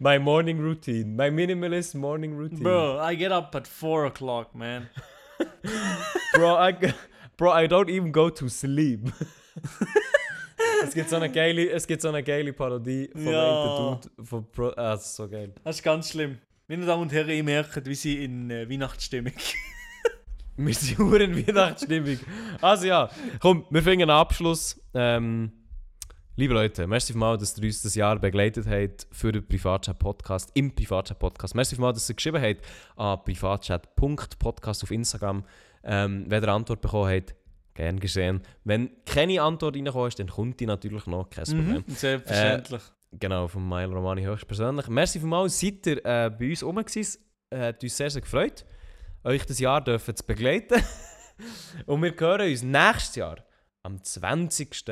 My 0.00 0.18
morning 0.18 0.58
routine. 0.58 1.14
My 1.14 1.30
minimalist 1.30 1.94
morning 1.94 2.36
routine. 2.36 2.62
Bro, 2.62 2.98
I 3.00 3.14
get 3.14 3.30
up 3.30 3.54
at 3.54 3.68
4 3.68 4.06
o'clock, 4.06 4.52
man. 4.54 4.88
Bro, 6.34 6.68
I, 6.68 6.94
bro, 7.36 7.52
I 7.52 7.66
don't 7.66 7.88
even 7.88 8.12
go 8.12 8.30
to 8.30 8.48
sleep. 8.48 9.10
es, 10.84 10.94
gibt 10.94 11.08
so 11.08 11.16
eine 11.16 11.30
geile, 11.30 11.70
es 11.70 11.86
gibt 11.86 12.02
so 12.02 12.08
eine 12.08 12.22
geile 12.22 12.52
Parodie 12.52 13.10
von 13.12 13.26
Ja. 13.26 13.94
Dude. 13.94 14.26
Von 14.26 14.50
Pro, 14.50 14.68
ah, 14.68 14.92
das 14.92 15.06
ist 15.06 15.16
so 15.16 15.28
geil. 15.28 15.52
Das 15.62 15.76
ist 15.76 15.82
ganz 15.82 16.10
schlimm. 16.10 16.38
Meine 16.68 16.86
Damen 16.86 17.02
und 17.02 17.12
Herren, 17.12 17.30
ihr 17.30 17.44
merkt, 17.44 17.86
wie 17.86 17.94
sie 17.94 18.24
in 18.24 18.50
äh, 18.50 18.68
Weihnachtsstimmung. 18.68 19.32
Wir 20.56 20.74
sind 20.74 20.98
in 21.20 21.46
Weihnachtsstimmung. 21.46 22.18
Also 22.60 22.86
ja, 22.86 23.10
komm, 23.40 23.64
wir 23.70 23.82
finden 23.82 24.02
einen 24.02 24.10
Abschluss. 24.10 24.80
Ähm, 24.94 25.52
liebe 26.36 26.54
Leute, 26.54 26.86
merci 26.86 27.16
mal, 27.16 27.38
dass 27.38 27.56
ihr 27.58 27.64
uns 27.64 27.82
das 27.82 27.94
Jahr 27.94 28.18
begleitet 28.18 28.66
habt 28.66 29.06
für 29.12 29.32
den 29.32 29.46
Privatchat-Podcast, 29.46 30.50
im 30.54 30.74
Privatchat-Podcast. 30.74 31.54
Merci 31.54 31.80
mal, 31.80 31.92
dass 31.92 32.08
ihr 32.08 32.14
geschrieben 32.14 32.42
habt 32.42 32.64
an 32.96 33.22
privatchat.podcast 33.24 34.82
auf 34.82 34.90
Instagram. 34.90 35.44
Ähm, 35.84 36.24
wenn 36.28 36.42
ihr 36.42 36.48
Antwort 36.48 36.80
bekommen 36.80 37.10
habt, 37.10 37.34
gern 37.74 38.00
geschehen. 38.00 38.42
Wenn 38.64 38.90
keine 39.04 39.42
Antwort 39.42 39.76
reingekommen 39.76 40.08
ist, 40.08 40.18
dann 40.18 40.28
kommt 40.28 40.60
die 40.60 40.66
natürlich 40.66 41.06
noch, 41.06 41.28
kein 41.28 41.44
Problem. 41.44 41.84
Mhm, 41.86 41.94
selbstverständlich. 41.94 42.82
Genau, 43.12 43.46
von 43.46 43.68
Milo 43.68 43.94
Romani 43.94 44.22
höchstpersönlich. 44.22 44.88
Merci 44.88 45.20
vielmals, 45.20 45.60
seid 45.60 45.86
ihr 45.86 46.04
äh, 46.04 46.30
bei 46.30 46.50
uns 46.50 46.62
rum 46.64 46.76
gewesen. 46.76 47.20
Äh, 47.50 47.58
hat 47.58 47.82
uns 47.82 47.96
sehr, 47.96 48.10
sehr 48.10 48.22
gefreut, 48.22 48.64
euch 49.22 49.44
das 49.46 49.58
Jahr 49.60 49.82
dürfen 49.82 50.16
zu 50.16 50.24
begleiten. 50.24 50.82
und 51.86 52.02
wir 52.02 52.14
hören 52.18 52.50
uns 52.50 52.62
nächstes 52.62 53.16
Jahr, 53.16 53.36
am 53.82 54.02
20. 54.02 54.84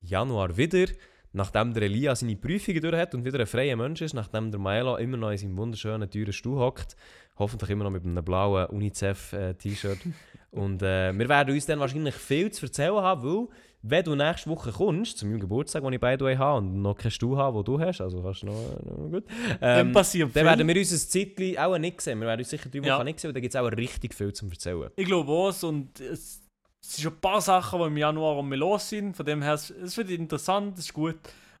Januar 0.00 0.56
wieder, 0.56 0.86
nachdem 1.32 1.74
der 1.74 1.82
Elia 1.84 2.14
seine 2.14 2.36
Prüfungen 2.36 2.80
durch 2.80 2.96
hat 2.96 3.14
und 3.14 3.24
wieder 3.24 3.40
ein 3.40 3.46
freier 3.46 3.76
Mensch 3.76 4.00
ist, 4.00 4.14
nachdem 4.14 4.50
der 4.50 4.60
Milo 4.60 4.96
immer 4.96 5.16
noch 5.16 5.30
in 5.30 5.38
seinem 5.38 5.56
wunderschönen, 5.56 6.10
teuren 6.10 6.32
Stuhl 6.32 6.58
hockt. 6.58 6.96
Hoffentlich 7.38 7.70
immer 7.70 7.84
noch 7.84 7.90
mit 7.92 8.04
einem 8.04 8.24
blauen 8.24 8.66
UNICEF-T-Shirt. 8.66 9.98
und 10.50 10.82
äh, 10.82 11.12
wir 11.16 11.28
werden 11.28 11.54
uns 11.54 11.66
dann 11.66 11.78
wahrscheinlich 11.78 12.14
viel 12.14 12.50
zu 12.50 12.66
erzählen 12.66 12.96
haben, 12.96 13.22
weil 13.22 13.46
wenn 13.82 14.04
du 14.04 14.16
nächste 14.16 14.50
Woche 14.50 14.72
kommst, 14.72 15.18
zu 15.18 15.26
meinem 15.26 15.38
Geburtstag, 15.38 15.84
den 15.84 15.92
ich 15.92 16.00
by 16.00 16.16
the 16.18 16.24
way 16.24 16.36
habe 16.36 16.58
und 16.58 16.82
noch 16.82 16.96
keinen 16.96 17.12
Stuhl 17.12 17.36
habe, 17.36 17.58
den 17.58 17.64
du 17.64 17.78
hast, 17.80 18.00
also 18.00 18.20
kannst 18.22 18.42
du 18.42 18.46
noch, 18.46 18.54
noch 18.84 19.10
gut, 19.10 19.24
Dann 19.60 19.86
ähm, 19.86 19.92
dann 19.92 20.04
viel. 20.04 20.34
werden 20.34 20.66
wir 20.66 20.76
uns 20.76 20.92
ein 20.92 20.98
Zeitchen 20.98 21.58
auch 21.58 21.78
nicht 21.78 22.00
sehen. 22.00 22.18
Wir 22.18 22.26
werden 22.26 22.40
uns 22.40 22.50
sicher 22.50 22.68
drei 22.68 22.80
Wochen 22.80 22.86
Ja. 22.88 23.04
nicht 23.04 23.20
sehen 23.20 23.28
und 23.28 23.34
dann 23.36 23.42
gibt 23.42 23.54
es 23.54 23.60
auch 23.60 23.70
richtig 23.70 24.14
viel 24.14 24.32
zum 24.32 24.50
Erzählen. 24.50 24.90
Ich 24.96 25.06
glaube 25.06 25.30
auch, 25.30 25.62
und 25.62 26.00
es, 26.00 26.40
es 26.80 26.92
sind 26.96 27.02
schon 27.04 27.12
ein 27.14 27.20
paar 27.20 27.40
Sachen, 27.40 27.78
die 27.80 27.86
im 27.86 27.96
Januar 27.96 28.36
um 28.36 28.48
mich 28.48 28.58
los 28.58 28.88
sind. 28.88 29.16
Von 29.16 29.26
dem 29.26 29.42
her, 29.42 29.54
es 29.54 29.96
wird 29.96 30.10
interessant, 30.10 30.78
es 30.78 30.86
ist 30.86 30.92
gut. 30.94 31.16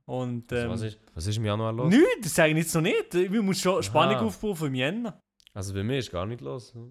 Und 0.06 0.50
ähm, 0.52 0.70
Also, 0.70 0.86
was, 0.86 0.92
ist, 0.92 0.98
was 1.14 1.26
ist 1.26 1.36
im 1.36 1.44
Januar 1.44 1.72
los? 1.72 1.88
Nichts, 1.90 2.06
das 2.22 2.34
sage 2.34 2.52
ich 2.52 2.56
jetzt 2.58 2.74
noch 2.74 2.80
nicht. 2.82 3.12
Wir 3.12 3.42
müssen 3.42 3.60
schon 3.60 3.82
Spannung 3.82 4.16
aufbauen 4.16 4.56
für 4.56 4.66
im 4.68 4.74
Jänner. 4.74 5.20
Also 5.52 5.74
bei 5.74 5.82
mir 5.82 5.98
ist 5.98 6.10
gar 6.10 6.24
nicht 6.26 6.40
los. 6.40 6.72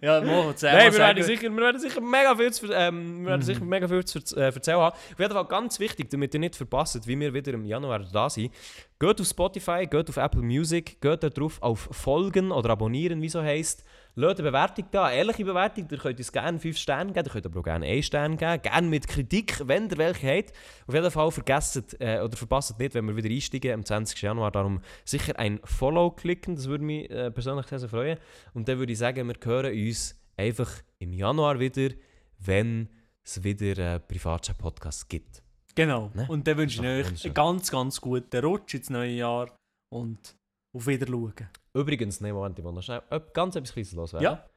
Ja, 0.00 0.20
morgen 0.20 0.52
Nein, 0.62 0.92
wir 0.92 0.98
werden, 0.98 1.22
sicher, 1.22 1.48
wir 1.48 1.56
werden 1.62 1.80
sicher 1.80 2.00
mega 2.00 2.34
viel 2.34 2.52
zu, 2.52 2.66
ähm, 2.72 3.20
wir 3.20 3.26
werden 3.28 3.40
Mhm. 3.40 3.44
sicher 3.44 3.64
mega 3.64 3.86
viel 3.86 4.04
zu 4.04 4.18
äh, 4.36 4.46
erzählen 4.46 4.78
haben. 4.78 4.96
Auf 4.96 5.18
jeden 5.18 5.32
Fall 5.32 5.44
ganz 5.44 5.78
wichtig, 5.78 6.10
damit 6.10 6.34
ihr 6.34 6.40
nicht 6.40 6.56
verpasst, 6.56 7.06
wie 7.06 7.18
wir 7.20 7.32
wieder 7.32 7.52
im 7.52 7.64
Januar 7.64 8.00
da 8.00 8.28
sind. 8.28 8.52
Geht 8.98 9.20
auf 9.20 9.26
Spotify, 9.26 9.86
geht 9.86 10.08
auf 10.08 10.16
Apple 10.16 10.40
Music, 10.40 11.02
geht 11.02 11.22
da 11.22 11.28
drauf 11.28 11.60
auf 11.60 11.86
Folgen 11.90 12.50
oder 12.50 12.70
Abonnieren, 12.70 13.20
wie 13.20 13.28
so 13.28 13.42
heisst. 13.42 13.84
Lasst 14.14 14.40
eine 14.40 14.50
Bewertung 14.50 14.86
da, 14.90 15.04
eine 15.04 15.16
ehrliche 15.18 15.44
Bewertung. 15.44 15.86
Ihr 15.90 15.98
könnt 15.98 16.18
uns 16.18 16.32
gerne 16.32 16.58
5 16.58 16.78
Sterne 16.78 17.12
geben, 17.12 17.26
ihr 17.26 17.30
könnt 17.30 17.44
aber 17.44 17.60
auch 17.60 17.64
gerne 17.64 17.84
1 17.84 18.06
Stern 18.06 18.38
geben. 18.38 18.62
Gerne 18.62 18.88
mit 18.88 19.06
Kritik, 19.06 19.60
wenn 19.68 19.90
ihr 19.90 19.98
welche 19.98 20.26
habt. 20.26 20.54
Auf 20.86 20.94
jeden 20.94 21.10
Fall 21.10 21.30
vergesst 21.30 22.00
äh, 22.00 22.20
oder 22.20 22.34
verpasst 22.38 22.78
nicht, 22.78 22.94
wenn 22.94 23.06
wir 23.06 23.14
wieder 23.14 23.28
einsteigen 23.28 23.74
am 23.74 23.84
20. 23.84 24.22
Januar. 24.22 24.50
Darum 24.50 24.80
sicher 25.04 25.38
ein 25.38 25.60
Follow 25.64 26.12
klicken, 26.12 26.56
das 26.56 26.66
würde 26.66 26.84
mich 26.84 27.10
äh, 27.10 27.30
persönlich 27.30 27.66
sehr, 27.66 27.80
sehr 27.80 27.90
freuen. 27.90 28.18
Und 28.54 28.66
dann 28.66 28.78
würde 28.78 28.94
ich 28.94 28.98
sagen, 28.98 29.28
wir 29.28 29.36
hören 29.44 29.78
uns 29.78 30.18
einfach 30.38 30.70
im 31.00 31.12
Januar 31.12 31.60
wieder, 31.60 31.94
wenn 32.38 32.88
es 33.22 33.44
wieder 33.44 33.92
einen 33.92 34.06
Privatchat-Podcast 34.08 35.06
gibt. 35.10 35.42
Genau. 35.76 36.10
Ne? 36.14 36.26
Und 36.28 36.46
dann 36.48 36.56
wünsche 36.56 36.80
ich 36.82 37.06
euch 37.06 37.24
einen 37.24 37.34
ganz, 37.34 37.70
ganz 37.70 38.00
guten 38.00 38.44
Rutsch 38.44 38.74
ins 38.74 38.90
neue 38.90 39.12
Jahr 39.12 39.56
und 39.92 40.34
auf 40.74 40.86
Wiedersehen. 40.86 41.48
Übrigens, 41.74 42.20
nein, 42.20 42.32
Moment, 42.34 42.58
ich 42.58 42.64
will 42.64 42.72
noch 42.72 42.82
schnell 42.82 43.02
ganz 43.32 43.54
etwas 43.56 43.72
Kleines 43.72 43.92
loswerden. 43.92 44.24
Ja. 44.24 44.48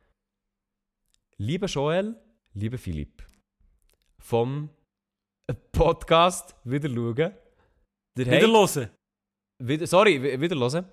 Lieber 1.38 1.68
Joel, 1.68 2.16
lieber 2.54 2.78
Philipp, 2.78 3.24
vom 4.20 4.70
Podcast 5.72 6.56
wieder 6.64 6.90
schauen. 6.90 7.34
Der 8.18 8.26
Wieder 9.60 9.88
sorry, 9.88 10.22
wi- 10.22 10.40
wieder 10.42 10.58
hören. 10.58 10.86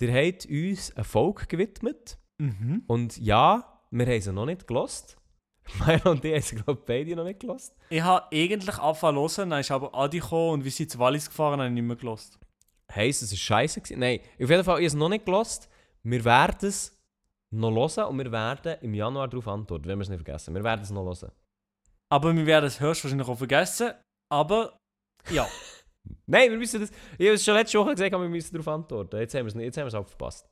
Der 0.00 0.26
hat 0.26 0.46
uns 0.46 0.94
eine 0.96 1.04
Folge 1.04 1.46
gewidmet. 1.46 2.18
Mhm. 2.38 2.84
Und 2.86 3.16
ja, 3.18 3.80
wir 3.90 4.06
haben 4.06 4.20
sie 4.20 4.32
noch 4.32 4.46
nicht 4.46 4.66
gelost. 4.66 5.16
Milo 5.86 6.10
und 6.10 6.24
ich 6.24 6.34
haben 6.52 6.62
glaube 6.64 6.80
ich, 6.80 6.86
beide 6.86 7.16
noch 7.16 7.24
nicht 7.24 7.40
gelost. 7.40 7.74
Ich 7.88 8.02
habe 8.02 8.26
eigentlich 8.32 8.78
angefangen 8.78 9.28
zu 9.28 9.38
hören, 9.40 9.50
dann 9.50 9.60
ist 9.60 9.70
aber 9.70 9.94
Adi 9.94 10.20
gekommen 10.20 10.52
und 10.52 10.64
wir 10.64 10.70
sind 10.70 10.90
zu 10.90 10.98
Wallis 10.98 11.28
gefahren, 11.28 11.58
habe 11.60 11.68
ich 11.68 11.74
nicht 11.74 11.82
mehr 11.84 11.96
gelost. 11.96 12.38
Heisst, 12.94 13.22
es 13.22 13.32
war 13.32 13.38
scheiße. 13.38 13.80
Nein, 13.96 14.20
auf 14.20 14.50
jeden 14.50 14.64
Fall, 14.64 14.78
ich 14.78 14.84
habe 14.84 14.86
es 14.86 14.94
noch 14.94 15.08
nicht 15.08 15.24
gelost. 15.24 15.68
Wir 16.02 16.24
werden 16.24 16.68
es 16.68 16.96
noch 17.50 17.70
hören 17.72 18.08
und 18.10 18.18
wir 18.18 18.30
werden 18.30 18.76
im 18.82 18.94
Januar 18.94 19.28
darauf 19.28 19.48
antworten, 19.48 19.86
wenn 19.86 19.98
wir 19.98 20.02
es 20.02 20.08
nicht 20.10 20.22
vergessen. 20.22 20.54
Wir 20.54 20.62
werden 20.64 20.82
es 20.82 20.90
noch 20.90 21.04
hören. 21.04 21.32
Aber 22.10 22.36
wir 22.36 22.46
werden 22.46 22.66
es 22.66 22.78
höchstwahrscheinlich 22.80 23.26
auch 23.26 23.38
vergessen. 23.38 23.92
Aber 24.30 24.78
ja, 25.30 25.48
Nein, 26.26 26.50
wir 26.50 26.58
müssen 26.58 26.80
das. 26.80 26.90
Ich 27.18 27.26
habe 27.26 27.34
es 27.34 27.44
schon 27.44 27.54
letzte 27.54 27.78
Woche 27.78 27.92
gesagt, 27.92 28.12
aber 28.14 28.24
wir 28.24 28.30
müssen 28.30 28.52
darauf 28.52 28.68
antworten. 28.68 29.16
Jetzt 29.18 29.34
haben 29.34 29.44
wir 29.44 29.48
es 29.48 29.54
nicht, 29.54 29.64
jetzt 29.66 29.76
haben 29.78 29.84
wir 29.84 29.88
es 29.88 29.94
auch 29.94 30.06
verpasst. 30.06 30.46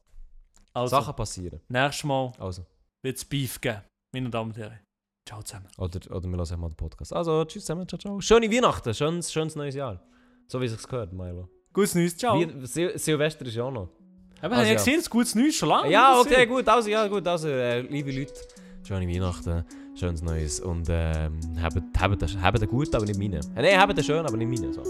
also 0.73 0.97
Sachen 0.97 1.15
passieren. 1.15 1.61
nächstes 1.69 2.05
Mal 2.05 2.33
Also. 2.39 2.65
wird 3.03 3.17
es 3.19 3.25
Beef 3.25 3.61
geben. 3.61 3.83
Meine 4.15 4.31
Damen 4.31 4.51
und 4.51 4.57
Herren. 4.57 4.81
Ciao 5.25 5.43
zusammen. 5.43 5.69
Oder, 5.79 6.01
oder 6.11 6.29
wir 6.29 6.37
lassen 6.37 6.59
mal 6.59 6.69
den 6.69 6.77
Podcast. 6.77 7.13
Also, 7.13 7.45
tschüss 7.45 7.65
zusammen, 7.65 7.87
ciao, 7.87 7.99
ciao. 7.99 8.21
Schöne 8.21 8.51
Weihnachten, 8.51 8.93
schönes, 8.93 9.33
schönes 9.33 9.55
neues 9.55 9.75
Jahr. 9.75 10.01
So 10.49 10.61
wie 10.61 10.67
es 10.67 10.73
sich 10.73 10.89
gehört, 10.89 11.13
Milo. 11.13 11.49
Gutes 11.73 11.95
Neues, 11.95 12.17
ciao. 12.17 12.39
Wie, 12.39 12.67
Sil 12.67 12.99
Silvester 12.99 13.47
ist 13.47 13.55
ja 13.55 13.65
auch 13.65 13.71
noch. 13.71 13.89
Aber 14.41 14.57
also, 14.57 14.57
habe 14.57 14.63
ich 14.65 14.69
ja. 14.69 14.73
Also 14.73 14.85
gesehen, 14.85 15.01
es 15.01 15.11
gutes 15.11 15.35
Neues 15.37 15.55
schon 15.55 15.69
lange. 15.69 15.91
Ja, 15.91 16.19
okay, 16.21 16.45
gut, 16.47 16.69
also, 16.69 16.89
ja, 16.89 17.07
gut, 17.07 17.27
also, 17.27 17.49
äh, 17.49 17.83
liebe 17.83 18.11
Leute, 18.11 18.35
schöne 18.87 19.09
Weihnachten, 19.09 19.65
schönes 19.95 20.23
Neues 20.23 20.59
und 20.59 20.89
ähm, 20.91 21.39
habt, 21.63 21.81
habt, 22.01 22.69
gut, 22.69 22.95
aber 22.95 23.07
nicht 23.07 23.19
meine. 23.19 23.39
Äh, 23.55 23.77
Nein, 23.77 23.95
den 23.95 24.05
schön, 24.05 24.27
aber 24.27 24.37
nicht 24.37 24.61
meine. 24.61 24.73
So. 24.75 24.83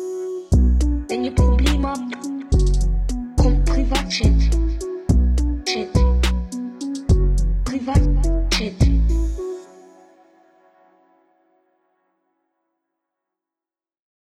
Wenn 1.09 1.24
ihr 1.24 1.35
Probleme 1.35 1.89
habt, 1.89 3.39
kommt 3.39 3.64
Privatchat. 3.66 4.52